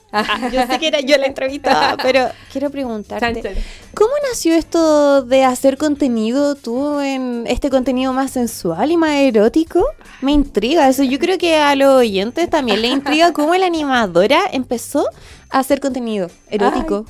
yo 0.53 0.67
sé 0.67 0.79
que 0.79 0.89
era 0.89 1.01
yo 1.01 1.17
la 1.17 1.27
entrevistada, 1.27 1.97
pero 2.03 2.29
quiero 2.53 2.69
preguntarte. 2.69 3.57
¿Cómo 3.95 4.13
nació 4.29 4.55
esto 4.55 5.23
de 5.23 5.45
hacer 5.45 5.79
contenido 5.79 6.57
tú 6.57 7.01
en 7.01 7.47
este 7.47 7.71
contenido 7.71 8.13
más 8.13 8.33
sensual 8.33 8.91
y 8.91 8.99
más 8.99 9.13
erótico? 9.13 9.83
Me 10.21 10.33
intriga 10.33 10.91
eso. 10.91 11.03
Yo 11.05 11.19
creo 11.19 11.39
que 11.39 11.57
a 11.57 11.75
los 11.75 11.95
oyentes 11.95 12.51
también 12.51 12.83
le 12.83 12.89
intriga 12.89 13.33
cómo 13.33 13.55
la 13.55 13.65
animadora 13.65 14.43
empezó 14.53 15.09
a 15.49 15.61
hacer 15.61 15.81
contenido 15.81 16.29
erótico. 16.51 17.07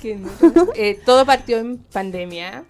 Eh, 0.77 1.01
todo 1.05 1.27
partió 1.27 1.59
en 1.59 1.79
pandemia 1.79 2.65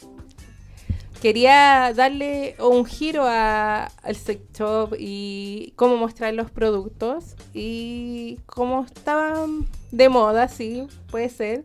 quería 1.24 1.90
darle 1.96 2.54
un 2.58 2.84
giro 2.84 3.24
al 3.26 4.14
sex 4.14 4.42
shop 4.52 4.94
y 4.98 5.72
cómo 5.74 5.96
mostrar 5.96 6.34
los 6.34 6.50
productos 6.50 7.34
y 7.54 8.40
cómo 8.44 8.84
estaban 8.84 9.64
de 9.90 10.10
moda, 10.10 10.48
sí, 10.48 10.86
puede 11.10 11.30
ser. 11.30 11.64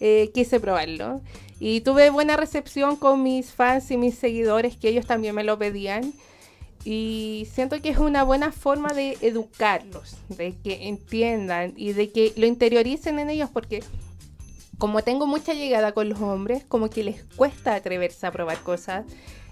Eh, 0.00 0.30
quise 0.32 0.60
probarlo 0.60 1.20
y 1.60 1.82
tuve 1.82 2.08
buena 2.08 2.38
recepción 2.38 2.96
con 2.96 3.22
mis 3.22 3.52
fans 3.52 3.90
y 3.90 3.98
mis 3.98 4.14
seguidores 4.14 4.78
que 4.78 4.88
ellos 4.88 5.06
también 5.06 5.34
me 5.34 5.44
lo 5.44 5.58
pedían 5.58 6.14
y 6.82 7.46
siento 7.52 7.82
que 7.82 7.90
es 7.90 7.98
una 7.98 8.22
buena 8.22 8.50
forma 8.50 8.94
de 8.94 9.18
educarlos, 9.20 10.16
de 10.28 10.54
que 10.64 10.88
entiendan 10.88 11.74
y 11.76 11.92
de 11.92 12.10
que 12.10 12.32
lo 12.36 12.46
interioricen 12.46 13.18
en 13.18 13.28
ellos 13.28 13.50
porque 13.52 13.82
como 14.78 15.02
tengo 15.02 15.26
mucha 15.26 15.54
llegada 15.54 15.92
con 15.92 16.08
los 16.08 16.20
hombres, 16.20 16.64
como 16.64 16.90
que 16.90 17.04
les 17.04 17.24
cuesta 17.36 17.74
atreverse 17.74 18.26
a 18.26 18.32
probar 18.32 18.58
cosas 18.60 19.06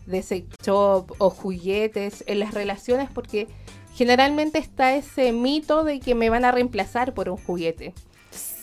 de 0.06 0.22
sex 0.22 0.46
shop 0.62 1.12
o 1.18 1.30
juguetes 1.30 2.24
en 2.26 2.40
las 2.40 2.52
relaciones 2.52 3.08
porque 3.12 3.48
generalmente 3.94 4.58
está 4.58 4.94
ese 4.94 5.32
mito 5.32 5.84
de 5.84 6.00
que 6.00 6.14
me 6.14 6.30
van 6.30 6.44
a 6.44 6.52
reemplazar 6.52 7.14
por 7.14 7.28
un 7.28 7.36
juguete. 7.36 7.94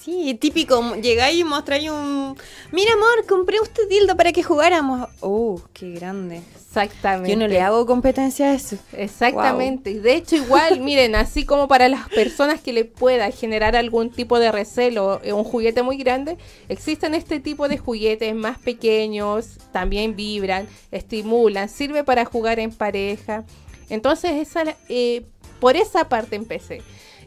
Sí, 0.04 0.34
típico, 0.34 0.96
llegáis 0.96 1.40
y 1.40 1.44
mostráis 1.44 1.92
un... 1.92 2.36
Mira, 2.72 2.94
amor, 2.94 3.28
compré 3.28 3.60
usted 3.62 3.88
dildo 3.88 4.18
para 4.18 4.32
que 4.32 4.42
jugáramos. 4.42 5.08
Oh, 5.20 5.62
qué 5.74 5.92
grande. 5.92 6.42
Exactamente. 6.56 7.30
Yo 7.30 7.38
no 7.38 7.48
le 7.48 7.62
hago 7.62 7.86
competencia 7.86 8.48
a 8.48 8.56
eso. 8.56 8.78
Exactamente. 8.94 10.00
De 10.00 10.16
hecho, 10.16 10.38
igual, 10.38 10.80
miren, 10.82 11.14
así 11.14 11.46
como 11.46 11.68
para 11.68 11.88
las 11.88 12.10
personas 12.10 12.62
que 12.62 12.74
le 12.74 12.84
pueda 12.86 13.30
generar 13.30 13.76
algún 13.76 14.10
tipo 14.10 14.40
de 14.40 14.52
recelo 14.52 15.22
un 15.24 15.44
juguete 15.44 15.84
muy 15.84 15.98
grande, 15.98 16.38
existen 16.68 17.14
este 17.14 17.40
tipo 17.40 17.68
de 17.68 17.78
juguetes 17.78 18.34
más 18.34 18.58
pequeños, 18.58 19.60
también 19.72 20.16
vibran, 20.16 20.68
estimulan, 20.92 21.70
sirve 21.70 22.04
para 22.04 22.26
jugar 22.26 22.58
en 22.58 22.72
pareja. 22.72 23.44
Entonces, 23.90 24.32
esa, 24.32 24.64
eh, 24.90 25.26
por 25.60 25.76
esa 25.76 26.10
parte 26.10 26.38
empecé. 26.38 26.82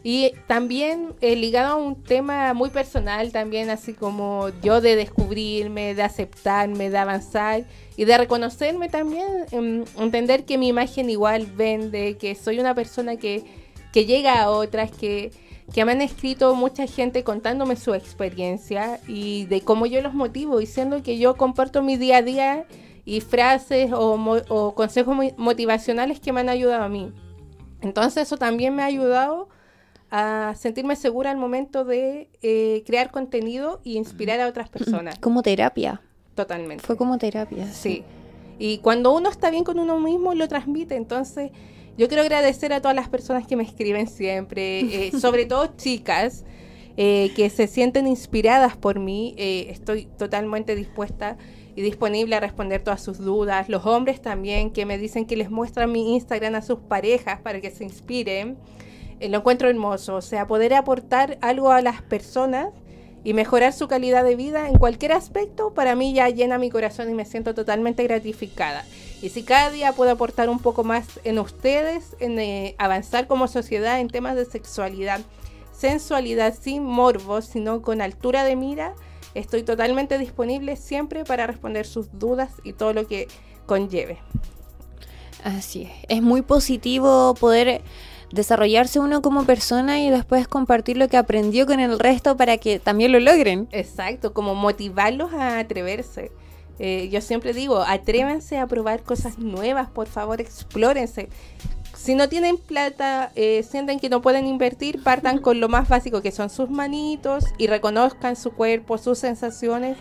Y 0.07 0.33
también 0.45 1.15
eh, 1.19 1.35
ligado 1.35 1.73
a 1.73 1.75
un 1.77 1.95
tema 2.03 2.53
muy 2.53 2.69
personal, 2.69 3.31
también 3.31 3.71
así 3.71 3.95
como 3.95 4.49
yo 4.61 4.79
de 4.79 4.95
descubrirme, 4.95 5.95
de 5.95 6.03
aceptarme, 6.03 6.91
de 6.91 6.97
avanzar 6.99 7.63
y 7.97 8.05
de 8.05 8.15
reconocerme 8.15 8.87
también, 8.87 9.47
em, 9.49 9.83
entender 9.97 10.45
que 10.45 10.59
mi 10.59 10.67
imagen 10.67 11.09
igual 11.09 11.47
vende, 11.47 12.17
que 12.17 12.35
soy 12.35 12.59
una 12.59 12.75
persona 12.75 13.15
que, 13.15 13.45
que 13.91 14.05
llega 14.05 14.43
a 14.43 14.51
otras, 14.51 14.91
que, 14.91 15.31
que 15.73 15.83
me 15.85 15.93
han 15.93 16.01
escrito 16.01 16.53
mucha 16.53 16.85
gente 16.85 17.23
contándome 17.23 17.75
su 17.75 17.95
experiencia 17.95 18.99
y 19.07 19.45
de 19.45 19.61
cómo 19.61 19.87
yo 19.87 20.03
los 20.03 20.13
motivo, 20.13 20.59
diciendo 20.59 21.01
que 21.01 21.17
yo 21.17 21.35
comparto 21.35 21.81
mi 21.81 21.97
día 21.97 22.17
a 22.17 22.21
día 22.21 22.65
y 23.05 23.21
frases 23.21 23.91
o, 23.91 24.13
o 24.49 24.75
consejos 24.75 25.17
motivacionales 25.37 26.19
que 26.19 26.31
me 26.31 26.41
han 26.41 26.49
ayudado 26.49 26.83
a 26.83 26.89
mí. 26.89 27.11
Entonces 27.81 28.21
eso 28.21 28.37
también 28.37 28.75
me 28.75 28.83
ha 28.83 28.85
ayudado 28.85 29.49
a 30.11 30.53
sentirme 30.55 30.95
segura 30.95 31.31
al 31.31 31.37
momento 31.37 31.83
de 31.83 32.29
eh, 32.41 32.83
crear 32.85 33.11
contenido 33.11 33.81
y 33.83 33.97
inspirar 33.97 34.39
a 34.39 34.47
otras 34.47 34.69
personas. 34.69 35.19
Como 35.19 35.41
terapia. 35.41 36.01
Totalmente. 36.35 36.83
Fue 36.83 36.97
como 36.97 37.17
terapia. 37.17 37.67
Sí. 37.71 38.03
Y 38.59 38.77
cuando 38.79 39.13
uno 39.13 39.29
está 39.29 39.49
bien 39.49 39.63
con 39.63 39.79
uno 39.79 39.99
mismo, 39.99 40.33
lo 40.33 40.47
transmite. 40.47 40.95
Entonces, 40.95 41.51
yo 41.97 42.07
quiero 42.07 42.23
agradecer 42.23 42.73
a 42.73 42.81
todas 42.81 42.95
las 42.95 43.09
personas 43.09 43.47
que 43.47 43.55
me 43.55 43.63
escriben 43.63 44.07
siempre, 44.07 45.07
eh, 45.07 45.11
sobre 45.19 45.45
todo 45.45 45.67
chicas. 45.77 46.45
Eh, 46.97 47.33
que 47.35 47.49
se 47.49 47.67
sienten 47.67 48.07
inspiradas 48.07 48.77
por 48.77 48.99
mí, 48.99 49.35
estoy 49.37 50.05
totalmente 50.17 50.77
dispuesta 50.77 51.37
y 51.75 51.81
disponible 51.81 52.37
a 52.37 52.39
responder 52.39 52.81
todas 52.81 53.03
sus 53.03 53.17
dudas. 53.17 53.67
Los 53.67 53.85
hombres 53.85 54.21
también 54.21 54.71
que 54.71 54.85
me 54.85 54.97
dicen 54.97 55.25
que 55.25 55.35
les 55.35 55.51
muestran 55.51 55.91
mi 55.91 56.15
Instagram 56.15 56.55
a 56.55 56.61
sus 56.61 56.79
parejas 56.79 57.41
para 57.41 57.59
que 57.59 57.69
se 57.69 57.83
inspiren. 57.83 58.57
Eh, 59.19 59.29
lo 59.29 59.37
encuentro 59.37 59.69
hermoso, 59.69 60.15
o 60.15 60.21
sea, 60.21 60.47
poder 60.47 60.73
aportar 60.73 61.37
algo 61.41 61.71
a 61.71 61.81
las 61.81 62.01
personas 62.01 62.69
y 63.23 63.33
mejorar 63.33 63.73
su 63.73 63.87
calidad 63.87 64.23
de 64.23 64.35
vida 64.35 64.69
en 64.69 64.77
cualquier 64.77 65.13
aspecto, 65.13 65.73
para 65.73 65.95
mí 65.95 66.13
ya 66.13 66.29
llena 66.29 66.59
mi 66.59 66.69
corazón 66.69 67.09
y 67.09 67.15
me 67.15 67.25
siento 67.25 67.55
totalmente 67.55 68.03
gratificada. 68.03 68.85
Y 69.21 69.29
si 69.29 69.41
cada 69.41 69.71
día 69.71 69.93
puedo 69.93 70.11
aportar 70.11 70.47
un 70.47 70.59
poco 70.59 70.83
más 70.83 71.07
en 71.23 71.39
ustedes, 71.39 72.15
en 72.19 72.37
eh, 72.37 72.75
avanzar 72.77 73.25
como 73.25 73.47
sociedad 73.47 73.99
en 73.99 74.09
temas 74.09 74.35
de 74.35 74.45
sexualidad, 74.45 75.21
sensualidad 75.71 76.53
sin 76.59 76.83
morbos, 76.83 77.45
sino 77.45 77.81
con 77.81 78.01
altura 78.01 78.43
de 78.43 78.55
mira, 78.55 78.93
estoy 79.33 79.63
totalmente 79.63 80.19
disponible 80.19 80.75
siempre 80.75 81.23
para 81.23 81.47
responder 81.47 81.87
sus 81.87 82.19
dudas 82.19 82.51
y 82.63 82.73
todo 82.73 82.93
lo 82.93 83.07
que 83.07 83.27
conlleve. 83.65 84.19
Así 85.43 85.83
es. 85.83 85.91
Es 86.09 86.21
muy 86.21 86.43
positivo 86.43 87.33
poder 87.39 87.81
desarrollarse 88.35 88.99
uno 88.99 89.21
como 89.21 89.45
persona 89.45 90.01
y 90.01 90.09
después 90.09 90.47
compartir 90.47 90.97
lo 90.97 91.07
que 91.07 91.17
aprendió 91.17 91.65
con 91.65 91.79
el 91.79 91.97
resto 91.97 92.37
para 92.37 92.57
que 92.57 92.79
también 92.79 93.11
lo 93.11 93.19
logren. 93.19 93.67
Exacto, 93.71 94.33
como 94.33 94.53
motivarlos 94.53 95.33
a 95.33 95.57
atreverse. 95.57 96.31
Eh, 96.77 97.07
yo 97.09 97.21
siempre 97.21 97.53
digo, 97.53 97.79
atrévanse 97.79 98.57
a 98.57 98.67
probar 98.67 99.03
cosas 99.03 99.39
nuevas, 99.39 99.89
por 99.89 100.07
favor, 100.07 100.41
explórense. 100.41 101.29
Si 101.95 102.13
no 102.13 102.27
tienen 102.27 102.57
plata, 102.57 103.31
eh, 103.35 103.63
sienten 103.63 103.99
que 103.99 104.09
no 104.09 104.21
pueden 104.21 104.45
invertir, 104.45 105.01
partan 105.01 105.39
con 105.39 105.61
lo 105.61 105.69
más 105.69 105.87
básico 105.87 106.21
que 106.21 106.31
son 106.31 106.49
sus 106.49 106.69
manitos 106.69 107.45
y 107.57 107.67
reconozcan 107.67 108.35
su 108.35 108.51
cuerpo, 108.51 108.97
sus 108.97 109.17
sensaciones 109.17 109.97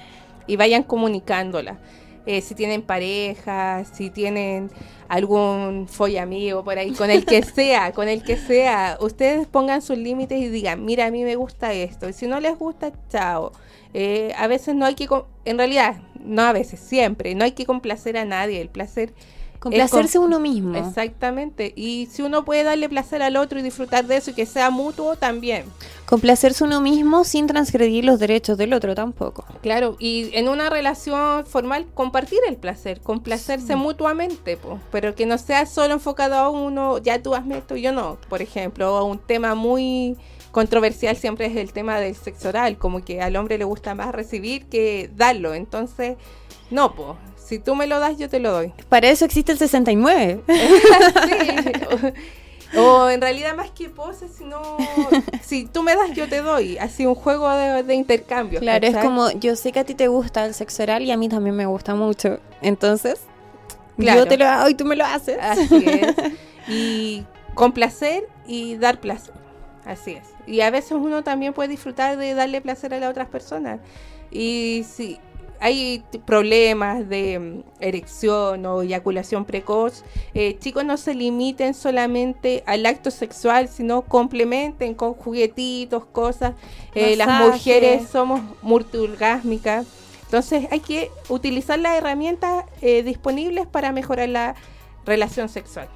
y 0.49 0.57
vayan 0.57 0.83
comunicándolas. 0.83 1.79
Eh, 2.27 2.41
si 2.41 2.55
tienen 2.55 2.83
pareja, 2.83 3.85
si 3.85 4.09
tienen 4.09 4.71
algún 5.09 5.87
amigo 6.19 6.65
por 6.65 6.79
ahí, 6.79 6.93
con 6.93 7.11
el 7.11 7.27
que 7.27 7.43
sea, 7.57 7.93
con 7.93 8.09
el 8.09 8.23
que 8.23 8.37
sea, 8.37 8.97
ustedes 9.01 9.47
pongan 9.47 9.83
sus 9.83 9.99
límites 9.99 10.39
y 10.41 10.49
digan, 10.49 10.85
mira, 10.85 11.07
a 11.07 11.11
mí 11.11 11.23
me 11.23 11.37
gusta 11.37 11.73
esto, 11.75 12.09
y 12.09 12.13
si 12.15 12.27
no 12.27 12.41
les 12.41 12.59
gusta, 12.59 12.93
chao. 13.11 13.53
Eh, 13.93 14.33
a 14.39 14.47
veces 14.47 14.75
no 14.75 14.87
hay 14.87 14.95
que, 14.95 15.07
en 15.45 15.59
realidad, 15.59 15.97
no 16.19 16.43
a 16.43 16.53
veces, 16.53 16.81
siempre, 16.81 17.35
no 17.35 17.45
hay 17.45 17.53
que 17.53 17.67
complacer 17.67 18.17
a 18.17 18.25
nadie, 18.25 18.61
el 18.61 18.71
placer 18.71 19.13
Complacerse 19.65 20.19
uno 20.19 20.41
mismo. 20.41 20.77
Exactamente. 20.77 21.73
Y 21.75 22.07
si 22.13 22.21
uno 22.21 22.45
puede 22.45 22.65
darle 22.65 22.87
placer 22.87 23.23
al 23.23 23.39
otro 23.39 23.59
y 23.59 23.63
disfrutar 23.63 24.05
de 24.05 24.19
eso 24.19 24.31
y 24.31 24.35
que 24.35 24.45
sea 24.45 24.69
mutuo, 24.69 25.17
también. 25.17 25.65
Complacerse 26.05 26.65
uno 26.65 26.83
mismo 26.83 27.25
sin 27.25 27.47
transgredir 27.47 28.05
los 28.05 28.21
derechos 28.21 28.59
del 28.59 28.75
otro 28.75 28.95
tampoco. 28.95 29.47
Claro, 29.63 29.97
y 29.99 30.29
en 30.35 30.51
una 30.51 30.69
relación 30.69 31.47
formal 31.47 31.87
compartir 31.95 32.41
el 32.47 32.57
placer, 32.57 33.01
complacerse 33.01 33.75
mutuamente, 33.75 34.59
pero 34.93 35.15
que 35.15 35.25
no 35.25 35.39
sea 35.39 35.65
solo 35.65 35.95
enfocado 35.95 36.35
a 36.35 36.51
uno, 36.51 36.99
ya 36.99 37.23
tú 37.23 37.35
hazme 37.35 37.57
esto, 37.57 37.75
yo 37.75 37.91
no. 37.91 38.19
Por 38.29 38.43
ejemplo, 38.43 39.03
un 39.07 39.19
tema 39.19 39.55
muy 39.55 40.19
controversial 40.51 41.17
siempre 41.17 41.47
es 41.47 41.57
el 41.57 41.73
tema 41.73 41.99
del 42.01 42.15
sexo 42.15 42.51
oral, 42.51 42.77
como 42.77 43.03
que 43.03 43.23
al 43.23 43.35
hombre 43.37 43.57
le 43.57 43.65
gusta 43.65 43.95
más 43.95 44.15
recibir 44.15 44.67
que 44.67 45.11
darlo. 45.17 45.55
Entonces, 45.55 46.19
no, 46.71 46.95
pues 46.95 47.17
si 47.45 47.59
tú 47.59 47.75
me 47.75 47.87
lo 47.87 48.01
das, 48.01 48.17
yo 48.17 48.29
te 48.29 48.41
lo 48.41 48.51
doy. 48.53 48.73
Para 48.89 49.09
eso 49.09 49.25
existe 49.25 49.53
el 49.53 49.59
69. 49.59 50.43
O, 52.77 53.09
en 53.09 53.21
realidad 53.21 53.55
más 53.55 53.71
que 53.71 53.89
poses, 53.89 54.33
sino 54.37 54.61
si 55.43 55.65
tú 55.65 55.85
me 55.85 55.95
das, 55.95 56.11
yo 56.13 56.29
te 56.29 56.43
doy. 56.43 56.77
Así 56.79 57.07
un 57.07 57.15
juego 57.15 57.49
de, 57.49 57.95
intercambio. 57.95 58.59
Claro, 58.59 58.85
es 58.85 58.97
como 58.97 59.31
yo 59.31 59.55
sé 59.55 59.71
que 59.71 59.79
a 59.79 59.85
ti 59.85 59.95
te 59.95 60.09
gusta 60.09 60.45
el 60.45 60.55
sexo 60.55 60.83
oral 60.83 61.03
y 61.03 61.13
a 61.13 61.17
mí 61.17 61.29
también 61.29 61.55
me 61.55 61.67
gusta 61.67 61.95
mucho. 61.95 62.41
Entonces, 62.63 63.21
yo 63.97 64.27
te 64.27 64.37
lo 64.37 64.47
hago 64.47 64.69
y 64.69 64.75
tú 64.75 64.85
me 64.85 64.97
lo 64.97 65.05
haces. 65.05 65.39
Así 65.41 65.85
es. 65.87 66.17
Y 66.67 67.25
complacer 67.55 68.27
y 68.47 68.77
dar 68.77 68.99
placer. 68.99 69.35
Así 69.85 70.13
es. 70.13 70.25
Y 70.47 70.63
a 70.63 70.71
veces 70.71 70.93
uno 70.93 71.23
también 71.23 71.53
puede 71.53 71.69
disfrutar 71.69 72.17
de 72.17 72.35
darle 72.35 72.61
placer 72.61 72.95
a 72.95 72.99
las 72.99 73.11
otras 73.11 73.29
personas. 73.29 73.81
Y 74.31 74.85
si 74.91 75.21
hay 75.65 76.05
problemas 76.27 77.09
de 77.09 77.39
mm, 77.39 77.63
erección 77.81 78.67
o 78.67 78.83
eyaculación 78.83 79.47
precoz, 79.47 80.05
eh, 80.35 80.59
chicos 80.59 80.85
no 80.85 80.99
se 80.99 81.15
limiten 81.15 81.73
solamente 81.73 82.63
al 82.67 82.85
acto 82.85 83.11
sexual, 83.11 83.69
sino 83.69 84.03
complementen 84.03 84.93
con 84.93 85.15
juguetitos, 85.15 86.05
cosas. 86.05 86.53
Eh, 86.95 87.17
las 87.17 87.41
mujeres 87.41 88.11
somos 88.11 88.43
multiorgásmicas. 88.61 89.87
Entonces 90.25 90.67
hay 90.71 90.81
que 90.81 91.11
utilizar 91.31 91.79
las 91.79 91.97
herramientas 91.97 92.67
eh, 92.83 93.03
disponibles 93.03 93.67
para 93.67 93.91
mejorar 93.91 94.29
la 94.29 94.57
relación 95.07 95.49
sexual. 95.49 95.89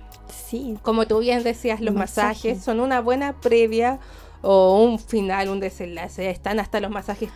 Sí. 0.48 0.78
Como 0.80 1.06
tú 1.06 1.18
bien 1.18 1.42
decías, 1.42 1.82
los 1.82 1.94
masajes 1.94 2.64
son 2.64 2.80
una 2.80 3.02
buena 3.02 3.38
previa 3.38 3.98
o 4.43 4.82
un 4.82 4.99
final, 4.99 5.49
un 5.49 5.61
desenlace. 5.61 6.30
Están 6.30 6.61
hasta 6.61 6.80
los 6.80 6.91
masajes 6.91 7.30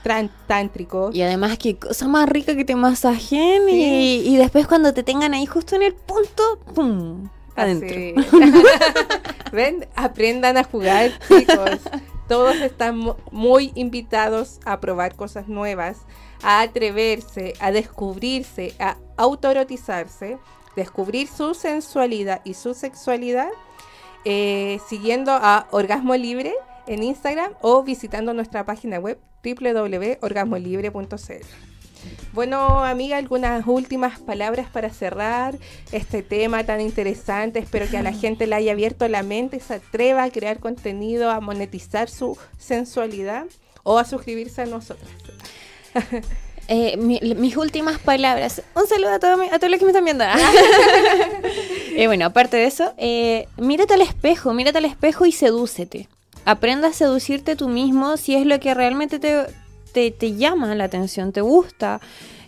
tántricos. 0.47 1.15
Y 1.15 1.23
además, 1.23 1.59
qué 1.59 1.77
cosa 1.77 2.09
más 2.09 2.29
rica 2.29 2.55
que 2.55 2.65
te 2.65 2.77
masajen 2.77 3.69
y, 3.69 4.37
después 4.37 4.67
cuando 4.67 4.93
te 4.95 5.03
tengan 5.03 5.35
ahí 5.35 5.47
justo 5.47 5.77
en 5.77 5.83
el 5.83 5.95
punto, 5.95 6.59
¡pum! 6.75 7.29
Adentro. 7.55 7.97
Ven, 9.53 9.87
aprendan 9.95 10.57
a 10.57 10.65
jugar, 10.65 11.13
chicos. 11.29 11.81
Todos 12.29 12.57
están 12.57 13.15
muy 13.31 13.73
invitados 13.75 14.59
a 14.65 14.81
probar 14.81 15.17
cosas 15.17 15.49
nuevas, 15.49 15.99
a 16.43 16.63
atreverse, 16.63 17.53
a 17.61 17.73
descubrirse, 17.73 18.75
a 18.79 18.97
autoerotizarse, 19.19 20.39
descubrir 20.75 21.29
su 21.29 21.53
sensualidad 21.53 22.41
y 22.45 22.55
su 22.55 22.73
sexualidad, 22.73 23.51
eh, 24.25 24.79
siguiendo 24.89 25.33
a 25.33 25.67
Orgasmo 25.73 26.15
Libre 26.15 26.55
en 26.87 27.03
Instagram 27.03 27.53
o 27.61 27.83
visitando 27.83 28.35
nuestra 28.35 28.65
página 28.65 28.99
web 28.99 29.19
www.orgasmolibre.cl. 29.45 31.73
Bueno, 32.33 32.85
amiga, 32.85 33.17
algunas 33.17 33.67
últimas 33.67 34.19
palabras 34.19 34.69
para 34.69 34.91
cerrar 34.91 35.57
este 35.93 36.23
tema 36.23 36.65
tan 36.65 36.81
interesante. 36.81 37.59
Espero 37.59 37.89
que 37.89 37.99
a 37.99 38.03
la 38.03 38.13
gente 38.13 38.47
le 38.47 38.55
haya 38.55 38.73
abierto 38.73 39.07
la 39.09 39.23
mente, 39.23 39.61
se 39.61 39.75
atreva 39.75 40.25
a 40.25 40.31
crear 40.31 40.59
contenido, 40.59 41.31
a 41.31 41.41
monetizar 41.41 42.09
su 42.09 42.37
sensualidad 42.59 43.47
o 43.83 43.99
a 43.99 44.05
suscribirse 44.05 44.63
a 44.63 44.67
nosotros. 44.67 45.11
Eh, 46.69 46.97
mis 46.97 47.57
últimas 47.57 47.99
palabras. 47.99 48.63
Un 48.77 48.87
saludo 48.87 49.11
a, 49.11 49.19
todos 49.19 49.37
los 49.37 49.79
que 49.79 49.85
me 49.85 49.91
están 49.91 50.05
viendo. 50.05 50.25
eh, 51.97 52.07
bueno, 52.07 52.27
aparte 52.27 52.57
de 52.57 52.65
eso, 52.65 52.95
eh, 52.97 53.49
mírate 53.59 53.95
al 53.95 54.01
espejo, 54.01 54.55
mírate 54.55 54.79
al 54.79 54.85
espejo 54.85 55.27
y 55.27 55.33
sedúcete 55.33 56.09
aprenda 56.45 56.89
a 56.89 56.93
seducirte 56.93 57.57
tú 57.57 57.69
mismo 57.69 58.17
si 58.17 58.35
es 58.35 58.47
lo 58.47 58.59
que 58.61 58.75
realmente 58.75 59.19
te, 59.19 59.47
te, 59.93 60.37
llama 60.37 60.75
la 60.75 60.85
atención, 60.85 61.33
te 61.33 61.41
gusta. 61.41 62.01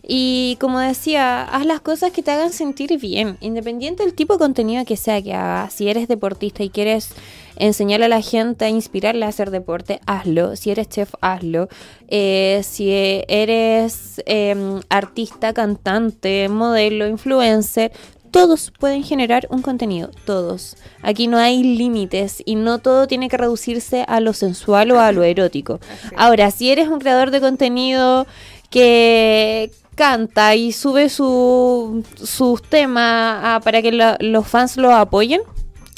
Y 0.06 0.58
como 0.60 0.80
decía, 0.80 1.44
haz 1.44 1.64
las 1.64 1.80
cosas 1.80 2.12
que 2.12 2.22
te 2.22 2.30
hagan 2.30 2.52
sentir 2.52 2.98
bien, 3.00 3.38
independiente 3.40 4.02
del 4.02 4.12
tipo 4.12 4.34
de 4.34 4.38
contenido 4.38 4.84
que 4.84 4.96
sea 4.96 5.22
que 5.22 5.32
hagas. 5.32 5.72
Si 5.72 5.88
eres 5.88 6.08
deportista 6.08 6.62
y 6.62 6.68
quieres 6.68 7.08
enseñarle 7.56 8.06
a 8.06 8.08
la 8.08 8.20
gente, 8.20 8.68
inspirarle 8.68 9.24
a 9.24 9.28
hacer 9.28 9.50
deporte, 9.50 10.00
hazlo. 10.06 10.56
Si 10.56 10.70
eres 10.70 10.88
chef, 10.90 11.14
hazlo. 11.22 11.68
Eh, 12.08 12.60
si 12.64 12.90
eres 12.90 14.22
em, 14.26 14.80
artista, 14.90 15.54
cantante, 15.54 16.50
modelo, 16.50 17.06
influencer, 17.06 17.92
todos 18.34 18.72
pueden 18.80 19.04
generar 19.04 19.46
un 19.48 19.62
contenido, 19.62 20.10
todos. 20.26 20.76
Aquí 21.02 21.28
no 21.28 21.38
hay 21.38 21.62
límites 21.62 22.42
y 22.44 22.56
no 22.56 22.80
todo 22.80 23.06
tiene 23.06 23.28
que 23.28 23.36
reducirse 23.36 24.04
a 24.08 24.18
lo 24.18 24.32
sensual 24.32 24.90
o 24.90 24.98
a 24.98 25.12
lo 25.12 25.22
erótico. 25.22 25.78
Ahora, 26.16 26.50
si 26.50 26.72
eres 26.72 26.88
un 26.88 26.98
creador 26.98 27.30
de 27.30 27.40
contenido 27.40 28.26
que 28.70 29.70
canta 29.94 30.56
y 30.56 30.72
sube 30.72 31.10
su, 31.10 32.02
sus 32.16 32.60
temas 32.60 33.40
ah, 33.40 33.60
para 33.62 33.80
que 33.82 33.92
los 33.92 34.48
fans 34.48 34.76
lo 34.78 34.92
apoyen, 34.92 35.40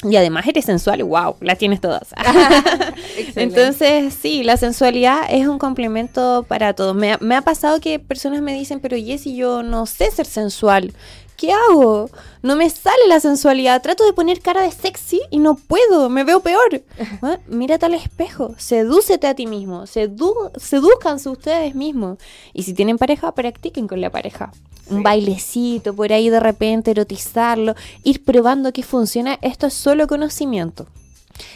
y 0.03 0.15
además 0.15 0.45
eres 0.45 0.65
sensual, 0.65 1.03
wow, 1.03 1.37
las 1.41 1.57
tienes 1.57 1.81
todas. 1.81 2.13
Entonces, 3.35 4.13
sí, 4.13 4.43
la 4.43 4.57
sensualidad 4.57 5.21
es 5.27 5.47
un 5.47 5.57
complemento 5.57 6.45
para 6.47 6.73
todos. 6.73 6.95
Me, 6.95 7.17
me, 7.19 7.35
ha 7.35 7.41
pasado 7.41 7.79
que 7.79 7.97
personas 7.97 8.43
me 8.43 8.53
dicen, 8.53 8.79
pero 8.79 8.95
Jessy, 8.95 9.35
yo 9.35 9.63
no 9.63 9.87
sé 9.87 10.11
ser 10.11 10.27
sensual. 10.27 10.93
¿Qué 11.37 11.53
hago? 11.53 12.09
No 12.41 12.55
me 12.55 12.69
sale 12.69 13.07
la 13.07 13.21
sensualidad. 13.21 13.81
Trato 13.81 14.03
de 14.05 14.11
poner 14.11 14.41
cara 14.41 14.63
de 14.63 14.71
sexy 14.71 15.21
y 15.29 15.37
no 15.37 15.55
puedo, 15.55 16.09
me 16.09 16.25
veo 16.25 16.41
peor. 16.41 16.83
¿Ah? 17.21 17.39
Mírate 17.47 17.85
al 17.85 17.93
espejo, 17.93 18.55
sedúcete 18.57 19.27
a 19.27 19.35
ti 19.35 19.47
mismo, 19.47 19.87
sedu 19.87 20.33
seduzcanse 20.57 21.29
ustedes 21.29 21.75
mismos. 21.75 22.17
Y 22.53 22.63
si 22.63 22.73
tienen 22.73 22.97
pareja, 22.97 23.31
practiquen 23.31 23.87
con 23.87 24.01
la 24.01 24.09
pareja. 24.09 24.51
Un 24.89 25.03
bailecito 25.03 25.93
por 25.93 26.11
ahí 26.11 26.29
de 26.29 26.39
repente, 26.39 26.91
erotizarlo, 26.91 27.75
ir 28.03 28.23
probando 28.23 28.73
que 28.73 28.83
funciona. 28.83 29.37
Esto 29.41 29.67
es 29.67 29.73
solo 29.73 30.07
conocimiento. 30.07 30.87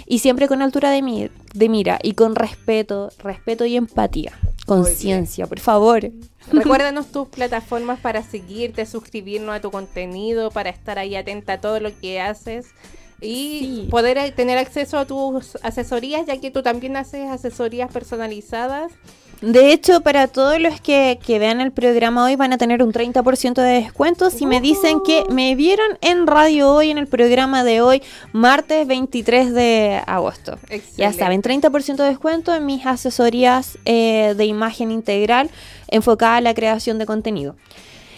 Y 0.05 0.19
siempre 0.19 0.47
con 0.47 0.61
altura 0.61 0.91
de, 0.91 1.31
de 1.53 1.69
mira 1.69 1.97
y 2.03 2.13
con 2.13 2.35
respeto, 2.35 3.09
respeto 3.19 3.65
y 3.65 3.77
empatía. 3.77 4.33
Conciencia, 4.65 5.47
por 5.47 5.59
favor. 5.59 6.11
Recuérdanos 6.51 7.11
tus 7.11 7.27
plataformas 7.27 7.99
para 7.99 8.23
seguirte, 8.23 8.85
suscribirnos 8.85 9.55
a 9.55 9.61
tu 9.61 9.71
contenido, 9.71 10.51
para 10.51 10.69
estar 10.69 10.97
ahí 10.97 11.15
atenta 11.15 11.53
a 11.53 11.61
todo 11.61 11.79
lo 11.79 11.97
que 11.99 12.19
haces 12.19 12.67
y 13.21 13.87
poder 13.91 14.33
tener 14.33 14.57
acceso 14.57 14.97
a 14.97 15.05
tus 15.05 15.55
asesorías, 15.61 16.25
ya 16.25 16.41
que 16.41 16.49
tú 16.49 16.63
también 16.63 16.97
haces 16.97 17.29
asesorías 17.29 17.91
personalizadas 17.91 18.91
De 19.41 19.73
hecho, 19.73 20.01
para 20.01 20.27
todos 20.27 20.59
los 20.61 20.79
que, 20.79 21.17
vean 21.27 21.61
el 21.61 21.71
programa 21.71 22.23
hoy 22.25 22.35
van 22.35 22.53
a 22.53 22.59
tener 22.59 22.83
un 22.83 22.93
30% 22.93 23.55
de 23.55 23.81
descuento 23.81 24.29
si 24.29 24.45
me 24.45 24.61
dicen 24.61 24.99
que 25.03 25.23
me 25.31 25.55
vieron 25.55 25.97
en 26.01 26.27
radio 26.27 26.71
hoy, 26.71 26.91
en 26.91 26.99
el 26.99 27.07
programa 27.07 27.63
de 27.63 27.81
hoy, 27.81 28.03
martes 28.33 28.85
23 28.85 29.51
de 29.51 29.99
agosto. 30.05 30.59
Ya 30.95 31.11
saben, 31.11 31.41
30% 31.41 31.95
de 31.95 32.09
descuento 32.09 32.53
en 32.53 32.67
mis 32.67 32.85
asesorías 32.85 33.79
eh, 33.85 34.35
de 34.37 34.45
imagen 34.45 34.91
integral 34.91 35.49
enfocada 35.87 36.35
a 36.35 36.41
la 36.41 36.53
creación 36.53 36.99
de 36.99 37.07
contenido. 37.07 37.55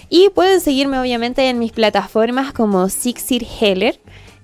Y 0.09 0.29
pueden 0.29 0.59
seguirme 0.59 0.99
obviamente 0.99 1.47
en 1.47 1.57
mis 1.57 1.71
plataformas 1.71 2.51
como 2.51 2.89
Sixir 2.89 3.47
Heller. 3.61 3.97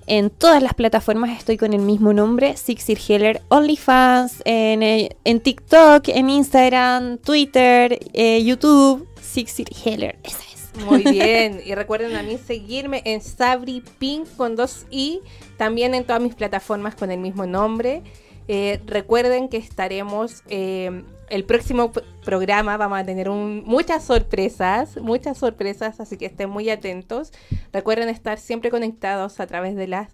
En 0.09 0.31
todas 0.31 0.63
las 0.63 0.73
plataformas 0.73 1.37
estoy 1.37 1.55
con 1.55 1.71
el 1.71 1.81
mismo 1.81 2.13
nombre, 2.13 2.57
Sixir 2.57 2.97
Heller, 3.07 3.43
OnlyFans, 3.49 4.41
en, 4.43 4.81
eh, 4.81 5.15
en 5.23 5.39
TikTok, 5.39 6.07
en 6.07 6.31
Instagram, 6.31 7.19
Twitter, 7.19 7.99
eh, 8.13 8.43
YouTube, 8.43 9.07
Sixir 9.21 9.67
Heller. 9.85 10.17
Esa 10.23 10.39
es. 10.51 10.83
Muy 10.83 11.03
bien. 11.11 11.61
Y 11.63 11.75
recuerden 11.75 12.15
a 12.15 12.23
mí 12.23 12.39
seguirme 12.39 13.03
en 13.05 13.21
Sabri 13.21 13.83
Pink 13.99 14.27
con 14.35 14.55
dos 14.55 14.87
i, 14.89 15.19
también 15.57 15.93
en 15.93 16.03
todas 16.03 16.23
mis 16.23 16.33
plataformas 16.33 16.95
con 16.95 17.11
el 17.11 17.19
mismo 17.19 17.45
nombre. 17.45 18.01
Eh, 18.47 18.79
recuerden 18.87 19.47
que 19.47 19.57
estaremos 19.57 20.41
eh, 20.47 21.03
el 21.29 21.45
próximo 21.45 21.91
programa, 22.23 22.77
vamos 22.77 22.99
a 22.99 23.05
tener 23.05 23.29
muchas 23.29 24.03
sorpresas, 24.03 24.97
muchas 24.97 25.37
sorpresas, 25.37 25.99
así 25.99 26.17
que 26.17 26.25
estén 26.25 26.49
muy 26.49 26.69
atentos. 26.69 27.31
Recuerden 27.71 28.09
estar 28.09 28.39
siempre 28.39 28.71
conectados 28.71 29.39
a 29.39 29.47
través 29.47 29.75
de 29.75 29.87
las 29.87 30.09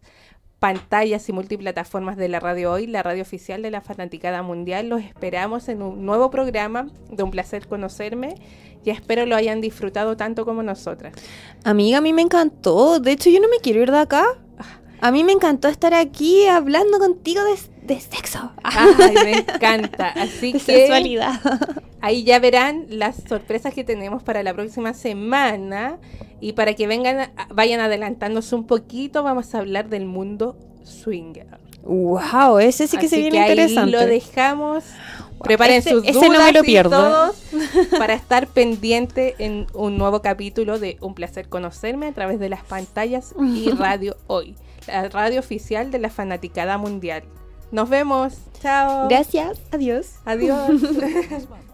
pantallas 0.59 1.27
y 1.29 1.33
multiplataformas 1.33 2.17
de 2.17 2.27
la 2.27 2.39
radio 2.39 2.71
hoy, 2.71 2.87
la 2.87 3.03
radio 3.03 3.21
oficial 3.21 3.61
de 3.61 3.71
la 3.71 3.81
Fanaticada 3.81 4.41
Mundial. 4.41 4.89
Los 4.89 5.01
esperamos 5.01 5.69
en 5.69 5.81
un 5.81 6.05
nuevo 6.05 6.29
programa 6.31 6.87
de 7.11 7.23
Un 7.23 7.31
Placer 7.31 7.67
Conocerme 7.67 8.35
y 8.83 8.89
espero 8.89 9.25
lo 9.25 9.35
hayan 9.35 9.61
disfrutado 9.61 10.17
tanto 10.17 10.45
como 10.45 10.63
nosotras. 10.63 11.13
Amiga, 11.63 11.99
a 11.99 12.01
mí 12.01 12.13
me 12.13 12.21
encantó. 12.21 12.99
De 12.99 13.11
hecho, 13.11 13.29
yo 13.29 13.39
no 13.39 13.49
me 13.49 13.59
quiero 13.59 13.81
ir 13.81 13.91
de 13.91 13.99
acá. 13.99 14.25
A 15.01 15.11
mí 15.11 15.23
me 15.23 15.33
encantó 15.33 15.67
estar 15.67 15.93
aquí 15.93 16.47
hablando 16.47 16.99
contigo 16.99 17.43
de, 17.43 17.53
sexo. 17.99 18.51
Ay, 18.63 19.13
me 19.23 19.31
encanta. 19.39 20.09
Así 20.09 20.53
de 20.53 20.59
que 20.59 20.59
sensualidad. 20.59 21.39
ahí 22.01 22.23
ya 22.23 22.39
verán 22.39 22.85
las 22.89 23.15
sorpresas 23.27 23.73
que 23.73 23.83
tenemos 23.83 24.23
para 24.23 24.43
la 24.43 24.53
próxima 24.53 24.93
semana. 24.93 25.97
Y 26.41 26.53
para 26.53 26.73
que 26.73 26.87
vengan, 26.87 27.31
vayan 27.53 27.79
adelantándose 27.79 28.55
un 28.55 28.67
poquito, 28.67 29.23
vamos 29.23 29.53
a 29.55 29.59
hablar 29.59 29.89
del 29.89 30.05
mundo 30.05 30.57
swinger. 30.83 31.47
Wow, 31.83 32.59
ese 32.59 32.87
sí 32.87 32.97
que 32.97 33.07
se 33.07 33.17
viene 33.17 33.39
interesante. 33.39 33.91
lo 33.91 34.05
dejamos. 34.05 34.83
Preparen 35.43 35.83
sus 35.83 36.03
dudas 36.03 36.15
no 36.15 36.29
me 36.29 36.51
lo 36.51 36.63
pierdo. 36.63 37.33
para 37.97 38.13
estar 38.13 38.47
pendiente 38.47 39.35
en 39.37 39.67
un 39.73 39.97
nuevo 39.97 40.21
capítulo 40.21 40.79
de 40.79 40.97
Un 41.01 41.13
placer 41.13 41.49
conocerme 41.49 42.07
a 42.07 42.13
través 42.13 42.39
de 42.39 42.49
las 42.49 42.63
pantallas 42.63 43.35
y 43.39 43.69
radio 43.77 44.17
hoy 44.27 44.55
la 44.87 45.09
radio 45.09 45.39
oficial 45.39 45.91
de 45.91 45.99
la 45.99 46.09
Fanaticada 46.09 46.77
Mundial. 46.77 47.23
Nos 47.71 47.89
vemos. 47.89 48.33
Chao. 48.61 49.07
Gracias. 49.07 49.59
Adiós. 49.71 50.15
Adiós. 50.25 50.81